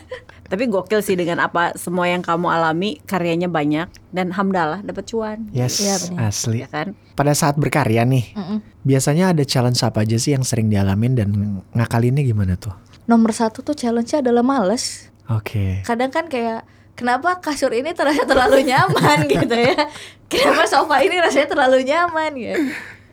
Tapi 0.44 0.66
gokil 0.66 0.98
sih 0.98 1.14
dengan 1.14 1.38
apa 1.40 1.78
semua 1.78 2.04
yang 2.04 2.20
kamu 2.20 2.50
alami, 2.50 2.98
karyanya 3.00 3.46
banyak 3.46 3.86
dan 4.10 4.34
hamdalah 4.34 4.82
dapat 4.82 5.06
cuan. 5.06 5.46
Yes, 5.54 5.78
Iya, 5.78 5.94
benar. 6.02 6.26
asli. 6.26 6.58
Ya 6.58 6.68
kan? 6.68 6.98
Pada 7.14 7.30
saat 7.32 7.54
berkarya 7.54 8.02
nih, 8.02 8.34
Mm-mm. 8.34 8.58
biasanya 8.82 9.30
ada 9.30 9.46
challenge 9.46 9.78
apa 9.78 10.02
aja 10.02 10.18
sih 10.18 10.34
yang 10.34 10.42
sering 10.42 10.66
dialamin 10.66 11.14
dan 11.14 11.28
ngakalinnya 11.70 12.26
gimana 12.26 12.58
tuh? 12.58 12.74
nomor 13.06 13.30
satu 13.30 13.62
tuh 13.62 13.74
challenge-nya 13.74 14.20
adalah 14.20 14.42
males 14.42 15.06
Oke. 15.26 15.82
kadang 15.82 16.10
kan 16.10 16.26
kayak 16.26 16.62
kenapa 16.94 17.38
kasur 17.38 17.70
ini 17.70 17.90
terasa 17.90 18.22
terlalu 18.22 18.62
nyaman 18.64 19.26
gitu 19.30 19.50
ya 19.50 19.86
kenapa 20.26 20.66
sofa 20.66 20.98
ini 20.98 21.14
rasanya 21.16 21.46
terlalu 21.48 21.82
nyaman 21.84 22.32
ya 22.34 22.54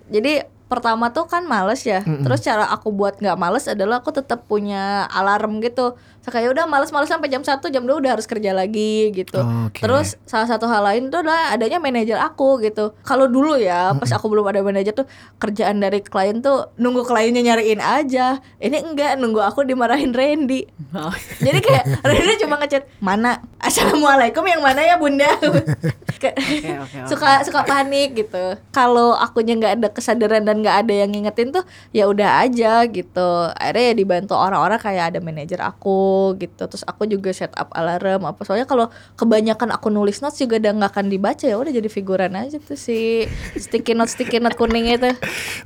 jadi 0.08 0.46
pertama 0.68 1.12
tuh 1.16 1.26
kan 1.32 1.48
males 1.48 1.84
ya. 1.88 2.04
Terus 2.04 2.44
cara 2.44 2.68
aku 2.70 2.92
buat 2.92 3.20
nggak 3.20 3.40
males 3.40 3.66
adalah 3.68 4.04
aku 4.04 4.12
tetap 4.12 4.46
punya 4.46 5.08
alarm 5.12 5.64
gitu 5.64 5.96
so, 6.28 6.36
kayak 6.36 6.52
udah 6.52 6.68
males-males 6.68 7.08
sampai 7.08 7.32
jam 7.32 7.40
1 7.40 7.64
jam 7.72 7.84
2 7.88 8.04
udah 8.04 8.12
harus 8.20 8.28
kerja 8.28 8.52
lagi 8.52 9.16
gitu. 9.16 9.40
Oke. 9.40 9.80
terus 9.80 10.20
salah 10.28 10.44
satu 10.44 10.68
hal 10.68 10.84
lain 10.84 11.08
tuh 11.08 11.24
adalah 11.24 11.56
adanya 11.56 11.80
manajer 11.80 12.20
aku 12.20 12.60
gitu. 12.60 12.92
Kalau 13.08 13.32
dulu 13.32 13.56
ya 13.56 13.96
pas 13.96 14.12
aku 14.12 14.28
belum 14.28 14.44
ada 14.52 14.60
manajer 14.60 14.92
tuh 14.92 15.08
kerjaan 15.40 15.80
dari 15.80 16.04
klien 16.04 16.44
tuh 16.44 16.76
nunggu 16.76 17.08
kliennya 17.08 17.48
nyariin 17.48 17.80
aja. 17.80 18.44
Ini 18.60 18.84
enggak 18.84 19.16
nunggu 19.16 19.40
aku 19.40 19.64
dimarahin 19.64 20.12
Randy. 20.12 20.68
Oh. 20.92 21.16
jadi 21.40 21.64
kayak 21.64 21.84
Rina 22.12 22.36
cuma 22.44 22.60
ngechat 22.60 22.84
mana? 23.00 23.40
Assalamualaikum 23.64 24.44
yang 24.44 24.60
mana 24.60 24.84
ya 24.84 25.00
bunda? 25.00 25.32
Oke, 26.18 26.34
oke, 26.34 26.72
oke. 26.82 26.98
suka 27.14 27.46
suka 27.46 27.62
panik 27.62 28.18
gitu. 28.18 28.58
Kalau 28.74 29.14
akunya 29.14 29.54
nggak 29.54 29.74
ada 29.78 29.88
kesadaran 29.94 30.42
dan 30.42 30.66
nggak 30.66 30.82
ada 30.82 31.06
yang 31.06 31.14
ngingetin 31.14 31.54
tuh 31.54 31.62
ya 31.94 32.10
udah 32.10 32.42
aja 32.42 32.90
gitu. 32.90 33.30
Akhirnya 33.54 33.86
ya 33.86 33.94
dibantu 33.94 34.34
orang-orang 34.34 34.82
kayak 34.82 35.14
ada 35.14 35.20
manajer 35.22 35.62
aku 35.62 36.17
aku 36.18 36.42
gitu 36.42 36.64
terus 36.66 36.82
aku 36.84 37.06
juga 37.06 37.30
set 37.30 37.54
up 37.54 37.70
alarm 37.78 38.26
apa 38.26 38.42
soalnya 38.42 38.66
kalau 38.66 38.90
kebanyakan 39.14 39.70
aku 39.70 39.94
nulis 39.94 40.18
notes 40.20 40.42
juga 40.42 40.58
udah 40.58 40.74
nggak 40.74 40.92
akan 40.98 41.06
dibaca 41.08 41.46
ya 41.46 41.56
udah 41.56 41.70
jadi 41.70 41.86
figuran 41.88 42.34
aja 42.34 42.58
tuh 42.58 42.74
si 42.74 43.30
sticky 43.54 43.94
note 43.94 44.10
sticky 44.10 44.42
note 44.42 44.58
kuning 44.58 44.90
itu 44.90 45.14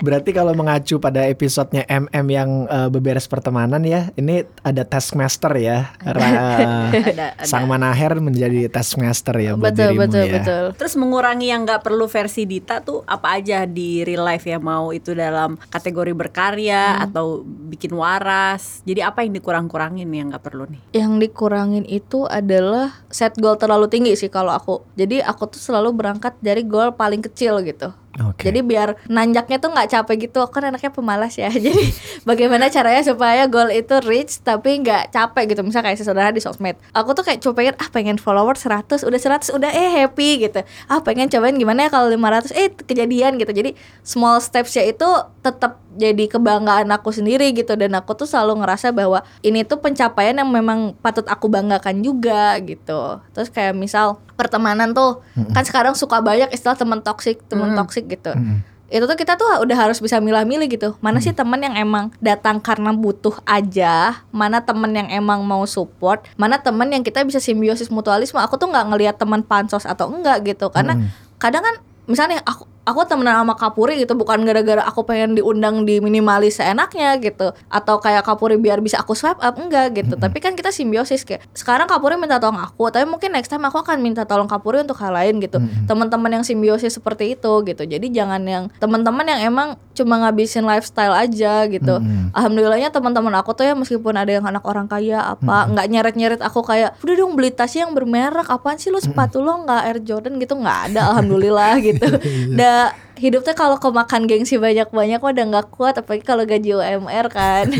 Berarti 0.01 0.33
kalau 0.33 0.57
mengacu 0.57 0.97
pada 0.97 1.29
episodenya 1.29 1.85
MM 1.85 2.25
yang 2.27 2.49
eh, 2.65 2.89
beberes 2.89 3.29
pertemanan 3.29 3.85
ya, 3.85 4.09
ini 4.17 4.41
ada 4.65 4.81
taskmaster 4.81 5.53
ya. 5.61 5.93
Ra- 6.01 6.89
Ada- 6.91 7.37
ada. 7.37 7.45
Sang 7.45 7.69
Manaher 7.69 8.17
menjadi 8.17 8.65
taskmaster 8.65 9.37
ya 9.37 9.53
buat 9.53 9.69
betul 9.71 9.93
dirimu 9.93 10.01
betul 10.09 10.25
ya. 10.25 10.33
betul 10.41 10.63
Terus 10.73 10.93
mengurangi 10.97 11.53
yang 11.53 11.61
nggak 11.69 11.85
perlu 11.85 12.09
versi 12.09 12.49
Dita 12.49 12.81
tuh 12.81 13.05
apa 13.05 13.37
aja 13.37 13.69
di 13.69 14.01
real 14.01 14.25
life 14.25 14.49
ya 14.49 14.57
mau 14.57 14.89
itu 14.89 15.13
dalam 15.13 15.53
kategori 15.69 16.13
berkarya 16.17 17.05
atau 17.05 17.45
bikin 17.45 17.93
waras. 17.93 18.81
Jadi 18.81 19.05
apa 19.05 19.21
yang 19.21 19.37
dikurang-kurangin 19.37 20.09
yang 20.09 20.30
nggak 20.31 20.43
perlu 20.43 20.63
nih? 20.71 20.81
yang 20.95 21.19
dikurangin 21.19 21.83
itu 21.85 22.23
adalah 22.25 23.03
set 23.11 23.35
goal 23.37 23.59
terlalu 23.59 23.91
tinggi 23.91 24.15
sih 24.15 24.31
kalau 24.31 24.55
aku 24.55 24.81
jadi 24.95 25.27
aku 25.27 25.51
tuh 25.51 25.59
selalu 25.59 25.91
berangkat 25.91 26.33
dari 26.39 26.63
goal 26.63 26.95
paling 26.95 27.19
kecil 27.19 27.59
gitu 27.61 27.91
Oke. 28.19 28.51
Jadi 28.51 28.59
biar 28.59 28.99
nanjaknya 29.07 29.63
tuh 29.63 29.71
nggak 29.71 29.87
capek 29.87 30.27
gitu. 30.27 30.43
Aku 30.43 30.51
kan 30.59 30.67
anaknya 30.67 30.91
pemalas 30.91 31.39
ya. 31.39 31.47
Jadi 31.65 31.95
bagaimana 32.27 32.67
caranya 32.67 32.99
supaya 33.07 33.47
goal 33.47 33.71
itu 33.71 34.03
reach 34.03 34.43
tapi 34.43 34.83
nggak 34.83 35.15
capek 35.15 35.55
gitu. 35.55 35.61
Misal 35.63 35.79
kayak 35.79 35.95
sesederhana 35.95 36.35
di 36.35 36.43
sosmed. 36.43 36.75
Aku 36.91 37.15
tuh 37.15 37.23
kayak 37.23 37.39
coba 37.39 37.63
pengen 37.63 37.75
ah 37.79 37.87
pengen 37.87 38.17
follower 38.19 38.59
100, 38.59 39.07
udah 39.07 39.19
100 39.19 39.55
udah 39.55 39.71
eh 39.71 39.89
happy 40.03 40.43
gitu. 40.43 40.59
Ah 40.91 40.99
pengen 40.99 41.31
cobain 41.31 41.55
gimana 41.55 41.87
ya 41.87 41.89
kalau 41.93 42.11
500 42.11 42.51
eh 42.51 42.67
kejadian 42.75 43.39
gitu. 43.39 43.51
Jadi 43.55 43.79
small 44.03 44.43
steps 44.43 44.75
ya 44.75 44.83
itu 44.83 45.07
tetap 45.39 45.79
jadi 45.95 46.27
kebanggaan 46.27 46.87
aku 46.91 47.11
sendiri 47.11 47.51
gitu 47.51 47.75
dan 47.75 47.91
aku 47.95 48.15
tuh 48.15 48.27
selalu 48.27 48.63
ngerasa 48.63 48.95
bahwa 48.95 49.23
ini 49.43 49.67
tuh 49.67 49.83
pencapaian 49.83 50.35
yang 50.35 50.47
memang 50.47 50.95
patut 50.99 51.27
aku 51.27 51.51
banggakan 51.51 51.99
juga 52.03 52.55
gitu. 52.63 53.19
Terus 53.35 53.51
kayak 53.51 53.75
misal 53.75 54.19
pertemanan 54.41 54.97
tuh 54.97 55.21
kan 55.53 55.61
sekarang 55.61 55.93
suka 55.93 56.17
banyak 56.25 56.49
istilah 56.49 56.73
teman 56.73 57.05
toksik, 57.05 57.45
teman 57.45 57.77
toksik 57.77 58.09
gitu. 58.09 58.33
Mm-mm. 58.33 58.65
Itu 58.91 59.07
tuh 59.07 59.15
kita 59.15 59.39
tuh 59.39 59.47
udah 59.63 59.77
harus 59.87 60.03
bisa 60.03 60.19
milah-milih 60.19 60.67
gitu. 60.67 60.99
Mana 60.99 61.23
sih 61.23 61.31
teman 61.31 61.63
yang 61.63 61.79
emang 61.79 62.11
datang 62.19 62.59
karena 62.59 62.91
butuh 62.91 63.39
aja, 63.47 64.19
mana 64.35 64.59
teman 64.59 64.91
yang 64.91 65.07
emang 65.07 65.47
mau 65.47 65.63
support, 65.63 66.27
mana 66.35 66.59
teman 66.59 66.91
yang 66.91 66.99
kita 66.99 67.23
bisa 67.23 67.39
simbiosis 67.39 67.87
mutualisme. 67.87 68.41
Aku 68.43 68.59
tuh 68.59 68.67
nggak 68.67 68.91
ngelihat 68.91 69.15
teman 69.15 69.47
pansos 69.47 69.87
atau 69.87 70.11
enggak 70.11 70.43
gitu. 70.43 70.67
Karena 70.73 70.99
kadang 71.39 71.63
kan 71.63 71.75
misalnya 72.09 72.43
aku 72.43 72.67
aku 72.81 73.05
temenan 73.05 73.45
sama 73.45 73.53
Kapuri 73.53 74.01
gitu 74.01 74.17
bukan 74.17 74.41
gara-gara 74.41 74.81
aku 74.81 75.05
pengen 75.05 75.37
diundang 75.37 75.85
di 75.85 76.01
minimalis 76.01 76.57
seenaknya 76.57 77.17
gitu. 77.21 77.53
Atau 77.69 78.01
kayak 78.01 78.25
Kapuri 78.25 78.57
biar 78.57 78.81
bisa 78.81 79.01
aku 79.01 79.13
swipe 79.13 79.39
up 79.39 79.55
enggak 79.57 79.93
gitu. 79.93 80.17
Tapi 80.17 80.37
kan 80.41 80.57
kita 80.57 80.73
simbiosis 80.73 81.21
kayak 81.21 81.45
sekarang 81.53 81.85
Kapuri 81.85 82.17
minta 82.17 82.41
tolong 82.41 82.57
aku 82.61 82.89
tapi 82.89 83.05
mungkin 83.05 83.33
next 83.33 83.53
time 83.53 83.63
aku 83.65 83.81
akan 83.81 84.01
minta 84.01 84.25
tolong 84.25 84.49
Kapuri 84.49 84.81
untuk 84.81 84.97
hal 84.99 85.13
lain 85.13 85.37
gitu. 85.39 85.61
Teman-teman 85.85 86.41
yang 86.41 86.43
simbiosis 86.45 86.97
seperti 86.97 87.37
itu 87.37 87.51
gitu. 87.67 87.83
Jadi 87.85 88.07
jangan 88.09 88.41
yang 88.43 88.63
teman-teman 88.81 89.25
yang 89.29 89.41
emang 89.53 89.67
cuma 89.93 90.17
ngabisin 90.25 90.65
lifestyle 90.65 91.13
aja 91.13 91.67
gitu. 91.69 92.01
Mm-mm. 92.01 92.33
alhamdulillahnya 92.33 92.89
teman-teman 92.89 93.33
aku 93.37 93.53
tuh 93.53 93.67
ya 93.67 93.73
meskipun 93.75 94.15
ada 94.15 94.31
yang 94.31 94.45
anak 94.47 94.63
orang 94.63 94.87
kaya 94.87 95.35
apa 95.35 95.67
nggak 95.67 95.87
nyeret-nyeret 95.91 96.41
aku 96.41 96.63
kayak 96.63 96.95
udah 97.03 97.15
dong 97.15 97.35
beli 97.35 97.51
tas 97.51 97.75
yang 97.75 97.91
bermerek 97.91 98.47
apaan 98.47 98.79
sih 98.79 98.89
lu 98.89 98.97
sepatu 98.97 99.43
lo 99.43 99.67
nggak 99.67 99.81
Air 99.85 99.99
Jordan? 100.01 100.39
gitu. 100.41 100.57
Nggak 100.57 100.79
ada 100.91 101.01
alhamdulillah 101.13 101.73
gitu 101.83 102.07
udah 102.71 102.95
hidupnya 103.19 103.53
kalau 103.53 103.77
kemakan 103.77 104.25
gengsi 104.25 104.55
banyak-banyak 104.55 105.19
udah 105.19 105.43
nggak 105.45 105.67
kuat 105.69 105.99
apalagi 105.99 106.23
kalau 106.23 106.47
gaji 106.47 106.71
UMR 106.71 107.27
kan 107.27 107.67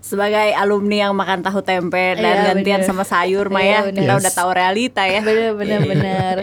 Sebagai 0.00 0.50
alumni 0.58 1.06
yang 1.06 1.14
makan 1.14 1.38
tahu 1.38 1.62
tempe 1.62 2.18
dan 2.18 2.34
Iya, 2.34 2.46
gantian 2.50 2.82
bener. 2.82 2.88
sama 2.88 3.04
sayur 3.06 3.46
mah 3.46 3.62
Iya, 3.62 3.70
ya, 3.70 3.80
bener. 3.86 3.94
kita 3.94 4.10
Yes. 4.10 4.20
udah 4.20 4.32
tahu 4.34 4.50
realita 4.50 5.02
ya. 5.06 5.20
bener-bener 5.22 5.80
bener 5.84 6.36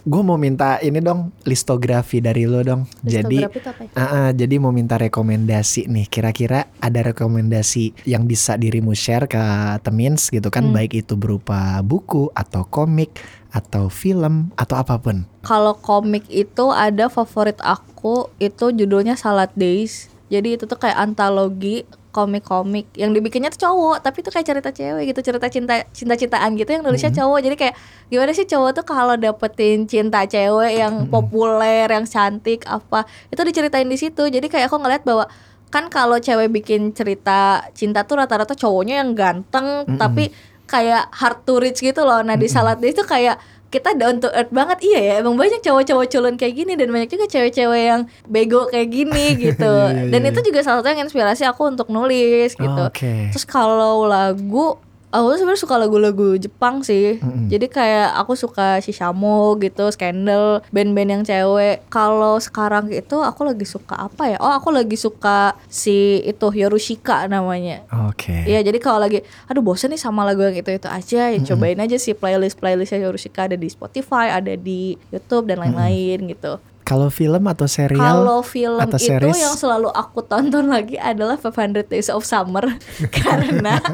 Gue 0.00 0.22
mau 0.24 0.34
minta 0.34 0.80
ini 0.80 0.96
dong 0.98 1.28
listografi 1.44 2.18
dari 2.18 2.42
lo 2.42 2.58
dong. 2.58 2.88
Jadi 3.04 3.44
Listografi 3.44 3.58
itu 3.60 3.68
apa 3.68 3.82
ya? 3.84 3.90
Ah, 3.94 4.02
ah, 4.02 4.28
jadi 4.32 4.54
mau 4.56 4.72
minta 4.72 4.96
rekomendasi 4.96 5.86
nih. 5.86 6.06
Kira-kira 6.08 6.66
ada 6.80 7.00
rekomendasi 7.04 8.02
yang 8.04 8.24
bisa 8.24 8.56
dirimu 8.56 8.96
share 8.96 9.28
ke 9.28 9.38
Temins 9.78 10.26
gitu 10.26 10.48
kan, 10.48 10.64
Hmm. 10.64 10.74
baik 10.74 10.96
itu 10.96 11.14
berupa 11.14 11.78
buku 11.82 12.32
atau 12.32 12.64
komik 12.64 13.14
atau 13.52 13.92
film 13.92 14.50
atau 14.56 14.80
apa 14.80 14.96
pun. 14.98 15.28
Kalau 15.44 15.76
komik 15.76 16.24
itu 16.32 16.72
ada 16.72 17.12
favorit 17.12 17.60
aku 17.60 18.32
itu 18.40 18.72
judulnya 18.72 19.14
Salad 19.14 19.52
Days. 19.54 20.08
Jadi 20.32 20.56
itu 20.56 20.64
tuh 20.64 20.80
kayak 20.80 20.96
antologi 20.96 21.84
komik-komik. 22.12 22.88
Yang 22.96 23.20
dibikinnya 23.20 23.52
tuh 23.52 23.68
cowok 23.68 24.04
tapi 24.04 24.24
itu 24.24 24.30
kayak 24.32 24.46
cerita 24.48 24.70
cewek 24.72 25.04
gitu 25.12 25.20
cerita 25.20 25.46
cinta 25.52 25.74
cinta-cintaan 25.92 26.56
gitu 26.56 26.70
yang 26.72 26.82
nulisnya 26.84 27.12
cowok. 27.12 27.38
Jadi 27.44 27.56
kayak 27.60 27.74
gimana 28.08 28.32
sih 28.32 28.48
cowok 28.48 28.70
tuh 28.80 28.84
kalau 28.88 29.14
dapetin 29.20 29.84
cinta 29.84 30.24
cewek 30.24 30.72
yang 30.72 31.04
populer 31.12 31.88
yang 31.88 32.08
cantik 32.08 32.64
apa 32.64 33.04
itu 33.28 33.40
diceritain 33.44 33.88
di 33.88 34.00
situ. 34.00 34.24
Jadi 34.28 34.48
kayak 34.48 34.72
aku 34.72 34.80
ngeliat 34.80 35.04
bahwa 35.04 35.28
kan 35.72 35.88
kalau 35.88 36.20
cewek 36.20 36.52
bikin 36.52 36.92
cerita 36.92 37.64
cinta 37.72 38.04
tuh 38.04 38.20
rata-rata 38.20 38.52
cowoknya 38.52 39.00
yang 39.00 39.16
ganteng 39.16 39.88
tapi 39.96 40.28
kayak 40.72 41.12
hard 41.12 41.44
to 41.44 41.60
reach 41.60 41.84
gitu 41.84 42.00
loh. 42.00 42.24
Nah 42.24 42.40
di 42.40 42.48
Salad 42.48 42.80
Days 42.80 42.96
tuh 42.96 43.04
kayak 43.04 43.36
kita 43.72 43.96
down 43.96 44.20
to 44.20 44.28
earth 44.32 44.52
banget. 44.52 44.80
Iya 44.80 45.00
ya 45.00 45.12
emang 45.20 45.36
banyak 45.36 45.60
cowok-cowok 45.60 46.06
culun 46.08 46.34
kayak 46.40 46.54
gini 46.56 46.72
dan 46.76 46.88
banyak 46.88 47.08
juga 47.12 47.28
cewek-cewek 47.28 47.82
yang 47.88 48.02
bego 48.28 48.68
kayak 48.72 48.88
gini 48.88 49.36
gitu. 49.52 49.68
Iya, 49.68 50.08
iya, 50.08 50.10
dan 50.12 50.20
iya. 50.24 50.30
itu 50.32 50.40
juga 50.48 50.60
salah 50.64 50.80
satu 50.80 50.88
yang 50.92 51.04
inspirasi 51.04 51.44
aku 51.44 51.68
untuk 51.68 51.88
nulis 51.92 52.56
gitu. 52.56 52.82
Oke. 52.88 53.32
terus 53.32 53.44
kalau 53.44 54.08
lagu 54.08 54.80
aku 55.12 55.36
sebenarnya 55.36 55.60
suka 55.60 55.76
lagu-lagu 55.76 56.40
Jepang 56.40 56.80
sih. 56.80 57.20
Mm-mm. 57.20 57.52
jadi 57.52 57.66
kayak 57.68 58.08
aku 58.16 58.32
suka 58.32 58.80
Shishamo 58.80 59.60
gitu 59.60 59.84
Scandal 59.92 60.64
band-band 60.72 61.10
yang 61.12 61.22
cewek. 61.22 61.84
Kalau 61.92 62.40
sekarang 62.40 62.88
itu 62.88 63.20
aku 63.20 63.44
lagi 63.44 63.68
suka 63.68 64.08
apa 64.08 64.32
ya? 64.32 64.36
Oh 64.40 64.48
aku 64.48 64.72
lagi 64.72 64.96
suka 64.96 65.52
si 65.68 66.24
itu 66.24 66.48
Yorushika 66.56 67.28
namanya. 67.28 67.84
Oke. 68.08 68.48
Iya 68.48 68.64
jadi 68.64 68.80
kalau 68.80 69.04
lagi 69.04 69.20
aduh 69.46 69.60
bosen 69.60 69.92
nih 69.92 70.00
sama 70.00 70.24
lagu 70.24 70.40
yang 70.42 70.56
itu 70.56 70.72
itu 70.72 70.88
aja. 70.88 71.28
Ya 71.28 71.38
cobain 71.44 71.76
aja 71.76 72.00
sih 72.00 72.16
playlist 72.16 72.56
playlistnya 72.56 73.04
Yorushika. 73.04 73.44
Ada 73.44 73.60
di 73.60 73.68
Spotify 73.68 74.32
ada 74.32 74.56
di 74.56 74.96
YouTube 75.12 75.44
dan 75.44 75.60
lain-lain 75.60 76.24
gitu. 76.32 76.56
Kalau 76.82 77.08
film 77.08 77.46
atau 77.46 77.66
serial? 77.70 78.26
Kalau 78.26 78.42
film 78.42 78.82
atau 78.82 78.98
itu 78.98 79.08
series? 79.08 79.38
yang 79.38 79.54
selalu 79.54 79.88
aku 79.94 80.20
tonton 80.26 80.66
lagi 80.66 80.98
adalah 80.98 81.38
500 81.38 81.86
Days 81.86 82.10
of 82.10 82.26
Summer 82.26 82.66
karena 83.16 83.78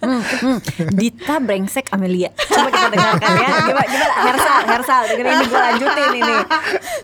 Hmm, 0.00 0.24
hmm. 0.24 0.58
Dita 0.96 1.36
brengsek 1.44 1.92
Amelia. 1.92 2.32
Coba 2.32 2.72
kita 2.72 2.88
dengarkan 2.88 3.30
ya. 3.36 3.48
Gimana, 3.68 3.84
gimana? 3.84 4.14
Hersal, 4.24 4.58
Hersal. 4.64 5.02
Dengerin 5.12 5.32
ini 5.36 5.44
gue 5.44 5.60
lanjutin 5.60 6.08
ini. 6.16 6.36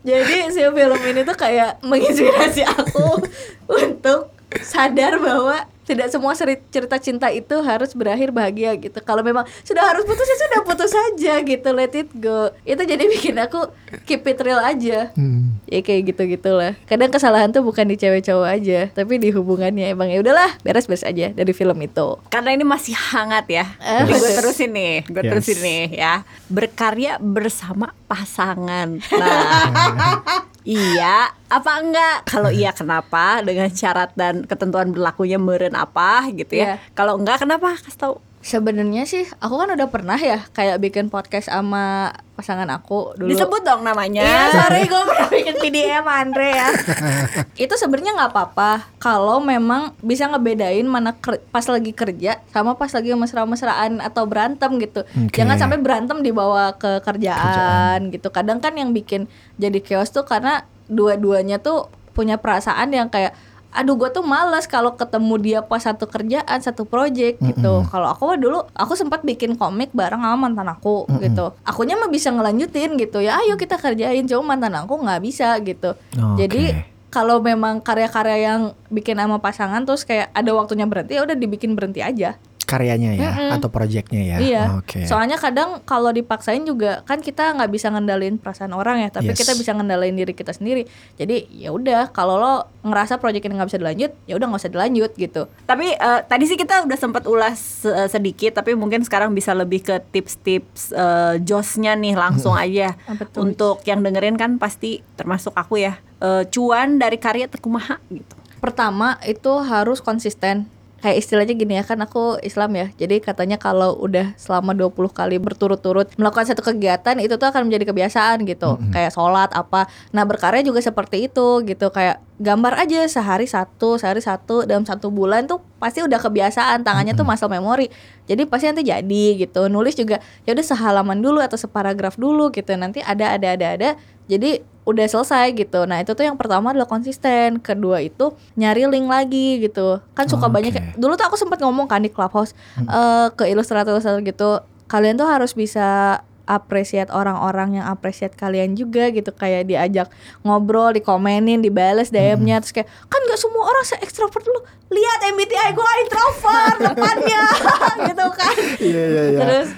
jadi 0.00 0.36
si 0.48 0.60
film 0.64 1.00
ini 1.04 1.20
tuh 1.28 1.36
kayak 1.36 1.70
menginspirasi 1.84 2.64
aku 2.64 3.20
untuk 3.84 4.32
sadar 4.64 5.20
bahwa 5.20 5.68
tidak 5.86 6.10
semua 6.10 6.34
cerita 6.66 6.96
cinta 6.98 7.30
itu 7.30 7.54
harus 7.62 7.94
berakhir 7.94 8.28
bahagia 8.28 8.74
gitu. 8.74 8.98
Kalau 9.00 9.22
memang 9.22 9.46
sudah 9.62 9.86
harus 9.86 10.02
putus 10.02 10.26
ya 10.26 10.36
sudah 10.42 10.60
putus 10.62 10.90
saja 10.90 11.34
gitu, 11.40 11.68
let 11.70 11.94
it 11.94 12.10
go. 12.12 12.50
Itu 12.62 12.82
jadi 12.82 13.06
bikin 13.06 13.38
aku 13.38 13.70
keep 14.02 14.22
it 14.22 14.38
real 14.38 14.58
aja. 14.58 15.14
Hmm. 15.14 15.54
Ya 15.64 15.80
kayak 15.80 16.10
gitu 16.10 16.26
gitulah. 16.28 16.74
Kadang 16.84 17.08
kesalahan 17.08 17.48
tuh 17.48 17.62
bukan 17.62 17.86
di 17.86 17.94
cewek 17.94 18.22
cowok 18.22 18.48
aja, 18.50 18.90
tapi 18.90 19.16
di 19.16 19.30
hubungannya 19.30 19.88
emang 19.88 20.10
ya 20.10 20.18
udahlah 20.18 20.58
beres-beres 20.60 21.02
aja 21.02 21.30
dari 21.30 21.52
film 21.52 21.78
itu. 21.78 22.18
Karena 22.28 22.50
ini 22.50 22.66
masih 22.66 22.92
hangat 22.92 23.46
ya. 23.46 23.64
Eh, 23.78 24.02
Jadi 24.02 24.10
gue 24.10 24.18
betul. 24.20 24.36
terusin 24.36 24.70
nih, 24.72 24.94
gue 25.06 25.22
Yes. 25.22 25.30
terusin 25.30 25.58
nih 25.60 25.82
ya. 25.94 26.14
Berkarya 26.46 27.12
bersama 27.18 27.94
pasangan. 28.04 28.98
Nah, 29.16 30.20
iya 30.66 31.30
apa 31.46 31.70
enggak? 31.78 32.26
Kalau 32.26 32.50
iya 32.50 32.74
kenapa? 32.74 33.40
Dengan 33.46 33.70
syarat 33.70 34.10
dan 34.18 34.42
ketentuan 34.44 34.90
berlakunya 34.90 35.38
meren 35.38 35.78
apa 35.78 36.26
gitu 36.34 36.58
ya. 36.58 36.74
Iya. 36.74 36.76
Kalau 36.92 37.16
enggak 37.16 37.46
kenapa? 37.46 37.78
Kasih 37.78 37.98
tahu. 37.98 38.14
Sebenarnya 38.46 39.02
sih 39.10 39.26
aku 39.42 39.58
kan 39.58 39.74
udah 39.74 39.90
pernah 39.90 40.14
ya 40.14 40.46
kayak 40.54 40.78
bikin 40.78 41.10
podcast 41.10 41.50
sama 41.50 42.14
pasangan 42.38 42.70
aku 42.70 43.18
dulu. 43.18 43.26
Disebut 43.26 43.66
dong 43.66 43.82
namanya. 43.82 44.22
Iya, 44.22 44.42
sorry 44.54 44.86
gue 44.86 45.02
pernah 45.10 45.28
bikin 45.34 45.54
PDM 45.58 46.06
Andre 46.06 46.54
ya. 46.54 46.68
itu 47.66 47.74
sebenarnya 47.74 48.14
nggak 48.14 48.30
apa-apa 48.30 48.86
kalau 49.02 49.42
memang 49.42 49.98
bisa 49.98 50.30
ngebedain 50.30 50.86
mana 50.86 51.18
ker- 51.18 51.42
pas 51.50 51.66
lagi 51.66 51.90
kerja 51.90 52.38
sama 52.54 52.78
pas 52.78 52.94
lagi 52.94 53.10
mesra-mesraan 53.18 53.98
atau 53.98 54.22
berantem 54.30 54.78
gitu. 54.78 55.02
Oke. 55.02 55.34
Jangan 55.42 55.58
sampai 55.58 55.82
berantem 55.82 56.22
dibawa 56.22 56.78
ke 56.78 57.02
kerjaan, 57.02 58.14
gitu. 58.14 58.30
Kadang 58.30 58.62
kan 58.62 58.78
yang 58.78 58.94
bikin 58.94 59.26
jadi 59.58 59.82
chaos 59.82 60.14
tuh 60.14 60.22
karena 60.22 60.62
dua-duanya 60.86 61.58
tuh 61.58 61.90
punya 62.14 62.38
perasaan 62.38 62.94
yang 62.94 63.10
kayak 63.10 63.34
aduh 63.76 63.94
gue 64.00 64.08
tuh 64.08 64.24
males 64.24 64.64
kalau 64.64 64.96
ketemu 64.96 65.34
dia 65.36 65.60
pas 65.60 65.84
satu 65.84 66.08
kerjaan 66.08 66.58
satu 66.64 66.88
project 66.88 67.36
gitu. 67.44 67.84
Kalau 67.92 68.08
aku 68.08 68.32
mah 68.32 68.38
dulu 68.40 68.58
aku 68.72 68.96
sempat 68.96 69.20
bikin 69.20 69.60
komik 69.60 69.92
bareng 69.92 70.24
sama 70.24 70.48
mantan 70.48 70.72
aku 70.72 71.04
gitu. 71.20 71.52
Akunya 71.60 72.00
mah 72.00 72.08
bisa 72.08 72.32
ngelanjutin 72.32 72.96
gitu. 72.96 73.20
Ya 73.20 73.36
ayo 73.44 73.60
kita 73.60 73.76
kerjain 73.76 74.24
cuma 74.24 74.56
mantan 74.56 74.72
aku 74.80 74.96
nggak 74.96 75.20
bisa 75.20 75.52
gitu. 75.60 75.92
Oke. 76.16 76.40
jadi 76.40 76.88
kalau 77.12 77.40
memang 77.40 77.80
karya-karya 77.80 78.36
yang 78.50 78.60
bikin 78.92 79.16
sama 79.16 79.40
pasangan 79.40 79.84
terus 79.88 80.04
kayak 80.04 80.28
ada 80.36 80.50
waktunya 80.52 80.84
berhenti 80.84 81.16
ya 81.16 81.24
udah 81.24 81.36
dibikin 81.38 81.72
berhenti 81.72 82.04
aja 82.04 82.36
karyanya 82.66 83.14
ya 83.14 83.30
atau 83.54 83.70
proyeknya 83.70 84.22
ya. 84.26 84.36
Iya. 84.36 84.62
Oke. 84.76 85.06
Soalnya 85.06 85.38
kadang 85.38 85.78
kalau 85.82 86.10
dipaksain 86.10 86.66
juga 86.66 87.06
kan 87.06 87.22
kita 87.22 87.54
nggak 87.54 87.70
bisa 87.70 87.88
ngendalin 87.88 88.36
perasaan 88.36 88.74
orang 88.74 89.00
ya, 89.00 89.08
tapi 89.08 89.30
Yes. 89.30 89.38
kita 89.38 89.54
bisa 89.54 89.70
ngendalin 89.70 90.12
diri 90.12 90.34
kita 90.34 90.50
sendiri. 90.50 90.84
Jadi 91.14 91.46
ya 91.54 91.70
udah 91.70 92.10
kalau 92.10 92.36
lo 92.36 92.54
ngerasa 92.82 93.16
proyek 93.16 93.46
ini 93.46 93.54
nggak 93.54 93.70
bisa 93.70 93.78
dilanjut, 93.78 94.10
ya 94.26 94.34
udah 94.34 94.46
nggak 94.46 94.60
usah 94.60 94.72
dilanjut 94.72 95.10
gitu. 95.14 95.42
Tapi 95.62 95.94
eh, 95.94 96.20
tadi 96.22 96.44
sih 96.44 96.58
kita 96.58 96.82
udah 96.82 96.98
sempat 96.98 97.24
ulas 97.24 97.58
eh, 97.82 98.10
sedikit, 98.10 98.58
tapi 98.58 98.74
mungkin 98.74 99.00
sekarang 99.00 99.30
bisa 99.30 99.54
lebih 99.54 99.80
ke 99.80 100.02
tips-tips 100.10 100.90
eh, 100.90 101.34
josnya 101.40 101.94
nih 101.94 102.18
langsung 102.18 102.52
aja. 102.52 102.98
Ah, 103.06 103.14
betul. 103.14 103.46
Untuk 103.46 103.80
yang 103.84 104.02
dengerin 104.02 104.34
kan 104.34 104.58
pasti 104.58 105.06
termasuk 105.14 105.54
aku 105.54 105.78
ya. 105.78 106.02
eh, 106.16 106.42
cuan 106.48 106.96
dari 106.96 107.14
karya 107.16 107.46
terkumaha 107.46 108.02
gitu. 108.08 108.34
Pertama 108.56 109.20
itu 109.22 109.52
harus 109.60 110.00
konsisten. 110.00 110.64
Kayak 111.06 111.22
istilahnya 111.22 111.54
gini 111.54 111.78
ya 111.78 111.86
kan 111.86 112.02
aku 112.02 112.42
Islam 112.42 112.74
ya. 112.74 112.90
Jadi 112.98 113.22
katanya 113.22 113.62
kalau 113.62 113.94
udah 113.94 114.34
selama 114.34 114.74
20 114.74 114.90
kali 115.14 115.38
berturut-turut 115.38 116.10
melakukan 116.18 116.50
satu 116.50 116.66
kegiatan 116.66 117.14
itu 117.22 117.38
tuh 117.38 117.46
akan 117.46 117.70
menjadi 117.70 117.94
kebiasaan 117.94 118.42
gitu. 118.42 118.74
Kayak 118.90 119.14
sholat 119.14 119.54
apa. 119.54 119.86
Nah, 120.10 120.26
berkarya 120.26 120.66
juga 120.66 120.82
seperti 120.82 121.30
itu 121.30 121.62
gitu. 121.62 121.94
Kayak 121.94 122.18
gambar 122.42 122.82
aja 122.82 123.06
sehari 123.06 123.46
satu, 123.46 124.02
sehari 124.02 124.18
satu 124.18 124.66
dalam 124.66 124.82
satu 124.82 125.14
bulan 125.14 125.46
tuh 125.46 125.62
pasti 125.86 126.02
udah 126.02 126.18
kebiasaan. 126.18 126.82
Tangannya 126.82 127.14
tuh 127.14 127.22
muscle 127.22 127.46
memory. 127.46 127.86
Jadi 128.26 128.42
pasti 128.50 128.66
nanti 128.66 128.82
jadi 128.82 129.24
gitu. 129.38 129.70
Nulis 129.70 129.94
juga 129.94 130.18
ya 130.42 130.50
udah 130.50 130.66
sehalaman 130.66 131.22
dulu 131.22 131.38
atau 131.38 131.54
separagraf 131.54 132.18
dulu 132.18 132.50
gitu. 132.50 132.74
Nanti 132.74 133.06
ada 133.06 133.38
ada 133.38 133.54
ada 133.54 133.66
ada. 133.78 133.90
Jadi 134.26 134.66
udah 134.82 135.06
selesai 135.06 135.54
gitu. 135.54 135.86
Nah 135.86 136.02
itu 136.02 136.10
tuh 136.18 136.26
yang 136.26 136.34
pertama 136.34 136.74
adalah 136.74 136.90
konsisten. 136.90 137.62
Kedua 137.62 138.02
itu 138.02 138.34
nyari 138.58 138.90
link 138.90 139.06
lagi 139.06 139.62
gitu. 139.62 140.02
Kan 140.18 140.26
suka 140.26 140.50
Oke. 140.50 140.58
banyak. 140.58 140.98
Dulu 140.98 141.14
tuh 141.14 141.26
aku 141.30 141.38
sempat 141.38 141.62
ngomong 141.62 141.86
kan 141.86 142.02
di 142.02 142.10
clubhouse 142.10 142.50
eh, 142.82 143.30
ke 143.30 143.46
ilustrator-ilustrator 143.46 144.26
gitu. 144.26 144.66
Kalian 144.90 145.14
tuh 145.14 145.30
harus 145.30 145.54
bisa 145.54 146.18
appreciate 146.46 147.10
orang-orang 147.10 147.78
yang 147.78 147.86
appreciate 147.86 148.32
kalian 148.32 148.72
juga 148.72 149.10
gitu 149.10 149.30
kayak 149.30 149.66
diajak 149.66 150.08
ngobrol, 150.40 150.90
dikomenin, 150.90 151.60
dibales 151.60 152.08
DM-nya 152.08 152.58
terus 152.58 152.72
kayak 152.72 152.88
kan 153.06 153.20
nggak 153.20 153.36
semua 153.36 153.66
orang 153.66 153.84
se 153.84 153.98
ekstrovert 153.98 154.46
lu. 154.46 154.60
Lihat 154.88 155.18
MBTI 155.28 155.70
gue 155.70 155.90
introvert 156.00 156.78
depannya 156.80 157.42
gitu 158.08 158.26
kan. 158.30 158.54
Iya 158.78 159.02
iya 159.04 159.22
iya. 159.28 159.38
Terus 159.38 159.68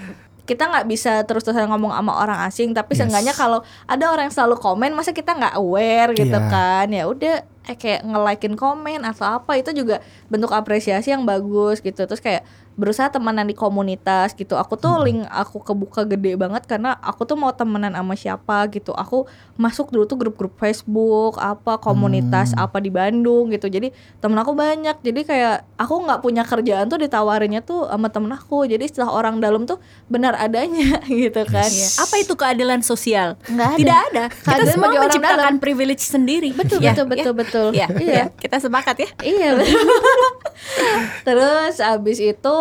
kita 0.45 0.65
nggak 0.65 0.89
bisa 0.89 1.13
terus-terusan 1.25 1.69
ngomong 1.69 1.93
sama 1.93 2.13
orang 2.21 2.41
asing 2.49 2.73
tapi 2.73 2.97
Yes. 2.97 3.05
seenggaknya 3.05 3.37
kalau 3.37 3.61
ada 3.85 4.09
orang 4.09 4.33
yang 4.33 4.37
selalu 4.37 4.57
komen 4.57 4.97
masa 4.97 5.13
kita 5.13 5.37
nggak 5.37 5.61
aware 5.61 6.17
gitu 6.17 6.41
Iya. 6.41 6.49
kan 6.49 6.87
ya 6.89 7.05
udah 7.05 7.35
eh, 7.69 7.77
kayak 7.77 8.01
nge-likein 8.01 8.57
komen 8.57 9.05
atau 9.05 9.29
apa 9.29 9.61
itu 9.61 9.77
juga 9.77 10.01
bentuk 10.33 10.49
apresiasi 10.49 11.13
yang 11.13 11.29
bagus 11.29 11.85
gitu 11.85 12.01
terus 12.09 12.25
kayak 12.25 12.49
berusaha 12.79 13.11
temenan 13.11 13.43
di 13.43 13.53
komunitas 13.53 14.33
gitu 14.33 14.55
aku 14.55 14.79
tuh 14.79 15.03
link 15.03 15.27
aku 15.27 15.59
kebuka 15.59 16.07
gede 16.07 16.39
banget 16.39 16.63
karena 16.63 16.95
aku 16.95 17.27
tuh 17.27 17.35
mau 17.35 17.51
temenan 17.51 17.91
sama 17.91 18.15
siapa 18.15 18.71
gitu 18.71 18.95
aku 18.95 19.27
masuk 19.55 19.91
dulu 19.91 20.07
tuh 20.07 20.15
grup-grup 20.15 20.55
Facebook 20.55 21.35
apa 21.37 21.77
komunitas 21.77 22.55
apa 22.55 22.79
di 22.79 22.89
Bandung 22.89 23.51
gitu 23.51 23.67
jadi 23.67 23.91
temen 24.17 24.39
aku 24.39 24.55
banyak 24.55 24.95
jadi 25.03 25.21
kayak 25.21 25.57
aku 25.75 25.95
nggak 26.01 26.23
punya 26.23 26.47
kerjaan 26.47 26.87
tuh 26.87 26.97
ditawarinnya 26.97 27.61
tuh 27.61 27.85
sama 27.85 28.07
temen 28.09 28.31
aku 28.31 28.63
jadi 28.65 28.87
setelah 28.87 29.11
orang 29.11 29.43
dalam 29.43 29.67
tuh 29.67 29.83
benar 30.07 30.39
adanya 30.39 31.03
gitu 31.11 31.43
kan 31.45 31.67
ya 31.67 31.89
Apa 31.99 32.15
itu 32.17 32.33
keadilan 32.33 32.79
sosial? 32.81 33.35
Nggak 33.45 33.69
ada. 33.69 33.79
Tidak 33.83 33.99
ada. 34.07 34.25
Kita 34.31 34.65
semua 34.71 34.89
menciptakan 34.95 35.35
dalam. 35.35 35.59
privilege 35.59 36.05
sendiri. 36.05 36.55
Betul, 36.55 36.79
Ya, 36.79 36.95
betul, 36.95 37.05
ya. 37.05 37.11
betul, 37.11 37.35
betul. 37.35 37.69
Ya, 37.75 37.87
Iya. 37.91 38.15
ya. 38.15 38.25
Kita 38.31 38.63
sepakat 38.63 38.97
ya. 39.03 39.09
Iya. 39.19 39.51
Terus 41.27 41.81
abis 41.83 42.19
itu 42.21 42.57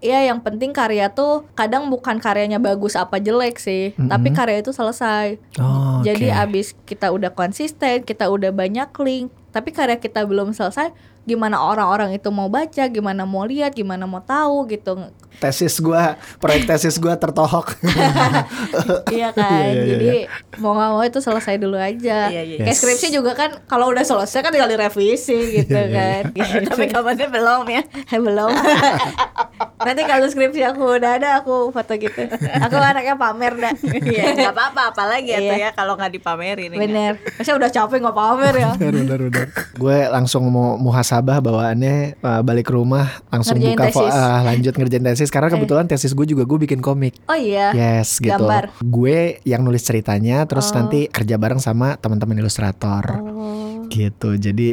ya 0.00 0.24
yang 0.24 0.40
penting 0.40 0.72
karya 0.72 1.12
tuh 1.12 1.44
kadang 1.52 1.92
bukan 1.92 2.16
karyanya 2.16 2.56
bagus 2.56 2.96
apa 2.96 3.20
jelek 3.20 3.60
sih, 3.60 3.92
tapi 4.08 4.32
karya 4.32 4.64
itu 4.64 4.72
selesai. 4.72 5.36
Oh, 5.60 6.00
Jadi 6.00 6.32
oke. 6.32 6.40
abis 6.40 6.66
kita 6.88 7.12
udah 7.12 7.36
konsisten, 7.36 8.02
kita 8.08 8.32
udah 8.32 8.48
banyak 8.48 8.88
link, 9.04 9.28
tapi 9.52 9.76
karya 9.76 10.00
kita 10.00 10.24
belum 10.24 10.56
selesai, 10.56 10.90
gimana 11.22 11.60
orang-orang 11.60 12.10
itu 12.12 12.28
mau 12.28 12.48
baca, 12.48 12.84
gimana 12.86 13.22
mau 13.22 13.44
lihat, 13.44 13.72
gimana 13.72 14.04
mau 14.04 14.18
tahu 14.18 14.66
gitu. 14.66 14.96
tesis 15.40 15.80
gua, 15.80 16.20
proyek 16.36 16.68
tesis 16.68 17.00
gua 17.00 17.16
tertohok. 17.16 17.72
iya 19.16 19.32
kan. 19.32 19.72
Iya, 19.72 19.72
iya, 19.72 19.84
Jadi 19.88 20.18
mau 20.60 20.76
nggak 20.76 20.90
mau 20.90 21.00
itu 21.00 21.16
selesai 21.16 21.56
dulu 21.56 21.80
aja. 21.80 22.28
Iya, 22.28 22.42
iya. 22.44 22.56
Kayak 22.60 22.68
Yes. 22.68 22.80
skripsi 22.80 23.08
juga 23.08 23.32
kan 23.32 23.50
kalau 23.64 23.88
udah 23.88 24.04
selesai 24.04 24.44
kan 24.44 24.52
tinggal 24.52 24.68
direvisi 24.68 25.36
gitu 25.56 25.72
Iya, 25.72 25.88
kan. 25.88 26.22
Gitu. 26.36 26.56
Tapi 26.68 26.84
kabarnya 26.88 27.28
belum 27.28 27.64
ya. 27.68 27.82
Belum. 28.20 28.52
Nanti 29.80 30.02
kalau 30.04 30.26
skripsi 30.26 30.60
aku 30.62 30.82
udah 30.94 31.16
ada 31.16 31.28
aku 31.36 31.70
foto 31.70 31.92
gitu. 31.94 32.28
Aku 32.60 32.74
anaknya 32.76 33.14
pamer 33.14 33.52
dah. 33.56 33.72
Iya, 34.00 34.24
nggak 34.34 34.52
apa-apa, 34.52 34.82
apalagi 34.90 35.30
ya 35.30 35.38
Iya. 35.40 35.54
ya 35.58 35.70
kalau 35.70 35.94
nggak 35.94 36.12
dipamerin. 36.12 36.70
ya. 36.70 36.78
Bener. 36.78 37.12
Masa 37.34 37.52
udah 37.52 37.68
capek 37.68 37.98
nggak 37.98 38.14
pamer 38.14 38.54
ya. 38.54 38.70
benar 38.74 38.94
benar 38.94 39.18
benar. 39.26 39.46
Gue 39.74 39.98
langsung 40.06 40.42
mau 40.46 40.76
muhasabah 40.76 41.40
bawaannya 41.40 41.96
uh, 42.18 42.40
balik 42.40 42.66
ke 42.66 42.72
rumah 42.72 43.08
langsung 43.28 43.56
Ngerjain 43.56 43.74
buka 43.74 43.84
tesis. 43.88 44.12
uh, 44.12 44.40
lanjut 44.42 44.72
ngerjain 44.74 45.04
tesis 45.04 45.28
karena 45.28 45.48
kebetulan 45.48 45.86
tesis 45.86 46.12
gue 46.12 46.26
juga 46.26 46.44
gue 46.44 46.58
bikin 46.60 46.80
komik. 46.80 47.16
Oh 47.24 47.34
iya. 47.34 47.72
Yes 47.72 48.18
gitu. 48.18 48.36
Gambar. 48.36 48.76
Gue 48.80 49.18
yang 49.42 49.60
nulis 49.60 49.80
ceritanya 49.80 50.44
terus 50.44 50.68
Oh. 50.68 50.76
nanti 50.76 51.06
kerja 51.06 51.34
bareng 51.34 51.58
sama 51.58 51.96
teman-teman 51.96 52.36
ilustrator. 52.36 53.04
Oh. 53.18 53.59
Gitu. 53.90 54.30
Jadi 54.36 54.68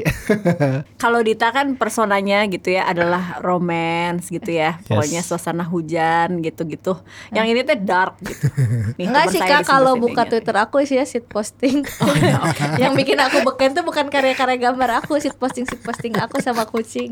Kalau 1.01 1.19
Dita 1.19 1.49
kan 1.49 1.73
personanya 1.73 2.45
gitu 2.45 2.69
ya 2.69 2.85
adalah 2.85 3.41
romance 3.41 4.29
gitu 4.29 4.49
ya. 4.49 4.77
Pokoknya 4.83 5.19
Yes. 5.19 5.27
suasana 5.27 5.65
hujan 5.65 6.39
gitu-gitu. 6.39 6.93
Yang 7.31 7.45
ini 7.49 7.59
tuh 7.63 7.77
dark 7.79 8.15
gitu. 8.21 8.45
Nih, 8.97 9.09
Enggak 9.09 9.25
teman 9.27 9.33
sih 9.33 9.41
kak 9.41 9.61
kalau 9.63 9.97
buka 9.97 10.23
gitu. 10.23 10.37
Twitter 10.37 10.55
aku 10.55 10.75
sih 10.83 10.95
ya 10.95 11.05
sit 11.05 11.25
posting. 11.25 11.81
iya, 12.21 12.37
yang 12.77 12.93
bikin 12.93 13.17
aku 13.17 13.41
beken 13.43 13.73
tuh 13.73 13.81
bukan 13.81 14.07
karya-karya 14.07 14.57
gambar 14.61 15.01
aku, 15.01 15.17
sit 15.17 15.33
posting 15.35 15.65
sit 15.65 15.81
posting 15.81 16.13
aku 16.15 16.37
sama 16.39 16.63
kucing. 16.63 17.09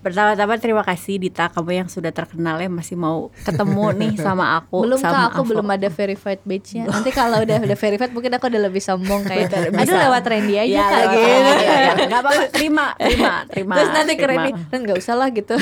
Pertama-tama 0.00 0.58
terima 0.58 0.82
kasih 0.82 1.16
Dita 1.16 1.48
kamu 1.48 1.84
yang 1.84 1.88
sudah 1.88 2.10
terkenal 2.10 2.58
ya 2.58 2.68
masih 2.68 2.94
mau 2.94 3.32
ketemu 3.42 3.84
nih 3.96 4.12
sama 4.18 4.58
aku 4.58 4.84
belum 4.84 4.98
sama 4.98 5.12
kak 5.14 5.24
aku 5.32 5.40
Avo. 5.40 5.50
belum 5.54 5.66
ada 5.68 5.88
verified 5.88 6.40
badge-nya. 6.42 6.84
Nanti 6.86 7.10
kalau 7.10 7.40
udah 7.40 7.58
udah 7.62 7.78
verified 7.78 8.12
mungkin 8.12 8.32
aku 8.34 8.46
udah 8.46 8.62
lebih 8.62 8.82
sombong 8.82 9.22
kayak 9.22 9.48
aduh 9.72 9.96
lewat 9.96 10.24
Randy 10.24 10.54
aja 10.58 10.68
Ya, 10.68 10.84
kak 10.84 11.00
lewat 11.06 11.21
gitu. 11.22 11.38
Randy, 11.42 11.64
ya, 11.64 11.76
ya. 11.78 11.92
Nggak 12.02 12.20
apa-apa 12.20 12.42
terima 12.50 12.86
terima 12.94 13.32
terima 13.46 13.74
Terus 13.78 13.90
nanti 13.90 14.12
keren 14.14 14.38
nih, 14.42 14.52
kan 14.66 14.78
nggak 14.82 14.98
usah 14.98 15.14
lah 15.14 15.28
gitu. 15.30 15.54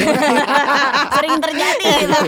sering 1.17 1.37
terjadi 1.39 1.85
gitu. 2.01 2.19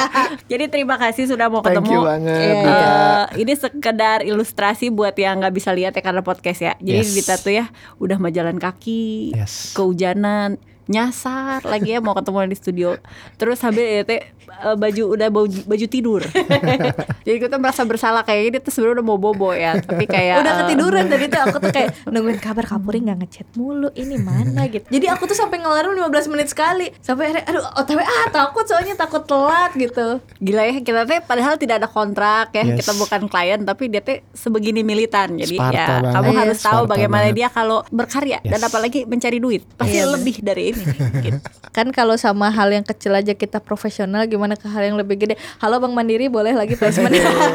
Jadi 0.52 0.64
terima 0.68 0.96
kasih 0.96 1.24
sudah 1.26 1.46
mau 1.48 1.60
thank 1.60 1.80
ketemu. 1.80 1.92
you 1.92 2.00
banget. 2.02 2.38
Iya, 2.38 2.54
Dita. 2.54 2.84
Eh, 2.84 3.24
ini 3.40 3.52
sekedar 3.54 4.18
ilustrasi 4.22 4.86
buat 4.88 5.14
yang 5.14 5.40
nggak 5.40 5.54
bisa 5.54 5.70
lihat 5.70 5.92
ya 5.92 6.02
karena 6.02 6.20
podcast 6.20 6.60
ya. 6.60 6.74
Jadi 6.78 7.00
Yes. 7.02 7.14
Dita 7.14 7.34
tuh 7.36 7.52
ya 7.52 7.66
udah 7.98 8.16
mau 8.16 8.28
jalan 8.28 8.56
kaki, 8.56 9.32
Yes. 9.32 9.72
kehujanan, 9.72 10.60
nyasar 10.86 11.62
lagi 11.62 11.90
ya 11.90 11.98
mau 11.98 12.12
ketemu 12.12 12.46
di 12.46 12.56
studio. 12.56 12.88
Terus 13.34 13.56
sambil 13.56 13.84
ya 13.84 14.02
teh 14.02 14.20
eh, 14.42 14.74
baju 14.74 15.02
udah 15.10 15.28
baju, 15.28 15.58
baju 15.62 15.86
tidur. 15.86 16.22
Jadi 17.22 17.38
kita 17.38 17.56
merasa 17.56 17.82
bersalah 17.82 18.22
kayak 18.22 18.42
dia 18.48 18.60
tuh 18.60 18.70
sebenarnya 18.70 18.96
udah 18.96 19.06
mau 19.06 19.16
bobo 19.16 19.50
ya, 19.50 19.78
tapi 19.78 20.04
kayak 20.04 20.42
udah 20.42 20.52
ketiduran 20.60 21.04
tadi 21.06 21.24
tuh 21.26 21.40
aku 21.40 21.56
tuh 21.58 21.70
kayak 21.70 21.90
nungguin 22.04 22.38
kabar 22.38 22.64
Kapuri 22.64 22.98
nggak 23.00 23.18
ngechat 23.20 23.48
mulu 23.52 23.92
ini 23.92 24.16
mana 24.16 24.64
gitu 24.66 24.86
jadi 24.88 25.12
aku 25.12 25.24
tuh 25.24 25.34
sampai 25.34 25.58
ngelarin 25.58 25.92
15 25.94 26.08
menit 26.28 26.48
sekali 26.48 26.88
sampai 26.98 27.28
akhirnya 27.28 27.44
aduh 27.46 27.64
otw 27.74 27.98
ah 27.98 28.26
takut 28.28 28.64
soalnya 28.64 28.94
takut 28.94 29.22
telat 29.22 29.70
gitu 29.74 30.18
Gila 30.38 30.62
ya 30.64 30.80
kita 30.80 31.04
teh 31.04 31.20
padahal 31.20 31.54
tidak 31.56 31.78
ada 31.78 31.88
kontrak 31.88 32.50
ya 32.50 32.64
Yes. 32.64 32.78
kita 32.80 32.92
bukan 32.96 33.20
klien 33.26 33.60
tapi 33.60 33.86
dia 33.86 34.00
teh 34.00 34.24
sebegini 34.30 34.80
militan 34.80 35.36
jadi 35.36 35.52
Sparta 35.52 35.74
ya 35.74 35.86
banget. 36.00 36.14
kamu 36.14 36.30
harus 36.32 36.58
tahu 36.58 36.72
Sparta 36.80 36.90
bagaimana 36.90 37.22
banget. 37.24 37.36
dia 37.36 37.48
kalau 37.50 37.78
berkarya 37.86 38.38
dan 38.40 38.56
Yes. 38.56 38.66
apalagi 38.66 39.00
mencari 39.04 39.38
duit 39.38 39.62
pasti 39.72 39.94
Iya, 39.94 40.06
lebih 40.08 40.36
dari 40.40 40.71
ini 40.72 40.96
gitu. 41.22 41.38
kan 41.72 41.86
kalau 41.92 42.16
sama 42.16 42.48
hal 42.52 42.68
yang 42.72 42.84
kecil 42.84 43.12
aja 43.14 43.32
kita 43.36 43.60
profesional 43.60 44.24
gimana 44.26 44.56
ke 44.56 44.66
hal 44.68 44.82
yang 44.88 44.96
lebih 44.96 45.20
gede 45.20 45.34
halo 45.60 45.78
bang 45.78 45.92
mandiri 45.92 46.26
boleh 46.32 46.56
lagi 46.56 46.74
placement 46.76 47.12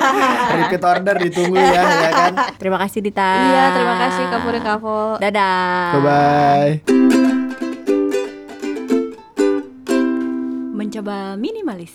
Repeat 0.58 0.84
order 0.84 1.16
ditunggu 1.22 1.58
ya, 1.58 1.84
ya 1.84 2.10
kan. 2.14 2.34
terima 2.62 2.78
kasih 2.82 3.00
Dita 3.02 3.32
iya 3.52 3.64
terima 3.74 3.96
kasih 4.08 4.24
Kapuri 4.30 4.62
Kavo 4.62 5.18
dadah 5.18 5.92
Bye 5.98 6.02
bye. 6.06 6.74
mencoba 10.78 11.36
minimalis 11.36 11.94